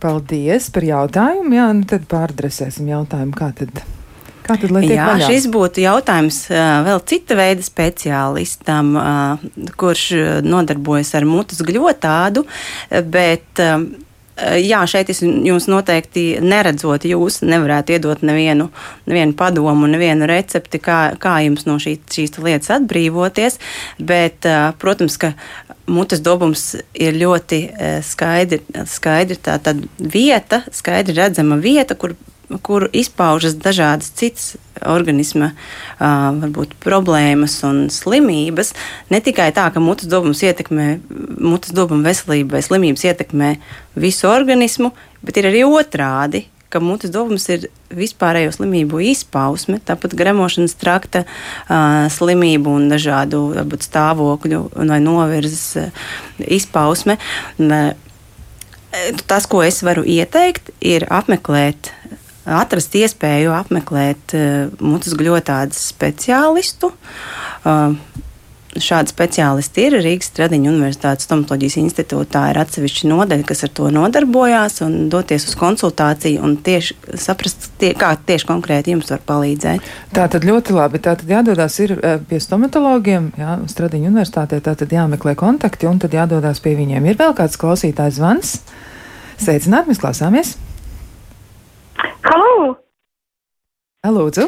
Paldies 0.00 0.68
par 0.72 0.84
jautājumu. 0.84 1.56
Jā, 1.56 1.70
nu 1.76 1.88
tad 1.88 2.04
pārdresēsim 2.10 2.92
jautājumu, 2.92 3.32
kā 3.36 3.50
tad. 3.56 3.80
Kā 4.44 4.56
tad 4.60 4.72
Jā, 4.84 5.08
vaļā? 5.08 5.26
šis 5.30 5.48
būtu 5.52 5.82
jautājums 5.84 6.42
uh, 6.52 6.60
vēl 6.84 7.02
cita 7.08 7.36
veida 7.38 7.64
speciālistam, 7.64 8.92
uh, 9.00 9.72
kurš 9.80 10.04
nodarbojas 10.44 11.14
ar 11.16 11.26
mutes 11.28 11.64
gļotādu, 11.64 12.44
bet 13.08 13.64
jā, 14.60 14.80
šeit 14.88 15.10
es 15.12 15.22
jums 15.22 15.66
noteikti 15.70 16.24
neredzot, 16.44 17.04
jūs 17.08 17.40
nevarētu 17.46 17.96
iedot 17.96 18.22
nevienu, 18.26 18.70
nevienu 19.10 19.36
padomu, 19.38 19.88
nevienu 19.90 20.28
recepti, 20.30 20.80
kā, 20.82 21.00
kā 21.20 21.38
jums 21.44 21.66
no 21.68 21.78
šī, 21.82 21.96
šīs 22.10 22.38
lietas 22.40 22.72
atbrīvoties. 22.78 23.60
Bet, 23.98 24.46
eh, 24.48 24.70
protams, 24.80 25.18
ka 25.20 25.34
mutes 25.90 26.22
dobums 26.24 26.74
ir 26.94 27.18
ļoti 27.20 27.60
eh, 27.70 28.00
skaidri, 28.06 28.62
skaidri 28.88 29.38
tā 29.42 29.58
vieta, 29.98 30.62
skaidri 30.72 31.16
redzama 31.18 31.60
vieta, 31.60 31.98
kur 31.98 32.16
kur 32.58 32.88
izpaužas 32.92 33.54
dažādas 33.54 34.10
citas 34.18 34.56
organisma 34.86 35.52
uh, 35.52 36.30
varbūt, 36.40 36.74
problēmas 36.82 37.58
un 37.68 37.84
slimības. 37.92 38.72
Ne 39.12 39.20
tikai 39.22 39.50
tā, 39.56 39.68
ka 39.72 39.82
mutes 39.82 40.08
dobums 40.10 40.42
ietekmē, 40.42 40.88
mutes 41.38 41.74
dobuma 41.76 42.10
veselību 42.10 42.56
vai 42.56 42.62
slimības 42.64 43.04
ietekmē 43.10 43.52
visu 44.00 44.30
organismu, 44.30 44.94
bet 45.22 45.40
ir 45.40 45.50
arī 45.52 45.66
otrādi. 45.68 46.46
Mutes 46.70 47.10
dobums 47.10 47.48
ir 47.50 47.64
vispārējo 47.98 48.52
slimību 48.54 49.00
izpausme, 49.10 49.80
tāpat 49.82 50.14
gremošanas 50.14 50.76
trakta 50.78 51.24
uh, 51.26 52.06
slimību 52.14 52.76
un 52.78 52.86
dažādu 52.92 53.48
varbūt, 53.56 53.88
stāvokļu 53.88 54.60
vai 54.78 55.00
novirzes 55.02 55.64
uh, 55.82 56.06
izpausme. 56.46 57.18
Uh, 57.58 57.90
tas, 59.26 59.50
ko 59.50 59.64
es 59.66 59.82
varu 59.86 60.06
ieteikt, 60.06 60.70
ir 60.78 61.06
apmeklēt 61.10 61.90
atrast 62.44 62.96
iespēju 62.98 63.54
apmeklēt 63.56 64.36
uh, 64.38 64.82
mutes 64.82 65.16
gļotādes 65.18 65.88
speciālistu. 65.92 66.92
Uh, 67.64 67.96
Šādi 68.70 69.10
speciālisti 69.10 69.82
ir 69.88 69.96
Rīgas 69.98 70.28
Tradiņu 70.36 70.68
Universitātes 70.70 71.26
stomatoloģijas 71.26 71.74
institūtā. 71.80 72.44
Ir 72.52 72.60
atsevišķa 72.60 73.08
nodaļa, 73.10 73.46
kas 73.48 73.64
ar 73.66 73.72
to 73.74 73.88
nodarbojās, 73.90 74.78
un 74.86 75.08
doties 75.10 75.48
uz 75.50 75.56
konsultāciju 75.58 76.44
un 76.46 76.54
tieši 76.62 76.94
saprast, 77.18 77.66
tie, 77.82 77.90
kā 77.98 78.12
tieši 78.14 78.46
konkrēti 78.46 78.94
jums 78.94 79.10
var 79.10 79.26
palīdzēt. 79.26 79.90
Tā 80.14 80.28
tad 80.30 80.46
ļoti 80.46 80.78
labi. 80.78 81.02
Tā 81.02 81.16
tad 81.18 81.34
jādodas 81.34 81.80
eh, 81.82 81.98
pie 82.30 82.42
stomatologiem, 82.46 83.32
jā, 83.42 83.58
Stradiņu 83.74 84.12
universitātē, 84.12 84.62
tā 84.62 84.78
tad 84.78 84.94
jāmeklē 84.94 85.34
kontakti 85.34 85.90
un 85.90 85.98
tad 85.98 86.14
jādodas 86.14 86.62
pie 86.62 86.78
viņiem. 86.78 87.10
Ir 87.10 87.18
vēl 87.18 87.34
kāds 87.42 87.58
klausītājs 87.58 88.22
zvans. 88.22 88.58
Sveicināt, 89.42 89.90
mēs 89.90 89.98
klausāmies! 89.98 90.60
Halo! 92.30 92.76
Lūdzu! 94.06 94.44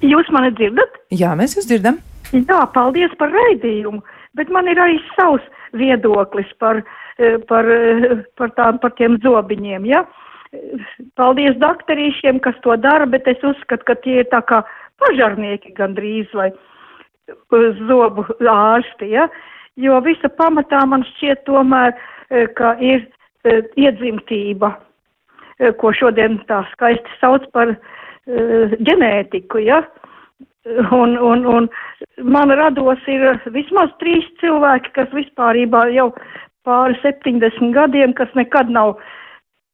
Jūs 0.00 0.28
mani 0.32 0.48
dzirdat? 0.56 0.94
Jā, 1.12 1.34
mēs 1.36 1.58
jūs 1.58 1.66
dzirdam. 1.68 1.98
Jā, 2.32 2.62
paldies 2.72 3.12
par 3.20 3.28
raidījumu, 3.34 4.00
bet 4.38 4.48
man 4.54 4.70
ir 4.72 4.80
arī 4.80 4.96
savs 5.10 5.44
viedoklis 5.76 6.48
par, 6.62 6.80
eh, 7.20 7.36
par, 7.50 7.68
eh, 7.68 8.24
par, 8.40 8.54
tām, 8.56 8.80
par 8.80 8.96
tiem 8.96 9.18
zobiņiem. 9.20 9.84
Ja? 9.84 10.06
Paldies 11.20 11.60
doktorīšiem, 11.60 12.40
kas 12.40 12.56
to 12.62 12.76
dara, 12.76 13.04
bet 13.04 13.28
es 13.28 13.44
uzskatu, 13.44 13.84
ka 13.84 13.94
tie 13.94 14.20
ir 14.20 14.24
tā 14.32 14.40
kā 14.40 14.64
pažarnieki 14.96 15.76
gandrīz 15.76 16.32
vai 16.32 16.48
eh, 16.48 17.70
zobu 17.84 18.24
ārsti. 18.40 19.10
Ja? 19.10 19.28
Jo 19.76 20.00
visa 20.00 20.32
pamatā 20.32 20.86
man 20.88 21.04
šķiet 21.04 21.44
tomēr, 21.44 21.92
ka 22.56 22.76
ir 22.80 23.06
iedzimtība 23.76 24.78
ko 25.80 25.92
šodien 25.96 26.38
tā 26.50 26.62
skaisti 26.72 27.18
sauc 27.20 27.46
par 27.54 27.74
uh, 27.74 28.76
ģenētiku, 28.78 29.62
ja? 29.64 29.82
Un, 30.92 31.14
un, 31.16 31.46
un 31.48 31.68
man 32.28 32.52
rados 32.52 33.00
ir 33.08 33.22
vismaz 33.54 33.92
trīs 34.02 34.26
cilvēki, 34.42 34.92
kas 34.98 35.14
vispārībā 35.16 35.86
jau 35.94 36.10
pāri 36.68 36.98
70 37.00 37.72
gadiem, 37.72 38.12
kas 38.12 38.28
nekad 38.36 38.68
nav 38.74 38.98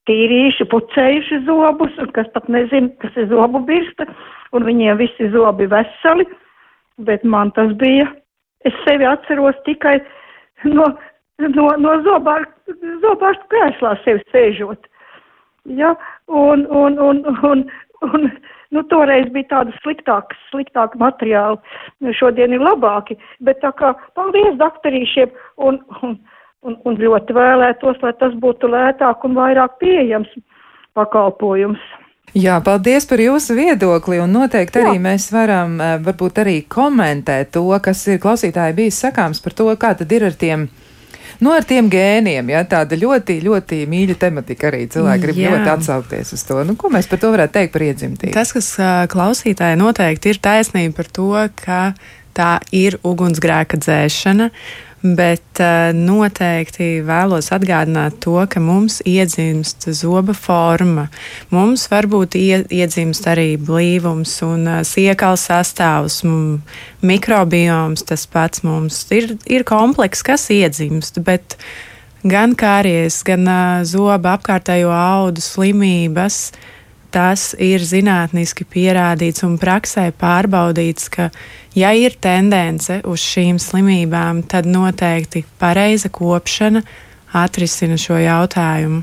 tīrījuši, 0.08 0.68
pucējuši 0.70 1.40
zobus, 1.48 1.94
un 1.98 2.12
kas 2.14 2.28
pat 2.34 2.46
nezina, 2.52 2.92
kas 3.02 3.16
ir 3.18 3.30
zobu 3.32 3.64
birsta, 3.66 4.06
un 4.54 4.66
viņiem 4.68 5.00
visi 5.00 5.30
zobi 5.34 5.66
veseli, 5.72 6.28
bet 7.08 7.24
man 7.24 7.50
tas 7.56 7.72
bija, 7.80 8.06
es 8.68 8.76
sevi 8.84 9.08
atceros 9.08 9.56
tikai 9.66 9.96
no, 10.68 10.92
no, 11.42 11.68
no 11.80 11.94
zobārstu, 12.06 12.76
zobārstu 13.02 13.50
krēslā 13.50 13.96
sevi 14.04 14.22
sēžot. 14.30 14.90
Ja, 15.64 15.94
un, 16.28 16.66
un, 16.68 16.98
un, 17.00 17.24
un, 17.42 17.64
un 18.04 18.28
nu, 18.74 18.82
toreiz 18.90 19.30
bija 19.32 19.48
tāda 19.52 19.74
sliktāka, 19.80 20.36
sliktāka 20.50 20.98
materiāla, 21.00 21.56
šodien 22.18 22.52
ir 22.52 22.64
labāki, 22.64 23.16
bet 23.44 23.62
tā 23.64 23.72
kā 23.78 23.94
paldies 24.18 24.58
doktorīšiem 24.60 25.32
un, 25.56 25.80
un, 26.02 26.18
un, 26.66 26.78
un 26.84 27.00
ļoti 27.00 27.36
vēlētos, 27.36 28.00
lai 28.04 28.12
tas 28.20 28.36
būtu 28.44 28.70
lētāk 28.74 29.24
un 29.24 29.38
vairāk 29.38 29.78
pieejams 29.82 30.32
pakalpojums. 30.98 31.82
Jā, 32.34 32.56
paldies 32.66 33.04
par 33.06 33.20
jūsu 33.22 33.54
viedokli, 33.54 34.18
un 34.18 34.32
noteikti 34.34 34.80
arī 34.80 34.96
Jā. 34.96 35.02
mēs 35.04 35.28
varam 35.30 35.76
eh, 35.78 35.98
varbūt 36.02 36.40
arī 36.42 36.56
komentēt 36.66 37.52
to, 37.54 37.68
kas 37.84 38.00
ir 38.10 38.18
klausītāji 38.22 38.74
bijis 38.74 38.98
sakāms 39.04 39.42
par 39.44 39.54
to, 39.54 39.68
kā 39.78 39.92
tad 39.94 40.10
ir 40.12 40.26
ar 40.26 40.34
tiem 40.34 40.66
Nu, 41.42 41.50
ar 41.54 41.66
tiem 41.66 41.88
gēniem, 41.90 42.50
ja 42.52 42.62
tāda 42.68 42.98
ļoti, 42.98 43.40
ļoti 43.44 43.80
mīļa 43.90 44.18
tematika 44.20 44.68
arī 44.70 44.84
cilvēki 44.92 45.24
grib 45.24 45.40
jā. 45.40 45.54
ļoti 45.54 45.72
atsaukties 45.74 46.34
uz 46.36 46.44
to. 46.46 46.60
Nu, 46.66 46.76
ko 46.78 46.90
mēs 46.94 47.08
par 47.10 47.22
to 47.22 47.32
varētu 47.34 47.56
teikt 47.58 47.74
par 47.74 47.86
iedzimtību? 47.88 48.34
Tas, 48.36 48.54
kas 48.54 48.70
klausītāji 49.12 49.80
noteikti 49.80 50.34
ir 50.34 50.40
taisnība 50.44 50.98
par 51.00 51.10
to, 51.18 51.30
ka 51.64 51.80
tā 52.34 52.56
ir 52.74 52.98
ugunsgrēka 53.06 53.80
dzēšana. 53.82 54.50
Bet 55.04 55.60
uh, 55.60 55.92
noteikti 55.92 57.02
vēlos 57.04 57.50
atgādināt 57.52 58.16
to, 58.24 58.38
ka 58.48 58.60
mums 58.62 59.02
iedzimst 59.04 59.84
zoba 59.92 60.32
forma. 60.32 61.10
Mums 61.52 61.84
varbūt 61.92 62.38
ie, 62.40 62.62
iedzimst 62.72 63.28
arī 63.28 63.54
blīvums 63.60 64.38
un 64.46 64.64
uh, 64.70 64.80
siekals 64.86 65.44
sastāvs, 65.50 66.22
mikrobioms 67.04 68.06
tas 68.08 68.24
pats 68.26 68.64
mums 68.64 69.02
ir, 69.12 69.34
ir 69.44 69.66
komplekss, 69.68 70.24
kas 70.24 70.48
iedzimst, 70.54 71.20
bet 71.26 71.58
gan 72.24 72.56
kāries, 72.56 73.20
gan 73.28 73.44
uh, 73.44 73.82
zoba 73.84 74.38
apkārtējo 74.38 74.94
audu 74.94 75.44
slimības 75.44 76.46
tas 77.14 77.52
ir 77.62 77.84
zinātniski 77.86 78.64
pierādīts 78.66 79.44
un 79.46 79.54
praksē 79.60 80.08
pārbaudīts, 80.18 81.06
ka, 81.14 81.28
ja 81.74 81.92
ir 81.94 82.16
tendence 82.20 83.00
uz 83.04 83.22
šīm 83.22 83.58
slimībām, 83.62 84.44
tad 84.48 84.66
noteikti 84.66 85.44
pareiza 85.58 86.10
kopšana 86.12 86.84
atrisina 87.34 87.98
šo 87.98 88.20
jautājumu. 88.22 89.02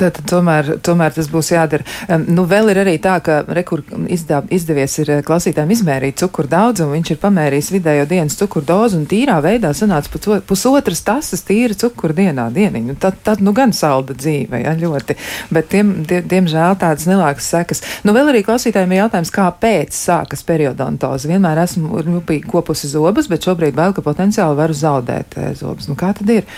Tad, 0.00 0.16
tomēr, 0.30 0.78
tomēr 0.80 1.12
tas 1.12 1.26
būs 1.28 1.50
jādara. 1.52 1.84
Um, 2.08 2.22
nu, 2.32 2.46
vēl 2.48 2.70
ir 2.72 2.78
arī 2.80 2.94
tā, 3.02 3.18
ka 3.24 3.40
rekur 3.52 3.82
izdā, 4.08 4.38
izdevies 4.48 4.94
ir 5.02 5.10
eh, 5.12 5.22
klausītājiem 5.26 5.74
izmērīt 5.74 6.22
cukuru 6.22 6.48
daudzumu. 6.48 6.94
Viņš 6.96 7.10
ir 7.12 7.18
pamērījis 7.20 7.68
vidējo 7.74 8.06
dienas 8.08 8.38
cukuru 8.40 8.64
dozu 8.70 8.96
un 8.96 9.04
tīrā 9.10 9.36
veidā 9.44 9.74
sanāca 9.76 10.40
pusotras 10.48 11.02
tasas 11.04 11.44
tīra 11.44 11.76
cukuru 11.82 12.16
dienā 12.16 12.46
dieniņu. 12.54 12.96
Tad, 13.02 13.18
tad 13.26 13.42
nu 13.44 13.52
gan 13.56 13.74
salda 13.76 14.16
dzīve, 14.16 14.62
ja, 14.62 14.72
ļoti. 14.80 15.18
Bet 15.52 15.68
tiem, 15.74 15.92
die, 16.08 16.22
diemžēl 16.32 16.78
tādas 16.80 17.04
nelākas 17.10 17.50
sekas. 17.52 17.84
Nu, 18.06 18.16
vēl 18.16 18.32
arī 18.32 18.40
klausītājiem 18.46 18.96
ir 18.96 19.02
jautājums, 19.02 19.34
kāpēc 19.36 19.96
sākas 19.96 20.46
periodontoze. 20.48 21.28
Vienmēr 21.28 21.60
esmu 21.66 22.00
rūpīgi 22.06 22.48
kopusi 22.48 22.88
zobus, 22.94 23.28
bet 23.28 23.44
šobrīd 23.44 23.76
vēl, 23.76 23.92
ka 23.96 24.06
potenciāli 24.06 24.56
varu 24.62 24.80
zaudēt 24.80 25.36
eh, 25.36 25.52
zobus. 25.60 25.92
Nu, 25.92 25.98
kā 26.00 26.14
tad 26.16 26.32
ir? 26.40 26.48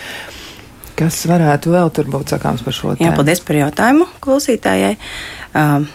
Kas 0.99 1.23
varētu 1.29 1.73
vēl 1.73 1.91
tur 1.95 2.09
būt 2.13 2.35
sakāms 2.35 2.61
par 2.65 2.75
šo 2.75 2.93
tēmu? 2.93 3.07
Jā, 3.07 3.17
paldies 3.17 3.41
par 3.45 3.59
jautājumu 3.63 4.07
klausītājai. 4.23 4.95
Um, 5.57 5.89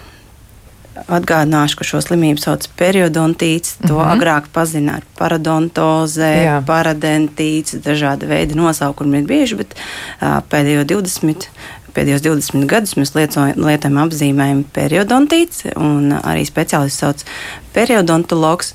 Atgādināšu, 0.99 1.77
ka 1.79 1.87
šo 1.87 2.01
slimību 2.03 2.43
sauc 2.43 2.65
par 2.67 2.79
periodontīts. 2.81 3.77
To 3.85 3.95
mm 3.95 4.01
-hmm. 4.01 4.15
agrāk 4.17 4.49
pazina 4.53 4.97
ar 4.97 5.05
paradontoze, 5.19 6.27
Jā. 6.27 6.57
paradentīts, 6.67 7.79
dažādi 7.85 8.27
veidi 8.27 8.55
nosaukumi 8.59 9.19
ir 9.19 9.27
bieži, 9.27 9.55
bet 9.55 9.75
uh, 9.75 10.41
pēdējo 10.51 10.85
20. 10.85 11.47
Pēdējos 11.95 12.23
20 12.23 12.67
gadus 12.67 12.97
mēs 12.97 13.15
lietojam 13.15 13.99
apzīmējumu 14.05 14.65
periodontīts, 14.75 15.65
un 15.77 16.13
arī 16.13 16.45
speciālists 16.47 16.99
sauc 16.99 17.25
periodontologs. 17.73 18.75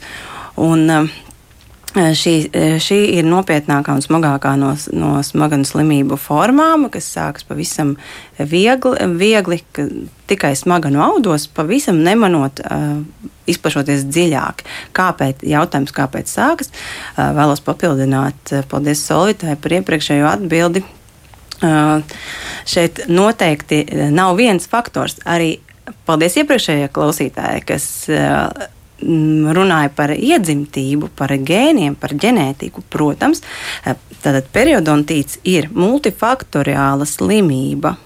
Un, 0.55 0.89
uh, 0.89 1.09
Šī, 1.93 2.35
šī 2.81 2.95
ir 3.19 3.27
nopietnākā 3.29 3.93
un 3.93 4.01
smagākā 4.01 4.55
no, 4.57 4.71
no 4.97 5.11
smaganu 5.21 5.67
slimību 5.69 6.17
formām, 6.17 6.87
kas 6.89 7.11
sākas 7.13 7.45
pavisam 7.45 7.91
viegli, 8.39 8.95
viegli 9.19 9.59
tikai 10.31 10.55
smaganu 10.57 11.03
audos, 11.05 11.45
pavisam 11.53 12.01
nemanot, 12.01 12.63
uh, 12.65 13.29
izplašoties 13.49 14.05
dziļāk. 14.07 14.63
Kāpēc? 14.95 15.43
Jautājums, 15.47 15.93
kāpēc 15.95 16.31
sākas? 16.31 16.71
Vēlos 17.17 17.63
papildināt, 17.63 18.53
paldies 18.71 19.03
Solvitai 19.05 19.57
par 19.59 19.77
iepriekšējo 19.79 20.29
atbildi. 20.29 20.83
Šeit 22.69 23.05
noteikti 23.11 23.83
nav 24.15 24.37
viens 24.39 24.67
faktors. 24.69 25.19
Arī 25.29 25.57
paldies 26.07 26.37
iepriekšējai 26.41 26.91
klausītājai, 26.95 27.63
kas 27.67 27.89
runāja 29.01 29.89
par 29.95 30.13
iedzimtību, 30.15 31.09
par 31.17 31.33
gēniem, 31.35 31.95
par 31.99 32.13
ģenētiku, 32.19 32.83
protams, 32.93 33.43
tad 34.23 34.39
periodontīts 34.53 35.41
ir 35.43 35.69
multifaktoriāla 35.73 37.07
slimība. 37.09 37.97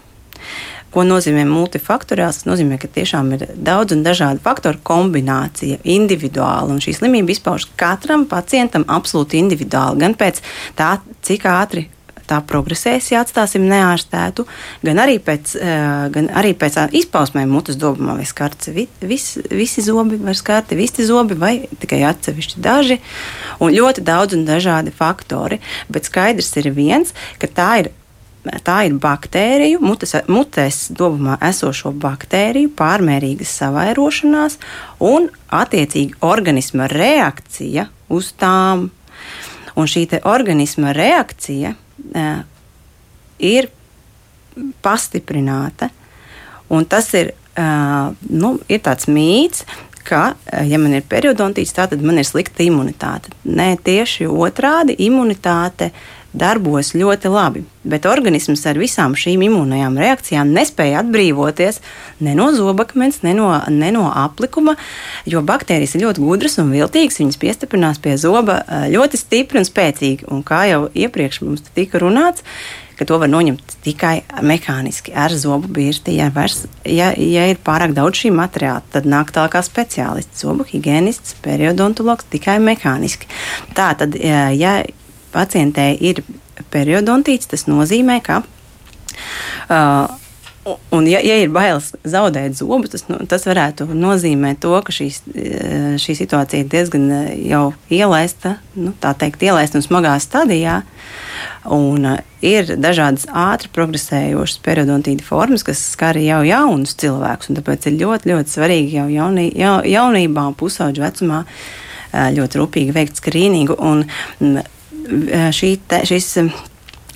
Ko 0.94 1.04
nozīmē 1.04 1.44
multifaktoriāls? 1.46 2.40
Tas 2.40 2.48
nozīmē, 2.48 2.78
ka 2.82 2.88
tiešām 2.90 3.34
ir 3.36 3.44
daudz 3.54 3.94
un 3.94 4.06
dažādu 4.06 4.42
faktoru 4.42 4.80
kombinācija, 4.88 5.82
individuāli. 5.84 6.74
Un 6.74 6.82
šī 6.82 6.96
slimība 6.96 7.36
izpaužas 7.36 7.70
katram 7.78 8.24
pacientam 8.30 8.88
absolūti 8.88 9.38
individuāli. 9.38 10.02
Gan 10.06 10.16
pēc 10.18 10.42
tā, 10.80 10.96
cik 11.28 11.46
ātri 11.52 11.86
tā 12.28 12.40
progresēs, 12.48 13.12
ja 13.12 13.22
atstāsim 13.24 13.66
neārstētu, 13.70 14.46
gan 14.86 15.02
arī 15.04 15.18
pēc, 15.24 15.56
eh, 15.56 16.10
gan 16.14 16.30
arī 16.30 16.54
pēc 16.54 16.80
izpausmēm 16.92 17.50
mutes 17.50 17.80
dobumā 17.80 18.18
vai 18.18 18.26
skarts. 18.26 18.70
Vis, 19.02 19.38
visi 19.50 19.82
zobi 19.82 20.20
var 20.22 20.36
skarti, 20.36 20.76
visi 20.76 21.06
zobi 21.06 21.38
vai 21.38 21.68
tikai 21.80 22.04
atsevišķi 22.12 22.62
daži, 22.62 23.00
un 23.60 23.72
ļoti 23.72 24.04
daudz 24.04 24.34
un 24.34 24.46
dažādi 24.46 24.92
faktori. 24.92 25.60
Bet 25.90 26.10
skaidrs 26.10 26.56
ir 26.58 26.72
viens, 26.72 27.14
ka 27.40 27.48
tā 27.48 27.72
ir 27.80 27.92
tā 28.64 28.86
ir 28.88 28.96
baktēriju, 29.02 29.82
mutes, 29.84 30.14
mutēs 30.32 30.88
dobumā 30.96 31.38
esošo 31.50 31.92
baktēriju 31.92 32.72
pārmērīgas 32.78 33.52
savairošanās 33.62 34.58
un 35.04 35.30
attiecīgi 35.52 36.20
organisma 36.22 36.88
reakcija 36.92 37.88
uz 38.14 38.32
tām. 38.40 38.90
Un 39.78 39.86
šī 39.86 40.08
organisma 40.26 40.94
reakcija 40.96 41.76
ir 43.40 43.70
pastiprināta. 44.82 45.90
Un 46.70 46.86
tas 46.86 47.10
ir, 47.16 47.34
nu, 48.30 48.58
ir 48.68 48.82
tāds 48.84 49.08
mīts, 49.12 49.64
ka, 50.08 50.34
ja 50.68 50.80
man 50.80 50.96
ir 50.96 51.08
periodontīts, 51.10 51.76
tad 51.76 51.96
man 52.04 52.20
ir 52.20 52.28
slikta 52.28 52.64
imunitāte. 52.64 53.34
Nē, 53.44 53.74
tieši 53.84 54.28
otrādi 54.28 54.96
imunitāte 55.08 55.92
darbojas 56.40 56.94
ļoti 56.98 57.32
labi, 57.32 57.64
bet 57.88 58.08
organisms 58.10 58.66
ar 58.70 58.80
visām 58.80 59.16
šīm 59.18 59.44
imūnajām 59.48 60.00
reakcijām 60.00 60.54
nespēja 60.56 61.02
atbrīvoties 61.04 61.82
ne 62.26 62.34
no 62.38 62.50
zobakmens, 62.56 63.22
ne 63.26 63.36
no, 63.38 63.52
ne 63.74 63.92
no 63.96 64.08
aplikuma, 64.14 64.78
jo 65.26 65.44
baktērijas 65.46 65.98
ir 65.98 66.08
ļoti 66.08 66.24
gudras 66.24 66.58
un 66.62 66.74
viltīgas. 66.74 67.20
Viņas 67.22 67.40
piestiprinās 67.42 68.02
pie 68.04 68.18
zoba 68.22 68.62
ļoti 68.92 69.22
stipri 69.22 69.62
un 69.62 69.68
spēcīgi. 69.68 70.28
Un 70.34 70.44
kā 70.48 70.66
jau 70.72 70.84
iepriekš 70.94 71.42
mums 71.46 71.66
tika 71.76 72.02
runāts, 72.02 72.46
ka 72.98 73.06
to 73.06 73.18
var 73.22 73.30
noņemt 73.30 73.78
tikai 73.86 74.16
mehāniski 74.46 75.14
ar 75.14 75.34
zobu 75.38 75.70
birsti. 75.74 76.16
Ja, 76.18 76.32
vairs, 76.34 76.66
ja, 76.82 77.12
ja 77.14 77.46
ir 77.52 77.62
pārāk 77.64 77.94
daudz 77.98 78.24
šī 78.24 78.34
materiāla, 78.36 78.82
tad 78.94 79.10
nāk 79.10 79.32
tālāk 79.36 79.54
kā 79.56 79.64
speciālists, 79.66 80.42
zobu 80.42 80.66
higienists, 80.68 81.38
periodontologs 81.46 82.28
tikai 82.34 82.58
mehāniski. 82.64 83.30
Tā 83.78 83.92
tad, 84.00 84.18
ja 84.18 84.80
pacientē 85.34 85.90
ir 85.94 86.24
periodontīts, 86.74 87.50
tas 87.52 87.68
nozīmē, 87.70 88.22
ka. 88.26 88.42
Uh, 89.68 90.08
Un, 90.92 91.06
ja, 91.08 91.20
ja 91.24 91.38
ir 91.40 91.52
bailes 91.54 91.94
zaudēt 92.08 92.58
zobu, 92.60 92.90
tas, 92.92 93.06
nu, 93.08 93.22
tas 93.30 93.46
varētu 93.48 93.88
nozīmēt 93.96 94.60
to, 94.64 94.74
ka 94.84 94.92
šīs, 94.92 95.22
šī 96.02 96.16
situācija 96.18 96.64
ir 96.64 96.72
diezgan 96.72 97.06
jau 97.40 97.62
ielaista, 97.94 98.58
nu, 98.76 98.92
tā 99.00 99.14
teikt, 99.16 99.46
ielaista 99.48 99.80
un 99.80 99.86
smagā 99.86 100.18
stadijā. 100.24 100.82
Un, 101.72 102.08
uh, 102.10 102.20
ir 102.44 102.76
dažādas 102.80 103.28
ātri 103.32 103.72
progresējošas 103.76 104.62
periodontīda 104.66 105.26
formas, 105.26 105.64
kas 105.68 105.82
skar 105.94 106.20
jau 106.20 106.42
jaunus 106.48 106.96
cilvēkus. 107.00 107.52
Tāpēc 107.60 107.90
ir 107.90 108.00
ļoti, 108.02 108.32
ļoti 108.34 108.56
svarīgi 108.58 108.98
jau 109.00 109.08
jaunī, 109.12 109.50
ja, 109.56 109.78
jaunībā, 109.88 110.50
pusauģu 110.60 111.06
vecumā 111.06 111.44
uh, 111.46 112.28
ļoti 112.36 112.64
rūpīgi 112.64 112.96
veikt 112.96 113.22
skrīningu. 113.22 113.78
Un, 113.80 114.08
šī 115.56 115.72
te, 115.90 116.02
šis 116.08 116.30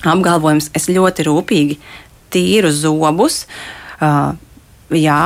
apgalvojums, 0.08 0.70
es 0.76 0.88
ļoti 0.90 1.26
rūpīgi 1.28 1.78
tīru 2.32 2.72
zobus. 2.74 3.44
Jā, 4.92 5.22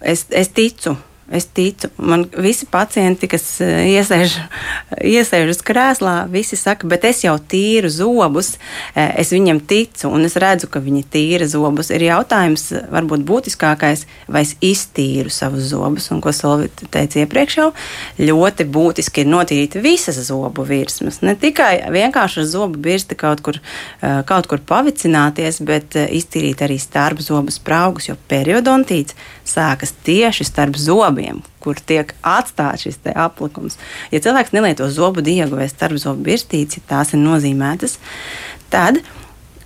es, 0.00 0.26
es 0.30 0.52
ticu 0.54 0.96
Es 1.30 1.44
ticu, 1.44 1.90
man 1.96 2.24
visi 2.38 2.64
pacienti, 2.70 3.28
kas 3.28 3.42
eh, 3.60 3.90
iesēž, 3.92 4.38
iesēž 5.04 5.50
uz 5.52 5.58
krēslā, 5.60 6.22
visi 6.32 6.56
saka, 6.56 6.88
bet 6.88 7.02
es 7.04 7.20
jau 7.20 7.34
tīru 7.36 7.90
zobus, 7.92 8.54
eh, 8.94 9.10
es 9.20 9.34
viņam 9.34 9.60
ticu, 9.68 10.08
un 10.08 10.24
es 10.24 10.38
redzu, 10.40 10.70
ka 10.72 10.80
viņi 10.80 11.02
tīra 11.12 11.44
zobus. 11.44 11.90
Ir 11.92 12.06
jautājums, 12.06 12.64
varbūt 12.94 13.26
būtiskākais, 13.28 14.06
vai 14.24 14.40
es 14.46 14.54
iztīru 14.64 15.28
savus 15.28 15.68
zobus, 15.68 16.06
un 16.14 16.22
ko 16.24 16.32
Solvita 16.32 16.88
teica 16.96 17.20
iepriekš 17.20 17.58
jau, 17.60 17.68
ļoti 18.16 18.64
būtiski 18.64 19.26
ir 19.26 19.28
notīrīt 19.28 19.76
visas 19.84 20.16
zobu 20.30 20.64
virsmas. 20.64 21.20
Ne 21.20 21.36
tikai 21.36 21.90
vienkārši 21.92 22.40
ar 22.40 22.48
zobu 22.54 22.80
birsti 22.88 23.20
kaut 23.20 23.44
kur, 23.44 23.60
eh, 24.00 24.22
kaut 24.24 24.48
kur 24.48 24.64
pavicināties, 24.64 25.60
bet 25.60 25.92
iztīrīt 25.92 26.64
arī 26.64 26.80
starp 26.80 27.20
zobu 27.20 27.52
spraugus, 27.52 28.08
jo 28.08 28.16
periodontīts 28.32 29.12
sākas 29.44 29.92
tieši 30.08 30.48
starp 30.48 30.80
zobiem, 31.18 31.42
kur 31.60 31.74
tiek 31.74 32.14
atstāts 32.22 32.86
šis 32.86 32.98
aplikums. 33.14 33.78
Ja 34.12 34.20
cilvēks 34.20 34.52
nelieto 34.52 34.88
zobu 34.88 35.20
diegu 35.22 35.56
vai 35.56 35.68
starp 35.68 35.98
zobu 35.98 36.22
birstīci, 36.22 36.82
tās 36.86 37.12
ir 37.12 37.18
nozīmētas, 37.18 37.98
tad 38.70 39.02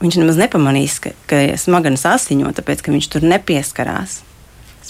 viņš 0.01 0.19
nemaz 0.19 0.37
nepamanīs, 0.41 0.99
ka, 1.01 1.13
ka 1.27 1.57
smadzenes 1.57 2.05
asiņo, 2.07 2.53
tāpēc 2.57 2.83
ka 2.83 2.93
viņš 2.93 3.09
tur 3.09 3.23
nepieskarās. 3.23 4.23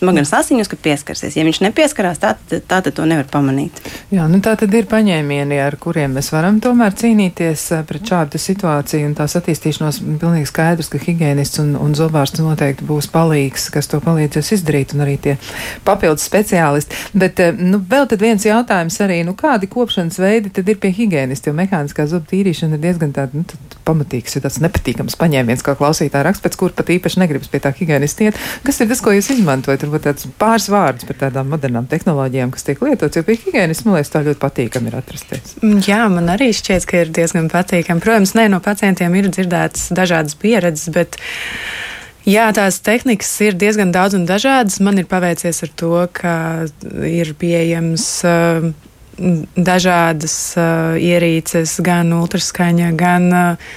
Smadzenes 0.02 0.32
asiņus, 0.34 0.70
ka 0.70 0.78
pieskarsies. 0.82 1.36
Ja 1.38 1.44
viņš 1.46 1.60
nepieskarās, 1.62 2.20
tā, 2.22 2.34
tā 2.50 2.80
tad 2.82 2.90
to 2.96 3.06
nevar 3.08 3.28
pamanīt. 3.30 3.78
Jā, 4.12 4.26
nu 4.30 4.40
tā 4.44 4.54
tad 4.58 4.74
ir 4.74 4.88
paņēmieni, 4.90 5.58
ar 5.62 5.76
kuriem 5.80 6.16
mēs 6.18 6.32
varam 6.34 6.58
tomēr 6.62 6.96
cīnīties 6.98 7.66
eh, 7.76 7.84
pret 7.88 8.10
šādu 8.10 8.40
situāciju 8.42 9.08
un 9.08 9.16
tās 9.18 9.36
attīstīšanos. 9.38 10.02
Pilnīgi 10.22 10.50
skaidrs, 10.50 10.90
ka 10.92 11.00
higienists 11.02 11.62
un, 11.62 11.74
un 11.78 11.94
zobārsts 11.98 12.42
noteikti 12.42 12.86
būs 12.88 13.08
palīgs, 13.12 13.68
kas 13.74 13.90
to 13.90 14.02
palīdzēs 14.04 14.52
izdarīt, 14.58 14.96
un 14.96 15.04
arī 15.06 15.18
tie 15.22 15.36
papildus 15.86 16.26
speciālisti. 16.28 16.98
Bet, 17.14 17.40
eh, 17.42 17.54
nu, 17.58 17.80
vēl 17.92 18.08
tad 18.10 18.24
viens 18.24 18.46
jautājums 18.46 18.98
arī, 19.04 19.22
nu, 19.28 19.36
kādi 19.38 19.70
kopšanas 19.70 20.18
veidi 20.22 20.52
tad 20.54 20.68
ir 20.68 20.80
pie 20.82 20.92
higienista, 20.96 21.50
jo 21.50 21.58
mehāniskā 21.58 22.08
zobu 22.10 22.26
tīrīšana 22.32 22.78
ir 22.78 22.84
diezgan 22.88 23.14
tāda, 23.14 23.38
nu, 23.38 23.70
pamatīgs, 23.86 24.36
ir 24.36 24.44
tāds 24.44 24.60
nepatīkams 24.62 25.16
paņēmiens, 25.20 25.64
kā 25.66 25.74
klausītāja 25.78 26.26
raksts, 26.26 26.42
pēc 26.44 26.58
kur 26.58 26.74
pat 26.76 26.90
īpaši 26.94 27.22
negribas 27.22 27.50
pie 27.52 27.62
tā 27.62 27.72
higienista 27.76 28.28
iet. 28.28 28.38
Kas 28.66 28.80
ir 28.82 28.90
tas, 28.90 29.02
ko 29.02 29.14
jūs 29.14 29.30
izmantojat? 29.34 29.86
Varbūt 29.92 30.06
tāds 30.06 30.24
pāris 30.40 30.70
vārdus 30.72 31.04
par 31.04 31.18
tādām 31.20 31.50
modernām 31.52 31.84
tehnoloģijām, 31.90 32.52
kas 32.54 32.64
tiek 32.64 32.78
lietots, 32.80 33.18
jo 33.18 33.22
pie 33.26 33.34
higienisma, 33.36 33.90
man 33.90 33.98
liekas, 33.98 34.12
tā 34.14 34.22
ļoti 34.24 34.40
patīkami 34.40 34.88
ir 34.88 34.96
atrasties. 34.96 35.52
Mm, 35.60 35.82
jā, 35.84 35.98
man 36.08 36.30
arī 36.32 36.48
šķiet, 36.56 36.86
ka 36.88 37.02
ir 37.02 37.12
diezgan 37.12 37.50
patīkami. 37.52 38.00
Protams, 38.00 38.32
ne 38.38 38.46
no 38.48 38.62
pacientiem 38.64 39.18
ir 39.20 39.28
dzirdētas 39.28 39.90
dažādas 39.92 40.38
pieredzes, 40.40 40.88
bet. 40.94 41.20
Jā, 42.24 42.46
tās 42.56 42.78
tehnikas 42.80 43.34
ir 43.44 43.58
diezgan 43.58 43.92
daudz 43.92 44.16
un 44.16 44.24
dažādas. 44.24 44.80
Man 44.80 45.02
ir 45.02 45.10
paveicies 45.10 45.60
ar 45.66 45.76
to, 45.76 45.92
ka 46.16 46.34
ir 47.04 47.34
pieejams 47.36 48.08
uh, 48.24 48.68
dažādas 49.58 50.36
uh, 50.56 50.96
ierīces, 50.96 51.82
gan 51.84 52.14
ultraskaņa, 52.16 52.92
gan 52.96 53.32
uh, 53.36 53.72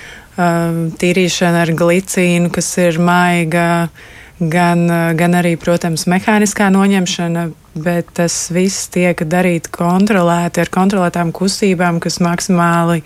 tīrīšana 1.02 1.66
ar 1.66 1.76
glicīnu, 1.76 2.54
kas 2.56 2.78
ir 2.86 3.02
maiga. 3.04 3.66
Uh, 3.90 4.14
gan, 4.40 4.90
eh, 4.90 5.14
gan 5.14 5.38
arī, 5.38 5.56
protams, 5.58 6.06
mehāniskā 6.12 6.70
noņemšana, 6.74 7.52
bet 7.76 8.14
tas 8.14 8.50
viss 8.50 8.88
tiek 8.88 9.18
darīts 9.18 9.72
kontrolēti 9.72 10.64
ar 10.64 10.72
kontrolētām 10.72 11.32
kustībām, 11.32 12.00
kas 12.00 12.20
maksimāli 12.20 13.04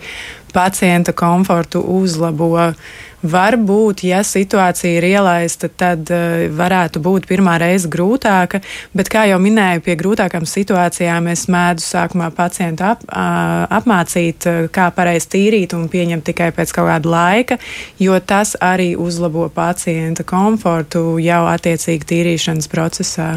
pacienta 0.52 1.12
komfortu 1.12 1.82
uzlabo. 1.82 2.74
Varbūt, 3.20 4.00
ja 4.08 4.22
situācija 4.24 4.96
ir 4.96 5.04
ielaista, 5.10 5.68
tad 5.68 6.08
uh, 6.08 6.46
varētu 6.56 7.02
būt 7.04 7.26
pirmā 7.28 7.58
reize 7.60 7.88
grūtāka, 7.92 8.62
bet, 8.96 9.10
kā 9.12 9.26
jau 9.28 9.36
minēju, 9.42 9.82
pie 9.84 9.96
grūtākām 10.00 10.46
situācijām 10.48 11.28
es 11.28 11.44
mēdzu 11.52 11.84
sākumā 11.84 12.30
pacientu 12.32 12.86
ap, 12.88 13.04
uh, 13.04 13.68
apmācīt, 13.76 14.48
uh, 14.48 14.70
kā 14.72 14.88
pareizi 14.96 15.28
tīrīt 15.36 15.76
un 15.76 15.90
pieņemt 15.92 16.24
tikai 16.32 16.48
pēc 16.56 16.72
kaut 16.72 16.88
kāda 16.88 17.12
laika, 17.12 17.60
jo 18.00 18.16
tas 18.24 18.56
arī 18.56 18.94
uzlabo 18.96 19.50
pacienta 19.52 20.24
komfortu 20.24 21.18
jau 21.20 21.44
attiecīgi 21.52 22.12
tīrīšanas 22.14 22.72
procesā. 22.72 23.34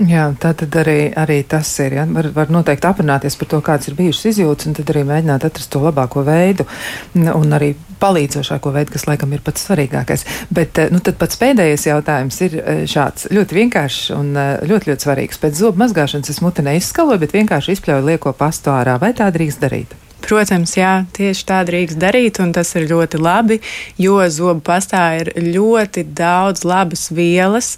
Jā, 0.00 0.30
tā 0.40 0.54
tad 0.56 0.76
arī, 0.80 1.10
arī 1.12 1.42
tas 1.44 1.68
ir. 1.84 1.98
Ja? 1.98 2.06
Var, 2.08 2.30
var 2.32 2.48
noteikti 2.52 2.88
aprunāties 2.88 3.36
par 3.36 3.50
to, 3.52 3.58
kādas 3.64 3.90
ir 3.90 3.98
bijušas 3.98 4.30
izjūtas, 4.30 4.70
un 4.70 4.76
tad 4.78 4.92
arī 4.94 5.02
mēģināt 5.04 5.44
atrast 5.44 5.68
to 5.74 5.82
labāko 5.84 6.24
veidu 6.24 6.64
un 7.12 7.52
arī 7.56 7.74
palīdzošāko 8.00 8.72
veidu, 8.72 8.94
kas 8.94 9.04
laikam 9.10 9.36
ir 9.36 9.44
pats 9.44 9.66
svarīgākais. 9.68 10.24
Bet 10.56 10.80
nu, 10.94 11.02
tad 11.04 11.20
pats 11.20 11.36
pēdējais 11.42 11.84
jautājums 11.90 12.40
ir 12.46 12.56
e, 12.56 12.76
šāds 12.88 13.28
ļoti 13.28 13.60
vienkāršs 13.60 14.12
un 14.16 14.32
e, 14.32 14.50
ļoti, 14.70 14.94
ļoti 14.94 15.04
svarīgs. 15.04 15.42
Pēc 15.42 15.60
zobu 15.60 15.84
mazgāšanas 15.84 16.32
es 16.32 16.40
muti 16.40 16.64
neizskaloju, 16.64 17.20
bet 17.20 17.36
vienkārši 17.36 17.76
izpļauju 17.76 18.08
lieko 18.08 18.32
pastu 18.40 18.72
ārā. 18.72 18.96
Vai 19.02 19.12
tā 19.18 19.28
drīkst 19.34 19.60
darīt? 19.60 19.92
Protams, 20.20 20.74
jā, 20.76 21.04
tieši 21.16 21.44
tā 21.48 21.60
drīkst 21.64 21.98
darīt, 22.00 22.38
un 22.42 22.52
tas 22.52 22.68
ir 22.76 22.88
ļoti 22.90 23.18
labi, 23.20 23.56
jo 24.00 24.18
zobu 24.28 24.60
pastā 24.64 25.02
ir 25.20 25.30
ļoti 25.40 26.04
daudz 26.16 26.64
labas 26.68 27.08
vielas, 27.14 27.70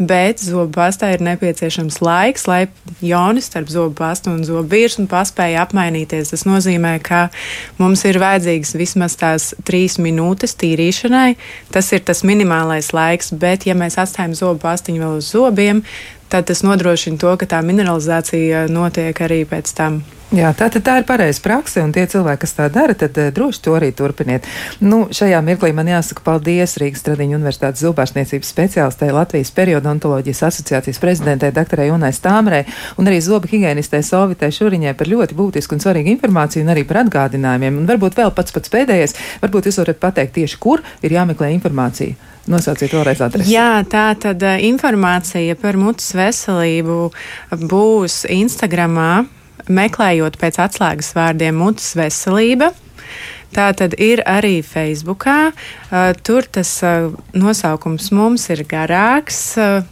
bet 0.00 0.40
zobu 0.40 0.72
pastā 0.78 1.12
ir 1.14 1.24
nepieciešams 1.24 2.00
laiks, 2.00 2.46
lai 2.48 2.62
jonis 3.04 3.50
starp 3.50 3.68
zobu 3.72 3.94
pastu 4.00 4.32
un 4.32 4.44
zobu 4.48 4.64
virsmu 4.72 5.06
paspēja 5.10 5.66
apmainīties. 5.66 6.32
Tas 6.32 6.46
nozīmē, 6.48 6.94
ka 7.04 7.26
mums 7.80 8.06
ir 8.08 8.20
vajadzīgs 8.22 8.72
vismaz 8.80 9.18
tās 9.20 9.50
trīs 9.68 9.98
minūtes 10.00 10.56
tīrīšanai. 10.60 11.34
Tas 11.74 11.92
ir 11.92 12.04
tas 12.06 12.24
minimālais 12.24 12.94
laiks, 12.96 13.34
bet 13.36 13.68
ja 13.68 13.76
mēs 13.76 14.00
atstājam 14.00 14.36
zobu 14.38 14.64
pastiņu 14.64 15.04
vēl 15.04 15.20
uz 15.20 15.28
zobiem, 15.34 15.84
tad 16.32 16.48
tas 16.48 16.64
nodrošina 16.64 17.20
to, 17.20 17.34
ka 17.36 17.50
tā 17.50 17.60
mineralizācija 17.66 18.70
notiek 18.72 19.26
arī 19.26 19.44
pēc 19.50 19.76
tam. 19.76 20.00
Jā, 20.30 20.52
tā, 20.54 20.68
tā 20.70 21.00
ir 21.00 21.06
pareiza 21.08 21.42
praksa, 21.42 21.82
un 21.82 21.90
tie 21.90 22.04
cilvēki, 22.06 22.38
kas 22.44 22.52
tā 22.54 22.68
dara, 22.70 22.94
tad 22.94 23.16
uh, 23.18 23.32
droši 23.34 23.62
to 23.64 23.72
arī 23.74 23.88
turpiniet. 23.90 24.44
Nu, 24.78 25.08
šajā 25.10 25.40
mirklī 25.42 25.72
man 25.74 25.88
jāsaka 25.90 26.22
paldies 26.22 26.76
Rīgas 26.78 27.02
Tradiņu 27.02 27.34
Universitātes 27.34 27.82
zobārstniecības 27.82 28.52
speciālistē 28.54 29.08
Latvijas 29.10 29.50
periodontoloģijas 29.56 30.44
asociācijas 30.46 31.02
prezidentē 31.02 31.50
doktorai 31.56 31.88
Unai 31.90 32.12
Stāmrei 32.14 32.60
un 32.94 33.10
arī 33.10 33.18
zobu 33.26 33.50
higienistē 33.50 34.04
Sovitē 34.06 34.52
Šuriņai 34.54 34.92
par 35.00 35.10
ļoti 35.10 35.34
būtisku 35.34 35.74
un 35.74 35.82
svarīgu 35.82 36.14
informāciju 36.14 36.62
un 36.62 36.70
arī 36.76 36.86
par 36.86 37.02
atgādinājumiem. 37.02 37.82
Un 37.82 37.90
varbūt 37.90 38.22
vēl 38.22 38.30
pats 38.36 38.54
pats 38.54 38.70
pēdējais, 38.70 39.16
varbūt 39.42 39.66
jūs 39.66 39.80
varat 39.82 39.98
pateikt 39.98 40.36
tieši, 40.38 40.60
kur 40.62 40.84
ir 41.02 41.18
jāmeklē 41.18 41.50
informācija. 41.56 42.14
Nosauciet 42.50 42.94
vēlreiz 42.94 43.18
adresi. 43.26 43.50
Jā, 43.50 43.82
tā 43.90 44.06
tad 44.14 44.46
uh, 44.46 44.62
informācija 44.70 45.58
par 45.58 45.74
mutes 45.74 46.14
veselību 46.14 47.02
būs 47.66 48.22
Instagramā 48.30 49.10
meklējot 49.70 50.38
pēc 50.40 50.60
atslēgas 50.66 51.12
vārdiem 51.16 51.58
mutes 51.60 51.92
veselība. 51.98 52.72
Tā 53.54 53.72
tad 53.74 53.96
ir 53.98 54.22
arī 54.30 54.60
Facebookā. 54.62 55.50
Uh, 55.90 56.12
tur 56.22 56.46
tas 56.46 56.70
uh, 56.86 57.10
nosaukums 57.34 58.12
mums 58.14 58.46
ir 58.54 58.62
garāks. 58.70 59.40
Uh, 59.58 59.82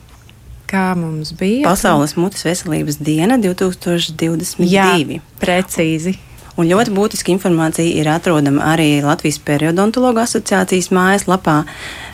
kā 0.71 0.93
mums 0.99 1.33
bija? 1.39 1.65
Pasaules 1.67 2.15
mutes 2.19 2.45
veselības 2.47 2.97
diena 3.03 3.39
2022. 3.43 4.69
Jā, 4.71 5.21
precīzi. 5.43 6.15
Un 6.59 6.67
ļoti 6.67 6.91
būtiska 6.91 7.31
informācija 7.31 7.87
ir 8.01 8.09
atrodama 8.11 8.65
arī 8.73 8.99
Latvijas 9.05 9.39
periodontologu 9.47 10.19
asociācijas 10.25 10.89
mājaslapā 10.95 11.57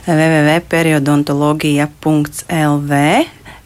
www.periodontoloģija.lv 0.04 2.92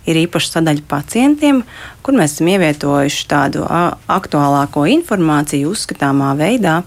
ir 0.08 0.22
īpaša 0.24 0.58
sadaļa 0.58 0.84
pacientiem, 0.88 1.62
kur 2.02 2.16
mēs 2.18 2.36
esam 2.36 2.50
ievietojuši 2.54 3.28
tādu 3.30 3.66
aktuālāko 3.68 4.86
informāciju 4.98 5.74
uzskatāmā 5.74 6.32
veidā. 6.38 6.80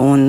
Un 0.00 0.26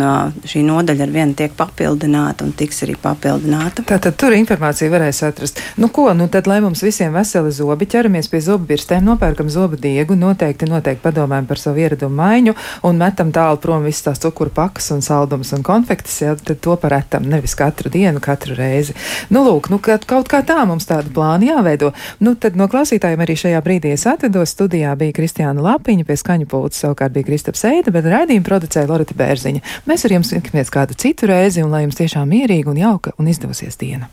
šī 0.48 0.64
nodaļa 0.68 1.06
ar 1.06 1.12
vienu 1.14 1.36
tiek 1.38 1.54
papildināta 1.56 2.44
un 2.44 2.52
tiks 2.58 2.84
arī 2.86 2.98
papildināta. 3.00 3.86
Tātad 3.88 4.18
tur 4.20 4.36
informāciju 4.36 4.92
varēs 4.92 5.22
atrast. 5.28 5.62
Nu, 5.80 5.88
ko, 5.94 6.10
nu 6.18 6.28
tad, 6.32 6.50
lai 6.52 6.60
mums 6.64 6.84
visiem 6.84 7.14
veseli 7.16 7.54
zobi, 7.56 7.88
ķeramies 7.92 8.28
pie 8.32 8.42
zobu 8.44 8.68
birstēm, 8.72 9.06
nopērkam 9.08 9.50
zobu 9.52 9.80
diegu, 9.80 10.18
noteikti, 10.20 10.68
noteikti 10.70 11.04
padomājam 11.06 11.48
par 11.48 11.62
savu 11.62 11.84
ieradumu 11.84 12.18
maiņu 12.20 12.56
un 12.88 13.00
metam 13.00 13.32
tālu 13.32 13.62
prom 13.64 13.86
visas 13.88 14.10
tās 14.10 14.22
cukuru 14.24 14.52
pakas 14.54 14.92
un 14.92 15.04
saldumus 15.06 15.54
un 15.56 15.64
konfektes, 15.64 16.18
ja 16.24 16.36
tad 16.36 16.60
to 16.64 16.76
paretam, 16.82 17.28
nevis 17.32 17.56
katru 17.58 17.92
dienu, 17.94 18.20
katru 18.24 18.58
reizi. 18.58 18.96
Nu, 19.32 19.46
lūk, 19.48 19.72
nu, 19.72 19.80
kaut 19.80 20.28
kā 20.32 20.44
tā 20.48 20.60
mums 20.68 20.90
tāda 20.90 21.12
plāna 21.14 21.54
jāveido. 21.54 21.94
Nu, 22.20 22.36
tad 22.36 22.60
no 22.60 22.68
klausītājiem 22.72 23.24
arī 23.24 23.38
šajā 23.40 23.64
brīdī 23.64 23.96
es 23.96 24.06
atvedos. 24.10 24.52
Studijā 24.52 24.92
bija 25.00 25.16
Kristiāna 25.16 25.64
Lapiņa, 25.64 26.06
pie 26.06 26.18
skaņu 26.20 26.50
pulca 26.52 26.78
savukārt 26.84 27.16
bija 27.16 27.30
Kristaps 27.30 27.64
Eida, 27.70 27.94
bet 27.96 28.10
raidījumu 28.12 28.46
producēja 28.46 28.90
Lorita 28.90 29.16
Bērziņa. 29.18 29.61
Mēs 29.90 30.06
ar 30.08 30.16
jums 30.18 30.32
tiekamies 30.34 30.74
kādu 30.74 30.98
citu 30.98 31.30
reizi, 31.32 31.64
un 31.66 31.74
lai 31.74 31.86
jums 31.86 32.00
tiešām 32.00 32.30
mierīga 32.32 32.72
un 32.74 32.82
jauka 32.82 33.16
un 33.18 33.30
izdevosies 33.32 33.80
diena! 33.82 34.10